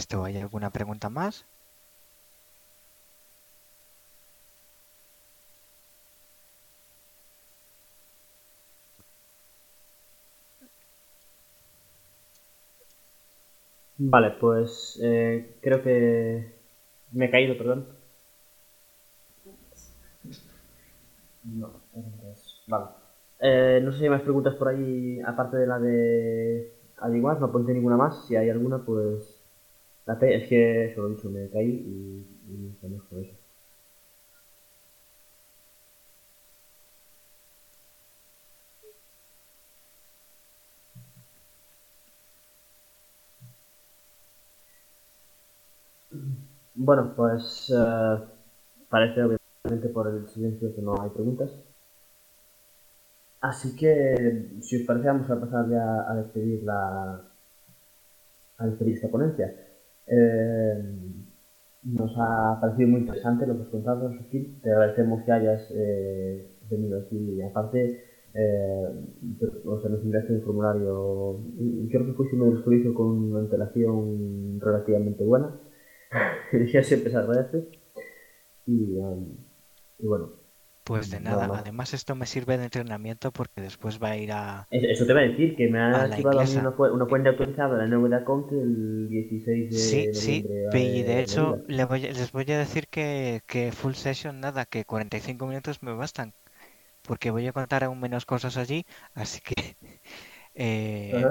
¿Esto 0.00 0.24
hay 0.24 0.38
alguna 0.38 0.70
pregunta 0.70 1.10
más? 1.10 1.46
Vale, 13.98 14.32
pues 14.32 14.98
eh, 15.02 15.58
creo 15.62 15.80
que 15.82 16.54
me 17.12 17.26
he 17.26 17.30
caído, 17.30 17.56
perdón. 17.56 17.86
No, 21.44 21.70
entonces, 21.94 22.62
vale. 22.66 22.86
Eh, 23.40 23.80
no 23.82 23.92
sé 23.92 23.98
si 23.98 24.04
hay 24.04 24.10
más 24.10 24.22
preguntas 24.22 24.54
por 24.54 24.68
ahí, 24.68 25.20
aparte 25.24 25.56
de 25.56 25.66
la 25.66 25.78
de 25.78 26.72
averiguar, 26.98 27.40
no 27.40 27.46
apunté 27.46 27.72
ninguna 27.72 27.96
más. 27.96 28.26
Si 28.26 28.36
hay 28.36 28.50
alguna, 28.50 28.78
pues 28.84 29.39
es 30.20 30.48
que, 30.48 30.86
eso 30.86 31.02
lo 31.02 31.08
dicho, 31.10 31.30
me 31.30 31.48
caí 31.50 31.68
y, 31.68 32.26
y 32.48 32.76
conozco 32.80 33.18
eso. 33.18 33.34
Bueno, 46.74 47.12
pues 47.16 47.70
eh, 47.76 48.18
parece 48.88 49.22
obviamente 49.22 49.88
por 49.90 50.08
el 50.08 50.28
silencio 50.28 50.74
que 50.74 50.82
no 50.82 51.00
hay 51.00 51.10
preguntas. 51.10 51.50
Así 53.40 53.76
que, 53.76 53.92
si 54.62 54.76
os 54.78 54.86
parece, 54.86 55.08
vamos 55.08 55.30
a 55.30 55.40
pasar 55.40 55.68
ya 55.68 55.84
a 56.10 56.14
despedir 56.14 56.62
la 56.62 57.22
a 58.58 58.66
despedir 58.66 58.94
esta 58.94 59.08
ponencia. 59.08 59.52
Eh, 60.10 60.74
nos 61.82 62.12
ha 62.18 62.58
parecido 62.60 62.88
muy 62.88 63.00
interesante 63.00 63.46
lo 63.46 63.56
que 63.56 63.62
has 63.62 63.68
contado, 63.68 64.12
Sofía. 64.12 64.48
Te 64.62 64.70
agradecemos 64.70 65.22
que 65.24 65.32
hayas 65.32 65.70
eh, 65.74 66.56
venido 66.68 67.00
aquí. 67.00 67.40
Aparte, 67.42 68.02
eh, 68.34 68.88
o 69.64 69.80
sea, 69.80 69.90
nos 69.90 70.02
enviaste 70.02 70.34
un 70.34 70.42
formulario. 70.42 71.40
Creo 71.90 72.06
que 72.06 72.12
fuiste 72.12 72.36
uno 72.36 72.50
de 72.50 72.94
con 72.94 73.06
una 73.06 73.40
antelación 73.40 74.60
relativamente 74.60 75.24
buena. 75.24 75.56
ya 76.72 76.82
siempre 76.82 77.10
se 77.10 77.16
agradece. 77.16 77.68
Y, 78.66 78.98
um, 78.98 79.36
y 79.98 80.06
bueno, 80.06 80.39
Pues 80.90 81.08
de 81.10 81.20
Nada 81.26 81.46
nada. 81.46 81.46
más. 81.46 81.60
Además 81.60 81.94
esto 81.94 82.14
me 82.14 82.26
sirve 82.26 82.58
de 82.58 82.64
entrenamiento 82.64 83.32
porque 83.32 83.62
después 83.62 83.98
va 84.02 84.10
a 84.10 84.16
ir 84.18 84.32
a... 84.32 84.68
es- 84.70 84.84
eso 84.84 85.06
te 85.06 85.12
va 85.14 85.20
a 85.20 85.22
decir, 85.24 85.56
que 85.56 85.68
me 85.68 85.78
ha 85.80 86.02
activado 86.04 86.40
a 86.40 86.44
mí 86.44 86.54
inglesa. 86.54 86.56
una, 86.56 86.72
cu- 86.72 86.86
una 86.92 87.06
cuenta 87.06 87.30
autorizada 87.30 87.76
de 87.78 87.88
la 87.88 87.96
nueva 87.98 88.16
account 88.18 88.52
el 88.52 89.08
16 89.08 89.70
de 89.70 89.78
Sí, 89.78 90.08
sí, 90.12 90.46
y 90.72 91.02
de 91.02 91.20
hecho 91.20 91.58
le 91.66 91.84
voy 91.84 92.00
les 92.00 92.32
voy 92.32 92.44
a 92.52 92.58
decir 92.58 92.88
que, 92.88 93.42
que 93.46 93.72
full 93.72 93.94
session 93.94 94.40
nada, 94.40 94.66
que 94.66 94.84
45 94.84 95.46
minutos 95.46 95.82
me 95.82 95.92
bastan, 95.94 96.34
porque 97.02 97.30
voy 97.32 97.46
a 97.48 97.52
contar 97.54 97.84
aún 97.84 98.00
menos 98.00 98.26
cosas 98.26 98.56
allí, 98.58 98.86
así 99.14 99.40
que, 99.40 99.54
eh, 100.54 101.30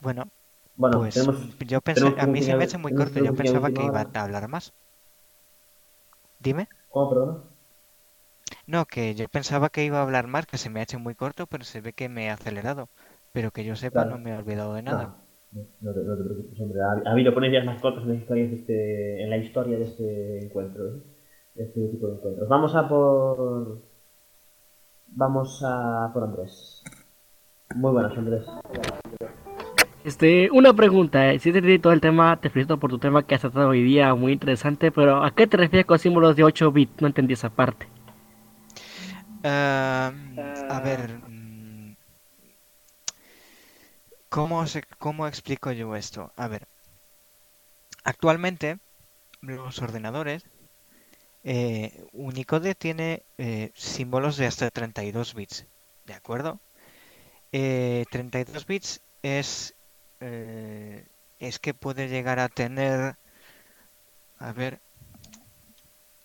bueno, 0.00 0.32
Bueno, 0.76 1.10
pues 1.10 1.12
tenemos, 1.12 1.36
yo 1.66 1.80
pensé, 1.82 2.14
tenemos 2.14 2.18
a 2.18 2.26
mí 2.28 2.42
se 2.42 2.54
me 2.56 2.64
hace 2.64 2.78
muy 2.78 2.92
corto, 2.92 3.20
yo 3.20 3.34
pensaba 3.34 3.70
que 3.72 3.84
iba 3.84 4.02
a 4.12 4.22
hablar 4.22 4.48
más. 4.48 4.74
Dime. 6.40 6.66
¿Cómo, 6.88 7.08
perdona? 7.10 7.34
No, 8.66 8.84
que 8.84 9.14
yo 9.14 9.28
pensaba 9.28 9.68
que 9.68 9.84
iba 9.84 9.98
a 9.98 10.02
hablar 10.02 10.26
más, 10.26 10.46
que 10.46 10.58
se 10.58 10.70
me 10.70 10.80
ha 10.80 10.82
hecho 10.82 10.98
muy 10.98 11.14
corto, 11.14 11.46
pero 11.46 11.64
se 11.64 11.80
ve 11.80 11.92
que 11.92 12.08
me 12.08 12.26
he 12.26 12.30
acelerado. 12.30 12.88
Pero 13.32 13.50
que 13.52 13.64
yo 13.64 13.76
sepa, 13.76 14.02
Claro. 14.02 14.16
no 14.16 14.24
me 14.24 14.30
he 14.30 14.36
olvidado 14.36 14.74
de 14.74 14.82
nada. 14.82 15.16
No, 15.52 15.62
no 15.80 15.94
te, 15.94 16.00
no 16.00 16.16
te 16.16 16.24
preocupes, 16.24 16.60
hombre. 16.60 16.80
Ha, 16.82 17.08
ha 17.08 17.12
habido 17.12 17.32
ponencias 17.32 17.64
más 17.64 17.80
cortas 17.80 18.02
en 18.02 18.08
la, 18.10 18.14
historia 18.16 18.48
de 18.48 18.54
este, 18.56 19.22
en 19.22 19.30
la 19.30 19.36
historia 19.36 19.78
de 19.78 19.84
este 19.84 20.44
encuentro, 20.44 20.84
¿eh? 20.88 21.02
de 21.54 21.64
este 21.64 21.88
tipo 21.88 22.08
de 22.08 22.14
encuentros. 22.16 22.48
Vamos 22.48 22.74
a 22.74 22.88
por. 22.88 23.82
Vamos 25.08 25.62
a 25.64 26.10
por 26.12 26.24
Andrés. 26.24 26.82
Muy 27.74 27.92
buenas, 27.92 28.16
Andrés. 28.18 28.44
Este, 30.04 30.50
una 30.50 30.72
pregunta, 30.72 31.32
eh, 31.32 31.38
si 31.38 31.52
te 31.52 31.58
entendí 31.58 31.78
todo 31.78 31.92
el 31.92 32.00
tema, 32.00 32.36
te 32.40 32.50
felicito 32.50 32.78
por 32.78 32.90
tu 32.90 32.98
tema 32.98 33.24
que 33.24 33.34
has 33.34 33.40
tratado 33.40 33.68
hoy 33.70 33.82
día, 33.82 34.14
muy 34.14 34.32
interesante, 34.32 34.92
pero 34.92 35.24
¿a 35.24 35.32
qué 35.32 35.46
te 35.46 35.56
refieres 35.56 35.86
con 35.86 35.98
símbolos 35.98 36.36
de 36.36 36.44
8 36.44 36.70
bits? 36.70 37.00
No 37.00 37.08
entendí 37.08 37.32
esa 37.32 37.50
parte. 37.50 37.86
Ah, 39.48 40.12
a 40.68 40.80
ver, 40.80 41.00
mm, 41.26 41.94
¿cómo, 44.28 44.64
se- 44.68 44.84
cómo 44.98 45.26
explico 45.26 45.72
yo 45.72 45.96
esto? 45.96 46.32
A 46.36 46.46
ver, 46.46 46.68
actualmente 48.04 48.78
los 49.42 49.80
ordenadores, 49.82 50.44
eh, 51.44 52.04
Unicode 52.12 52.74
tiene 52.74 53.26
eh, 53.38 53.72
símbolos 53.74 54.36
de 54.36 54.46
hasta 54.46 54.70
32 54.70 55.34
bits, 55.34 55.66
¿de 56.04 56.14
acuerdo? 56.14 56.60
Eh, 57.52 58.06
32 58.10 58.66
bits 58.66 59.02
es, 59.22 59.76
eh, 60.20 61.08
es 61.38 61.58
que 61.60 61.74
puede 61.74 62.08
llegar 62.08 62.40
a 62.40 62.48
tener, 62.48 63.16
a 64.38 64.52
ver, 64.52 64.80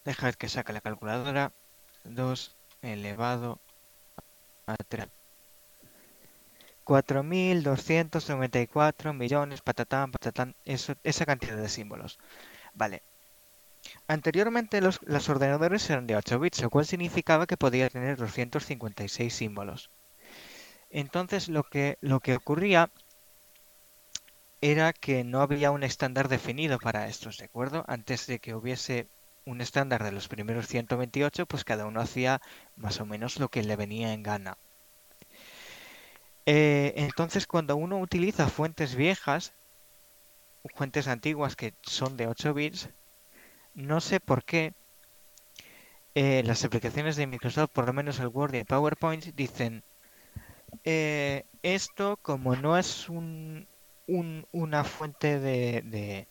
dejad 0.06 0.36
que 0.36 0.48
saque 0.50 0.74
la 0.74 0.82
calculadora, 0.82 1.54
2 2.04 2.56
elevado 2.82 3.60
a 4.68 4.76
3. 4.76 5.08
4.294 6.86 9.14
millones, 9.14 9.62
patatán, 9.62 10.12
patatán, 10.12 10.56
eso, 10.66 10.96
esa 11.04 11.26
cantidad 11.26 11.58
de 11.58 11.70
símbolos. 11.70 12.20
Vale. 12.74 13.04
Anteriormente 14.08 14.82
los, 14.82 15.00
los 15.04 15.30
ordenadores 15.30 15.90
eran 15.90 16.08
de 16.08 16.16
8 16.16 16.40
bits, 16.40 16.62
lo 16.62 16.70
cual 16.70 16.86
significaba 16.86 17.48
que 17.48 17.58
podía 17.58 17.90
tener 17.90 18.18
256 18.18 19.34
símbolos. 19.34 19.90
Entonces 20.90 21.50
lo 21.50 21.64
que, 21.64 21.98
lo 22.02 22.20
que 22.20 22.36
ocurría 22.36 22.90
era 24.60 24.94
que 24.94 25.24
no 25.24 25.42
había 25.42 25.72
un 25.72 25.84
estándar 25.84 26.28
definido 26.28 26.78
para 26.78 27.08
estos, 27.08 27.38
¿de 27.38 27.46
acuerdo? 27.46 27.84
Antes 27.88 28.28
de 28.28 28.40
que 28.40 28.54
hubiese 28.54 29.08
un 29.46 29.62
estándar 29.62 30.04
de 30.04 30.12
los 30.12 30.28
primeros 30.28 30.68
128, 30.68 31.46
pues 31.48 31.64
cada 31.64 31.86
uno 31.86 32.02
hacía 32.02 32.42
más 32.76 33.00
o 33.02 33.06
menos 33.06 33.40
lo 33.40 33.50
que 33.50 33.64
le 33.64 33.76
venía 33.76 34.14
en 34.14 34.24
gana. 34.24 34.58
Eh, 36.46 36.94
entonces, 36.98 37.48
cuando 37.48 37.76
uno 37.76 38.00
utiliza 38.00 38.48
fuentes 38.48 38.94
viejas, 38.96 39.56
fuentes 40.76 41.08
antiguas 41.08 41.56
que 41.56 41.76
son 41.84 42.18
de 42.18 42.26
8 42.28 42.54
bits, 42.56 42.90
no 43.76 44.02
sé 44.02 44.20
por 44.22 44.46
qué 44.46 44.74
eh, 46.16 46.42
las 46.46 46.64
aplicaciones 46.66 47.16
de 47.18 47.28
Microsoft, 47.28 47.72
por 47.74 47.86
lo 47.86 47.94
menos 47.94 48.20
el 48.20 48.28
Word 48.28 48.54
y 48.54 48.58
el 48.60 48.66
PowerPoint, 48.66 49.26
dicen 49.36 49.84
eh, 50.84 51.44
esto 51.64 52.18
como 52.22 52.56
no 52.56 52.78
es 52.78 53.10
un, 53.10 53.68
un- 54.08 54.46
una 54.52 54.84
fuente 54.84 55.40
de, 55.40 55.82
de- 55.84 56.28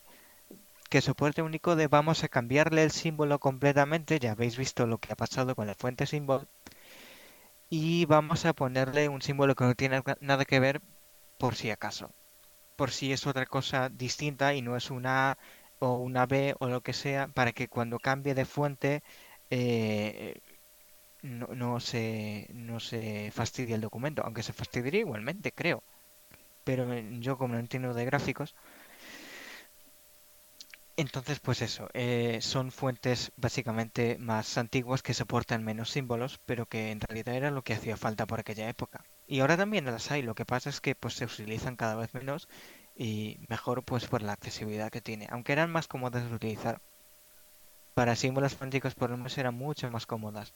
que 0.91 1.01
soporte 1.01 1.43
único 1.43 1.77
de 1.77 1.87
vamos 1.89 2.25
a 2.25 2.29
cambiarle 2.29 2.83
el 2.85 2.91
símbolo 2.91 3.39
completamente, 3.41 4.19
ya 4.19 4.33
habéis 4.33 4.57
visto 4.59 4.87
lo 4.87 4.99
que 4.99 5.13
ha 5.13 5.17
pasado 5.17 5.57
con 5.57 5.67
la 5.69 5.75
fuente 5.75 6.07
symbol, 6.07 6.49
y 7.69 8.05
vamos 8.07 8.45
a 8.47 8.53
ponerle 8.55 9.09
un 9.09 9.23
símbolo 9.23 9.55
que 9.55 9.65
no 9.65 9.75
tiene 9.75 10.03
na- 10.07 10.17
nada 10.21 10.45
que 10.45 10.61
ver 10.61 10.83
por 11.39 11.55
si 11.55 11.71
acaso, 11.71 12.15
por 12.77 12.91
si 12.93 13.13
es 13.13 13.27
otra 13.29 13.47
cosa 13.47 13.89
distinta 13.91 14.55
y 14.55 14.63
no 14.63 14.77
es 14.77 14.91
una 14.91 15.33
A 15.33 15.39
o 15.81 15.97
una 15.99 16.27
B 16.27 16.55
o 16.61 16.69
lo 16.69 16.83
que 16.83 16.93
sea, 16.95 17.29
para 17.29 17.53
que 17.53 17.69
cuando 17.69 17.99
cambie 18.01 18.35
de 18.35 18.45
fuente 18.47 19.03
eh, 19.51 20.43
no, 21.23 21.49
no 21.49 21.81
se, 21.81 22.49
no 22.55 22.81
se 22.81 23.31
fastidie 23.33 23.75
el 23.77 23.83
documento, 23.83 24.23
aunque 24.25 24.43
se 24.45 24.53
fastidiaría 24.55 25.01
igualmente, 25.03 25.53
creo. 25.53 25.85
Pero 26.65 26.93
eh, 26.93 27.07
yo 27.21 27.37
como 27.39 27.55
no 27.55 27.61
entiendo 27.61 27.95
de 27.95 28.05
gráficos, 28.05 28.55
entonces 31.01 31.41
pues 31.41 31.63
eso, 31.63 31.89
eh, 31.95 32.39
son 32.41 32.71
fuentes 32.73 33.33
básicamente 33.37 34.19
más 34.19 34.59
antiguas 34.59 35.03
que 35.03 35.15
soportan 35.15 35.65
menos 35.65 35.91
símbolos, 35.91 36.41
pero 36.47 36.67
que 36.67 36.91
en 36.91 37.01
realidad 37.01 37.35
era 37.35 37.51
lo 37.51 37.63
que 37.63 37.75
hacía 37.75 37.97
falta 37.97 38.27
por 38.27 38.41
aquella 38.41 38.69
época. 38.69 39.05
Y 39.27 39.41
ahora 39.41 39.57
también 39.57 39.85
las 39.85 40.11
hay, 40.11 40.23
lo 40.23 40.35
que 40.35 40.45
pasa 40.45 40.71
es 40.71 40.81
que 40.81 40.95
pues 40.95 41.15
se 41.15 41.25
utilizan 41.25 41.77
cada 41.77 41.97
vez 41.97 42.13
menos 42.15 42.49
y 42.97 43.39
mejor 43.49 43.83
pues 43.85 44.07
por 44.07 44.23
la 44.23 44.33
accesibilidad 44.33 44.91
que 44.91 45.01
tiene, 45.01 45.27
aunque 45.31 45.53
eran 45.53 45.71
más 45.71 45.89
cómodas 45.89 46.29
de 46.29 46.35
utilizar. 46.35 46.81
Para 47.95 48.17
símbolos 48.17 48.55
cuánticos 48.55 48.95
por 48.95 49.11
lo 49.11 49.17
menos 49.17 49.37
eran 49.39 49.55
mucho 49.55 49.91
más 49.91 50.07
cómodas. 50.07 50.53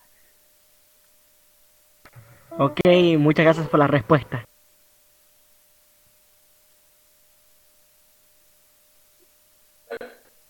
Ok, 2.59 2.81
muchas 3.19 3.45
gracias 3.45 3.69
por 3.69 3.81
la 3.81 3.87
respuesta. 3.87 4.45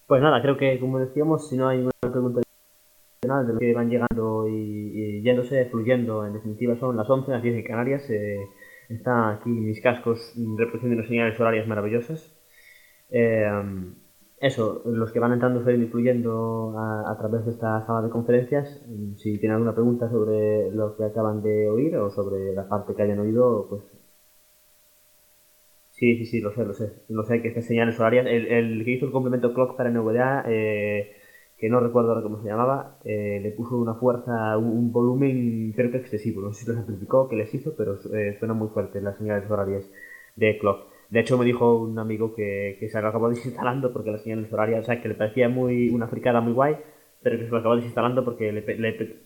Pues 0.07 0.21
nada, 0.23 0.41
creo 0.43 0.57
que 0.57 0.79
como 0.81 0.99
decíamos, 0.99 1.49
si 1.49 1.57
no 1.57 1.69
hay 1.69 1.79
una 1.81 1.91
pregunta 2.13 2.41
adicional 3.23 3.47
de 3.47 3.53
los 3.55 3.61
que 3.61 3.75
van 3.75 3.91
llegando 3.91 4.49
y, 4.49 4.53
y 5.19 5.23
yéndose, 5.23 5.67
fluyendo, 5.67 6.27
en 6.27 6.35
definitiva 6.35 6.77
son 6.79 6.97
las 6.97 7.11
11, 7.11 7.31
las 7.33 7.43
10 7.43 7.57
de 7.57 7.65
Canarias. 7.65 8.09
eh, 8.11 8.39
está 8.89 9.31
aquí 9.31 9.51
mis 9.51 9.81
cascos 9.83 10.35
reproduciendo 10.59 10.97
unas 10.99 11.09
señales 11.09 11.41
horarias 11.41 11.67
maravillosas. 11.69 12.37
Eh, 13.11 13.47
eso, 14.41 14.83
los 14.87 15.13
que 15.13 15.21
van 15.21 15.33
entrando 15.33 15.65
van 15.65 15.83
incluyendo 15.83 16.75
a, 16.79 17.11
a 17.13 17.19
través 17.19 17.45
de 17.47 17.53
esta 17.53 17.85
sala 17.87 18.03
de 18.03 18.11
conferencias. 18.11 18.83
mm, 18.87 19.17
Si 19.17 19.39
tienen 19.39 19.57
alguna 19.57 19.75
pregunta 19.75 20.11
sobre 20.11 20.71
lo 20.73 20.97
que 20.97 21.05
acaban 21.05 21.43
de 21.43 21.69
oír 21.71 21.97
o 21.97 22.11
sobre 22.11 22.53
la 22.55 22.69
parte 22.69 22.95
que 22.95 23.03
hayan 23.03 23.21
oído, 23.21 23.67
pues 23.69 23.83
Sí, 25.95 26.17
sí, 26.19 26.27
sí, 26.27 26.41
lo 26.41 26.53
sé, 26.53 26.65
lo 26.65 26.75
sé. 26.75 26.93
Lo 27.09 27.23
sé 27.23 27.41
que 27.41 27.49
estas 27.49 27.67
señales 27.67 27.99
horarias. 28.01 28.27
El, 28.27 28.47
el 28.49 28.85
que 28.85 28.91
hizo 28.93 29.07
el 29.07 29.13
complemento 29.13 29.55
clock 29.55 29.77
para 29.77 29.91
NVDA, 29.91 30.45
eh, 30.49 31.17
que 31.57 31.69
no 31.69 31.79
recuerdo 31.81 32.11
ahora 32.11 32.23
cómo 32.23 32.43
se 32.43 32.49
llamaba, 32.49 32.99
eh, 33.05 33.39
le 33.43 33.53
puso 33.53 33.79
una 33.79 33.95
fuerza, 33.95 34.59
un, 34.59 34.91
volumen 34.93 35.73
creo 35.75 35.91
que 35.93 35.99
excesivo. 35.99 36.41
No 36.43 36.53
sé 36.53 36.65
si 36.65 36.71
lo 36.71 36.77
simplificó, 36.77 37.29
que 37.29 37.37
les 37.37 37.55
hizo, 37.55 37.75
pero 37.77 37.97
eh, 38.13 38.37
suena 38.39 38.55
muy 38.55 38.69
fuerte 38.69 39.01
las 39.01 39.17
señales 39.19 39.49
horarias 39.51 39.85
de 40.37 40.59
clock. 40.59 40.89
De 41.11 41.21
hecho, 41.21 41.39
me 41.39 41.45
dijo 41.45 41.77
un 41.77 41.97
amigo 41.99 42.35
que, 42.35 42.77
que 42.81 42.89
se 42.89 43.01
lo 43.01 43.09
acabó 43.09 43.29
desinstalando 43.29 43.93
porque 43.93 44.11
las 44.11 44.23
señales 44.23 44.53
horarias, 44.53 44.83
o 44.83 44.87
sea, 44.87 45.01
que 45.01 45.09
le 45.09 45.15
parecía 45.15 45.49
muy 45.49 45.91
una 45.91 46.09
fricada 46.09 46.41
muy 46.41 46.53
guay, 46.55 46.77
pero 47.23 47.39
que 47.39 47.45
se 47.45 47.51
lo 47.51 47.59
acabó 47.59 47.77
desinstalando 47.77 48.25
porque 48.25 48.51
le, 48.53 48.63
le 48.63 49.17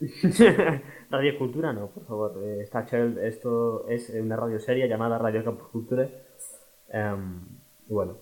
Radio 1.10 1.38
Cultura, 1.38 1.72
no, 1.72 1.88
por 1.88 2.04
favor. 2.04 2.42
Eh, 2.42 2.60
está 2.62 2.84
Child, 2.84 3.18
esto 3.18 3.86
es 3.88 4.10
una 4.10 4.36
radio 4.36 4.58
seria 4.58 4.86
llamada 4.86 5.18
Radio 5.18 5.44
Campus 5.44 5.68
Cultura. 5.68 6.08
Em, 6.88 7.40
y 7.88 7.92
bueno. 7.92 8.16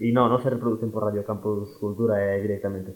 Y 0.00 0.12
no, 0.12 0.28
no 0.28 0.38
se 0.40 0.50
reproducen 0.50 0.90
por 0.90 1.04
Radio 1.04 1.24
Campus 1.24 1.76
Cultura 1.78 2.36
eh, 2.36 2.42
directamente. 2.42 2.92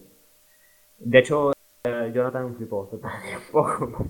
De 0.98 1.18
hecho, 1.18 1.52
eh, 1.84 2.12
Jonathan 2.14 2.54
flipó 2.56 2.90
poco. 3.52 4.06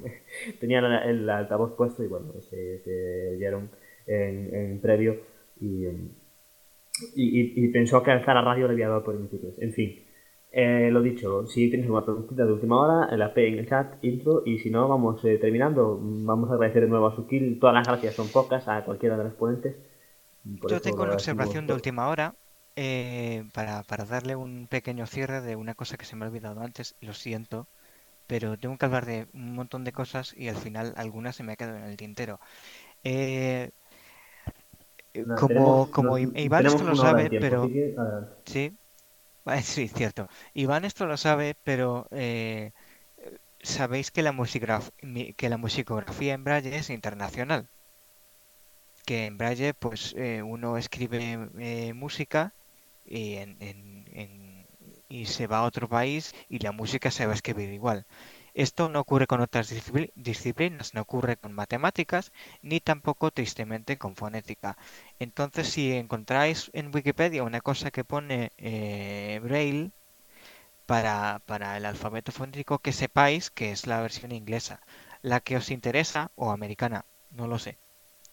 Tenía 0.59 0.81
el, 1.05 1.29
altavoz 1.31 1.75
puesto 1.77 2.03
y 2.03 2.09
bueno, 2.09 2.33
se, 2.41 3.31
oyeron 3.37 3.71
en, 4.07 4.55
en 4.55 4.81
previo 4.81 5.21
y, 5.61 5.87
em, 5.87 6.09
y, 7.15 7.41
y- 7.41 7.65
y 7.65 7.69
pensó 7.69 8.03
que 8.03 8.11
alzar 8.11 8.35
la 8.35 8.43
radio 8.43 8.67
le 8.67 8.73
había 8.73 8.89
dado 8.89 9.05
por 9.05 9.15
emitirlos. 9.15 9.55
En 9.59 9.73
fin. 9.73 10.05
Eh, 10.51 10.89
lo 10.91 11.03
dicho, 11.03 11.47
si 11.47 11.69
tienes 11.69 11.85
alguna 11.87 12.05
preguntita 12.05 12.45
de 12.47 12.53
última 12.53 12.81
hora, 12.81 13.15
la 13.17 13.33
P 13.35 13.49
en 13.49 13.59
el 13.59 13.69
chat, 13.69 14.03
intro, 14.03 14.43
y 14.47 14.59
si 14.59 14.71
no, 14.71 14.89
vamos 14.89 15.23
eh, 15.25 15.39
terminando. 15.39 15.99
Vamos 16.03 16.51
a 16.51 16.55
agradecer 16.55 16.83
de 16.85 16.89
nuevo 16.89 17.07
a 17.07 17.15
Sukil, 17.17 17.59
todas 17.61 17.75
las 17.75 17.87
gracias 17.87 18.15
son 18.17 18.29
pocas, 18.29 18.67
a 18.67 18.85
cualquiera 18.85 19.17
de 19.19 19.25
los 19.25 19.35
ponentes. 19.35 19.77
Por 20.61 20.71
Yo 20.71 20.81
tengo 20.81 21.03
una 21.03 21.15
observación 21.15 21.67
de 21.67 21.75
última 21.75 22.09
hora 22.09 22.35
eh, 22.77 23.45
para, 23.55 23.83
para 23.85 24.05
darle 24.05 24.37
un 24.37 24.67
pequeño 24.69 25.07
cierre 25.07 25.41
de 25.43 25.57
una 25.57 25.75
cosa 25.75 25.97
que 25.97 26.05
se 26.07 26.17
me 26.17 26.25
ha 26.25 26.29
olvidado 26.29 26.61
antes, 26.63 26.95
lo 27.01 27.13
siento, 27.15 27.67
pero 28.27 28.59
tengo 28.59 28.79
que 28.79 28.87
hablar 28.87 29.07
de 29.07 29.29
un 29.35 29.55
montón 29.55 29.85
de 29.85 29.93
cosas 29.93 30.35
y 30.37 30.49
al 30.49 30.57
final 30.57 30.95
algunas 30.97 31.37
se 31.37 31.45
me 31.45 31.53
ha 31.55 31.57
quedado 31.57 31.79
en 31.79 31.85
el 31.85 31.97
tintero. 31.99 32.41
Eh, 33.05 33.71
Nada, 35.27 35.43
como, 35.43 35.47
tenemos- 35.47 35.89
como 35.91 36.19
I- 36.19 36.31
Iván 36.35 36.67
esto 36.67 36.85
lo 36.85 36.95
sabe, 36.95 37.31
pero 37.39 37.73
sí, 38.47 38.77
sí, 39.63 39.89
cierto. 39.89 40.29
Iván 40.55 40.85
esto 40.85 41.07
lo 41.07 41.17
sabe, 41.17 41.55
pero 41.63 42.07
eh, 42.11 42.73
sabéis 43.63 44.11
que 44.11 44.23
la 44.23 44.33
que 45.37 45.49
la 45.51 45.59
musicografía 45.59 46.35
en 46.35 46.45
Braille 46.45 46.77
es 46.77 46.91
internacional. 46.91 47.71
Que 49.07 49.27
en 49.27 49.39
Braille, 49.39 49.75
pues 49.75 50.15
eh, 50.19 50.43
uno 50.43 50.77
escribe 50.77 51.49
eh, 51.59 51.95
música 51.95 52.55
y, 53.05 53.35
en- 53.37 53.57
en- 54.13 54.67
y 55.09 55.27
se 55.27 55.47
va 55.47 55.59
a 55.59 55.63
otro 55.65 55.89
país 55.89 56.35
y 56.49 56.59
la 56.59 56.73
música 56.73 57.11
se 57.11 57.25
va 57.27 57.33
a 57.33 57.35
escribir 57.37 57.71
igual. 57.73 58.07
Esto 58.67 58.89
no 58.91 59.01
ocurre 59.01 59.27
con 59.27 59.41
otras 59.41 59.71
discipli- 59.73 60.13
disciplinas, 60.15 60.93
no 60.95 61.01
ocurre 61.03 61.37
con 61.43 61.53
matemáticas, 61.55 62.33
ni 62.63 62.79
tampoco 62.81 63.31
tristemente 63.31 63.97
con 63.99 64.17
fonética. 64.17 64.77
Entonces, 65.19 65.69
si 65.69 65.93
encontráis 65.95 66.71
en 66.75 66.95
Wikipedia 66.95 67.43
una 67.45 67.61
cosa 67.63 67.91
que 67.91 68.05
pone 68.13 68.51
eh, 68.59 69.41
Braille 69.43 69.93
para, 70.87 71.41
para 71.47 71.77
el 71.77 71.85
alfabeto 71.87 72.33
fonético, 72.33 72.79
que 72.85 72.93
sepáis 73.03 73.51
que 73.57 73.67
es 73.73 73.87
la 73.87 74.01
versión 74.01 74.33
inglesa. 74.33 74.77
La 75.23 75.41
que 75.41 75.57
os 75.61 75.71
interesa, 75.71 76.31
o 76.35 76.51
americana, 76.51 77.01
no 77.31 77.47
lo 77.47 77.59
sé. 77.59 77.79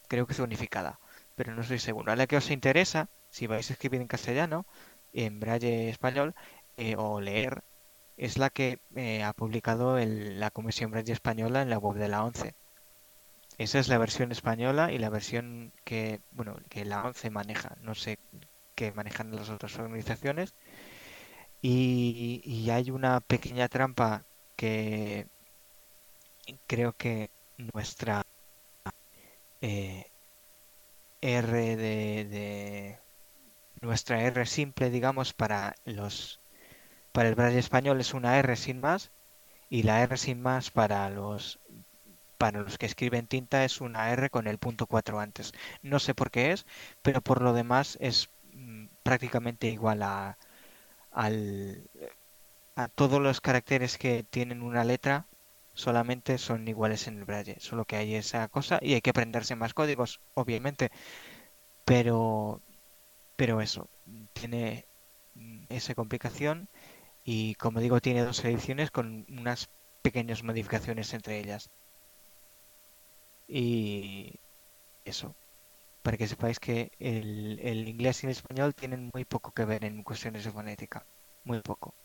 Creo 0.07 0.26
que 0.28 0.34
es 0.34 0.39
unificada, 0.39 0.99
pero 1.36 1.53
no 1.53 1.61
estoy 1.61 1.80
seguro. 1.80 2.15
La 2.15 2.28
que 2.28 2.38
os 2.38 2.51
interesa, 2.51 3.09
si 3.30 3.47
vais 3.47 3.69
a 3.69 3.73
escribir 3.73 4.01
en 4.01 4.07
castellano, 4.07 4.65
en 5.13 5.39
braille 5.39 5.89
español, 5.89 6.36
eh, 6.78 6.95
o 6.97 7.21
leer, 7.21 7.63
es 8.18 8.38
la 8.38 8.49
que 8.49 8.80
eh, 8.95 9.24
ha 9.24 9.34
publicado 9.34 9.97
el- 9.97 10.39
la 10.39 10.51
Comisión 10.51 10.91
Braille 10.91 11.13
Española 11.13 11.61
en 11.61 11.70
la 11.70 11.78
web 11.80 11.97
de 11.97 12.07
la 12.09 12.24
ONCE. 12.24 12.55
Esa 13.57 13.80
es 13.80 13.88
la 13.89 13.97
versión 13.97 14.32
española 14.32 14.91
y 14.93 14.97
la 14.97 15.09
versión 15.09 15.74
que, 15.84 16.22
bueno, 16.32 16.55
que 16.70 16.86
la 16.86 17.03
ONCE 17.03 17.30
maneja. 17.32 17.76
No 17.82 17.95
sé 17.95 18.18
qué 18.76 18.91
manejan 18.93 19.36
las 19.36 19.49
otras 19.49 19.78
organizaciones. 19.80 20.53
Y, 21.61 22.70
hay 22.72 22.91
una 22.91 23.20
pequeña 23.22 23.68
trampa 23.68 24.24
que 24.55 25.28
creo 26.68 26.93
que 26.93 27.30
nuestra 27.57 28.24
eh, 29.61 30.05
R 31.22 31.76
de- 31.76 32.99
nuestra 33.82 34.22
R 34.24 34.45
simple, 34.45 34.89
digamos, 34.89 35.34
para 35.34 35.76
los 35.86 36.41
para 37.16 37.30
el 37.30 37.36
braille 37.36 37.59
español 37.59 37.99
es 38.01 38.13
una 38.13 38.38
R 38.39 38.55
sin 38.57 38.80
más 38.82 39.11
y 39.70 39.84
la 39.84 40.03
R 40.03 40.18
sin 40.18 40.41
más 40.41 40.72
para 40.72 41.09
los 41.09 41.59
para 42.38 42.61
los 42.61 42.78
que 42.78 42.86
escriben 42.88 43.28
tinta 43.28 43.66
es 43.66 43.82
una 43.82 44.11
R 44.11 44.30
con 44.30 44.47
el 44.47 44.59
punto 44.59 44.88
4 44.88 45.20
antes. 45.20 45.53
No 45.82 45.99
sé 45.99 46.13
por 46.16 46.32
qué 46.32 46.51
es, 46.51 46.66
pero 47.01 47.22
por 47.22 47.41
lo 47.41 47.53
demás 47.53 47.97
es 48.01 48.30
mm, 48.53 48.88
prácticamente 49.03 49.68
igual 49.68 50.03
a, 50.03 50.38
al, 51.11 51.89
a 52.76 52.88
todos 52.89 53.22
los 53.22 53.41
caracteres 53.41 53.97
que 53.97 54.24
tienen 54.24 54.61
una 54.61 54.84
letra, 54.86 55.28
solamente 55.74 56.38
son 56.38 56.68
iguales 56.68 57.07
en 57.07 57.18
el 57.20 57.26
braille. 57.26 57.57
Solo 57.59 57.86
que 57.86 57.97
hay 57.97 58.16
esa 58.16 58.47
cosa 58.49 58.80
y 58.82 58.93
hay 58.95 59.01
que 59.01 59.11
aprenderse 59.11 59.55
más 59.55 59.74
códigos, 59.74 60.22
obviamente. 60.36 60.91
Pero, 61.86 62.61
pero 63.38 63.61
eso, 63.61 63.89
tiene 64.34 64.88
mm, 65.36 65.66
esa 65.70 65.95
complicación 65.95 66.70
y 67.26 67.55
como 67.55 67.82
digo 67.82 67.99
tiene 68.01 68.23
dos 68.23 68.45
ediciones 68.45 68.91
con 68.91 69.26
unas 69.30 69.69
pequeñas 70.03 70.43
modificaciones 70.43 71.13
entre 71.13 71.39
ellas. 71.39 71.69
Y 73.47 74.39
eso, 75.05 75.36
para 76.03 76.17
que 76.17 76.28
sepáis 76.28 76.59
que 76.59 76.91
el, 76.99 77.59
el 77.61 77.88
inglés 77.89 78.23
y 78.23 78.28
el 78.28 78.32
español 78.34 78.76
tienen 78.76 79.11
muy 79.13 79.26
poco 79.26 79.51
que 79.53 79.65
ver 79.65 79.86
en 79.86 80.03
cuestiones 80.03 80.45
de 80.45 80.51
fonética, 80.51 81.07
muy 81.45 81.61
poco. 81.61 81.95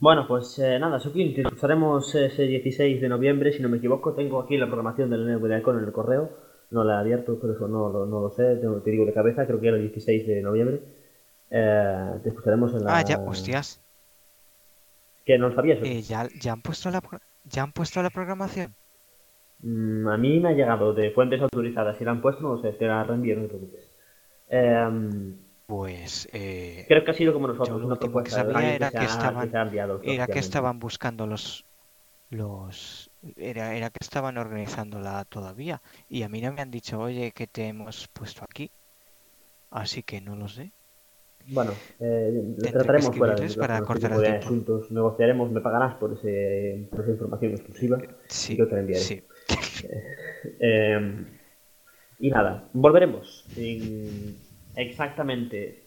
Bueno, 0.00 0.26
pues 0.28 0.58
eh, 0.60 0.78
nada, 0.78 0.98
Suki, 1.00 1.34
te 1.34 1.42
escucharemos 1.42 2.14
ese 2.14 2.42
16 2.44 3.00
de 3.00 3.08
noviembre, 3.08 3.52
si 3.52 3.62
no 3.62 3.68
me 3.68 3.78
equivoco. 3.78 4.14
Tengo 4.14 4.40
aquí 4.40 4.56
la 4.56 4.66
programación 4.66 5.10
del 5.10 5.24
NVDACON 5.26 5.78
en 5.78 5.84
el 5.84 5.92
correo. 5.92 6.30
No 6.70 6.84
la 6.84 6.94
he 6.96 6.98
abierto, 7.00 7.38
pero 7.40 7.54
eso 7.54 7.66
no, 7.68 7.88
lo- 7.90 8.06
no 8.06 8.20
lo 8.20 8.30
sé, 8.30 8.56
te 8.56 8.90
digo 8.90 9.06
de 9.06 9.12
cabeza, 9.12 9.46
creo 9.46 9.60
que 9.60 9.68
era 9.68 9.76
el 9.76 9.82
16 9.82 10.26
de 10.26 10.42
noviembre. 10.42 10.80
Eh, 11.50 12.20
te 12.22 12.28
escucharemos 12.30 12.72
en 12.74 12.84
la... 12.84 12.98
Ah, 12.98 13.02
ya, 13.02 13.20
hostias, 13.24 13.80
Que 15.24 15.38
no 15.38 15.48
lo 15.50 15.54
sabías. 15.54 15.78
eh, 15.82 16.02
ya, 16.02 16.28
ya 16.40 16.52
han 16.52 16.62
puesto 16.62 16.90
la, 16.90 17.00
ya 17.44 17.62
han 17.62 17.72
puesto 17.72 18.02
la 18.02 18.10
programación. 18.10 18.76
Mm, 19.60 20.08
a 20.08 20.16
mí 20.16 20.40
me 20.40 20.48
ha 20.50 20.52
llegado 20.52 20.92
de 20.94 21.10
fuentes 21.10 21.40
autorizadas. 21.42 21.96
Si 21.98 22.04
la 22.04 22.12
han 22.12 22.22
puesto, 22.22 22.42
no 22.42 22.60
sé, 22.62 22.72
te 22.72 22.86
la 22.86 23.04
reenvío, 23.04 23.36
no 23.36 23.42
te 23.42 23.48
preocupes. 23.48 23.90
Eh, 24.50 24.88
Pues 25.66 26.28
eh, 26.32 26.86
creo 26.88 27.04
que 27.04 27.10
ha 27.10 27.14
sido 27.14 27.32
como 27.32 27.46
nosotros, 27.48 27.80
Yo 27.80 27.88
lo 27.88 27.94
último 27.94 28.22
que 28.22 28.30
sabía 28.30 28.74
era 28.74 28.90
que 28.90 29.04
ha- 29.04 29.04
estaban- 29.04 29.50
enviado 29.62 30.00
era 30.02 30.28
que 30.28 30.38
estaban 30.38 30.78
buscando 30.78 31.26
los 31.26 31.66
los 32.30 33.10
era, 33.36 33.74
era 33.76 33.90
que 33.90 33.98
estaban 34.02 34.38
organizándola 34.38 35.24
todavía 35.26 35.82
y 36.08 36.22
a 36.24 36.28
mí 36.28 36.40
no 36.42 36.52
me 36.52 36.62
han 36.62 36.70
dicho 36.70 37.00
oye 37.00 37.32
que 37.32 37.46
te 37.46 37.68
hemos 37.68 38.08
puesto 38.08 38.44
aquí 38.44 38.72
así 39.70 40.02
que 40.02 40.20
no 40.20 40.36
lo 40.36 40.46
sé 40.48 40.72
Bueno, 41.50 41.72
eh, 41.98 42.54
lo 42.56 42.70
trataremos 42.70 43.16
fuera 43.16 43.36
para 43.58 43.80
cortar 43.82 44.12
el 44.12 44.20
tiempo. 44.20 44.38
asuntos. 44.44 44.90
Negociaremos, 44.90 45.50
me 45.50 45.60
pagarás 45.60 45.94
por, 45.94 46.12
ese, 46.12 46.86
por 46.90 47.00
esa 47.00 47.10
información 47.12 47.52
exclusiva. 47.52 47.98
sí 48.28 48.56
Yo 48.56 48.68
te 48.68 48.74
la 48.74 48.80
enviaré. 48.80 49.02
sí 49.02 49.22
Eh, 50.60 51.24
y 52.20 52.30
nada, 52.30 52.68
volveremos 52.72 53.44
en 53.56 54.36
exactamente 54.76 55.84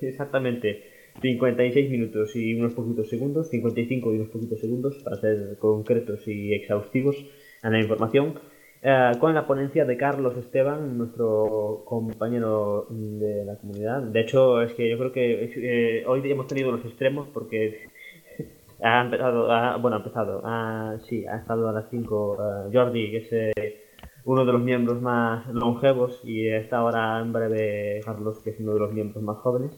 exactamente 0.00 0.84
56 1.20 1.90
minutos 1.90 2.34
y 2.36 2.54
unos 2.54 2.74
poquitos 2.74 3.08
segundos, 3.08 3.48
55 3.50 4.12
y 4.12 4.16
unos 4.16 4.28
poquitos 4.28 4.60
segundos 4.60 4.98
para 5.02 5.16
ser 5.16 5.58
concretos 5.58 6.26
y 6.26 6.54
exhaustivos 6.54 7.16
en 7.62 7.72
la 7.72 7.80
información, 7.80 8.38
eh, 8.82 9.12
con 9.20 9.34
la 9.34 9.46
ponencia 9.46 9.84
de 9.84 9.96
Carlos 9.96 10.36
Esteban, 10.36 10.96
nuestro 10.96 11.82
compañero 11.86 12.86
de 12.90 13.44
la 13.44 13.56
comunidad. 13.56 14.02
De 14.02 14.20
hecho, 14.20 14.62
es 14.62 14.72
que 14.74 14.88
yo 14.90 14.98
creo 14.98 15.12
que 15.12 15.50
eh, 15.56 16.04
hoy 16.06 16.22
hemos 16.30 16.46
tenido 16.46 16.72
los 16.72 16.84
extremos 16.84 17.28
porque 17.28 17.88
ha 18.82 19.02
empezado, 19.02 19.50
ha- 19.52 19.76
bueno, 19.76 19.96
ha 19.96 20.00
empezado, 20.00 20.40
ha- 20.44 20.98
sí, 21.08 21.26
ha 21.26 21.36
estado 21.36 21.68
a 21.68 21.72
las 21.72 21.90
5 21.90 22.36
Jordi, 22.72 23.10
que 23.10 23.16
es 23.18 23.32
eh, 23.32 23.84
uno 24.24 24.44
de 24.44 24.52
los 24.52 24.62
miembros 24.62 25.00
más 25.02 25.46
longevos, 25.48 26.20
y 26.24 26.46
está 26.48 26.78
ahora 26.78 27.20
en 27.20 27.32
breve 27.32 28.00
Carlos, 28.04 28.40
que 28.40 28.50
es 28.50 28.60
uno 28.60 28.74
de 28.74 28.80
los 28.80 28.92
miembros 28.92 29.22
más 29.22 29.38
jóvenes. 29.38 29.72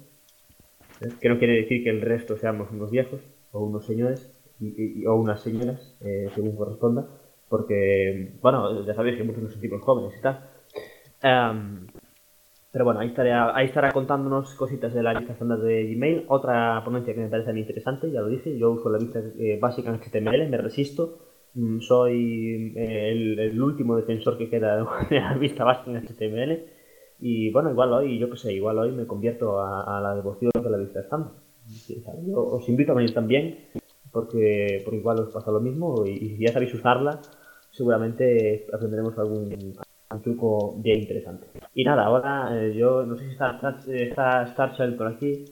¿eh? 1.01 1.09
Que 1.21 1.29
no 1.29 1.39
quiere 1.39 1.55
decir 1.55 1.83
que 1.85 1.91
el 1.91 2.01
resto 2.01 2.37
seamos 2.37 2.71
unos 2.71 2.91
viejos, 2.91 3.21
o 3.53 3.61
unos 3.65 3.85
señores, 3.87 4.33
y- 4.61 5.01
y- 5.03 5.07
o 5.07 5.15
unas 5.17 5.41
señoras, 5.41 5.97
eh, 6.05 6.29
según 6.35 6.57
corresponda, 6.57 7.07
porque, 7.53 8.39
bueno, 8.41 8.83
ya 8.87 8.95
sabéis 8.95 9.19
que 9.19 9.25
muchos 9.25 9.43
nos 9.43 9.53
sentimos 9.53 9.83
jóvenes 9.83 10.19
y 10.19 10.23
tal. 10.23 10.41
Em, 11.23 11.87
pero 12.73 12.87
bueno, 12.87 13.01
ahí 13.01 13.09
estará, 13.09 13.55
ahí 13.55 13.67
estará 13.67 13.93
contándonos 13.93 14.55
cositas 14.55 14.95
de 14.95 15.03
la 15.03 15.13
lista 15.13 15.35
estándar 15.35 15.59
de 15.59 15.85
Gmail. 15.93 16.25
Otra 16.29 16.81
ponencia 16.83 17.13
que 17.13 17.21
me 17.21 17.29
parece 17.29 17.53
mí 17.53 17.61
interesante, 17.61 18.11
ya 18.11 18.23
lo 18.23 18.29
dije, 18.29 18.57
yo 18.57 18.71
uso 18.71 18.89
la 18.89 18.97
lista 18.97 19.21
eh, 19.39 19.59
básica 19.61 19.91
en 19.91 20.01
HTML, 20.01 20.49
me 20.49 20.57
resisto. 20.57 21.19
Mm, 21.53 21.81
Soy 21.81 22.73
eh, 22.75 23.11
el, 23.11 23.63
último 23.63 23.97
defensor 23.97 24.39
que 24.39 24.49
queda 24.49 24.79
de 25.11 25.21
la 25.21 25.35
vista 25.35 25.63
básica 25.63 25.91
en 25.91 26.07
HTML. 26.07 26.65
Y 27.21 27.51
bueno, 27.51 27.71
igual 27.71 27.93
hoy, 27.93 28.19
yo 28.19 28.31
qué 28.31 28.39
sé, 28.39 28.55
igual 28.55 28.79
hoy 28.79 28.93
me 28.93 29.07
convierto 29.07 29.61
a, 29.61 30.01
la 30.01 30.15
devoción 30.15 30.53
de 30.55 30.71
la 30.71 30.79
lista 30.79 31.01
estándar. 31.01 31.33
Yo 32.27 32.47
os 32.47 32.67
invito 32.71 32.93
a 32.93 32.95
venir 32.95 33.13
también, 33.13 33.59
porque, 34.13 34.83
porque 34.85 34.99
igual 34.99 35.19
os 35.21 35.33
pasa 35.33 35.51
lo 35.51 35.61
mismo 35.61 36.05
y, 36.07 36.39
ya 36.39 36.53
sabéis 36.53 36.75
usarla, 36.75 37.21
seguramente 37.73 38.67
aprenderemos 38.73 39.19
algún, 39.19 39.75
truco 40.23 40.75
bien 40.77 41.01
interesante. 41.01 41.47
Y 41.75 41.85
nada, 41.85 42.05
ahora 42.05 42.51
eh, 42.53 42.75
yo 42.75 43.05
no 43.07 43.17
sé 43.17 43.25
si 43.25 43.31
está, 43.33 43.59
está, 43.87 44.43
está 44.43 44.47
Starchild 44.47 44.97
por 44.97 45.07
aquí. 45.07 45.47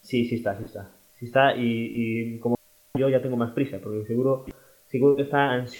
Sí, 0.00 0.24
sí 0.24 0.36
está, 0.36 0.56
sí 0.56 0.64
está. 0.64 0.90
Sí 1.12 1.26
está 1.26 1.54
y, 1.54 1.92
y 1.94 2.38
como 2.38 2.56
yo 2.98 3.08
ya 3.08 3.20
tengo 3.20 3.36
más 3.36 3.52
prisa, 3.52 3.78
porque 3.82 4.06
seguro, 4.06 4.46
seguro 4.86 5.16
que 5.16 5.22
está 5.22 5.52
ansioso 5.52 5.72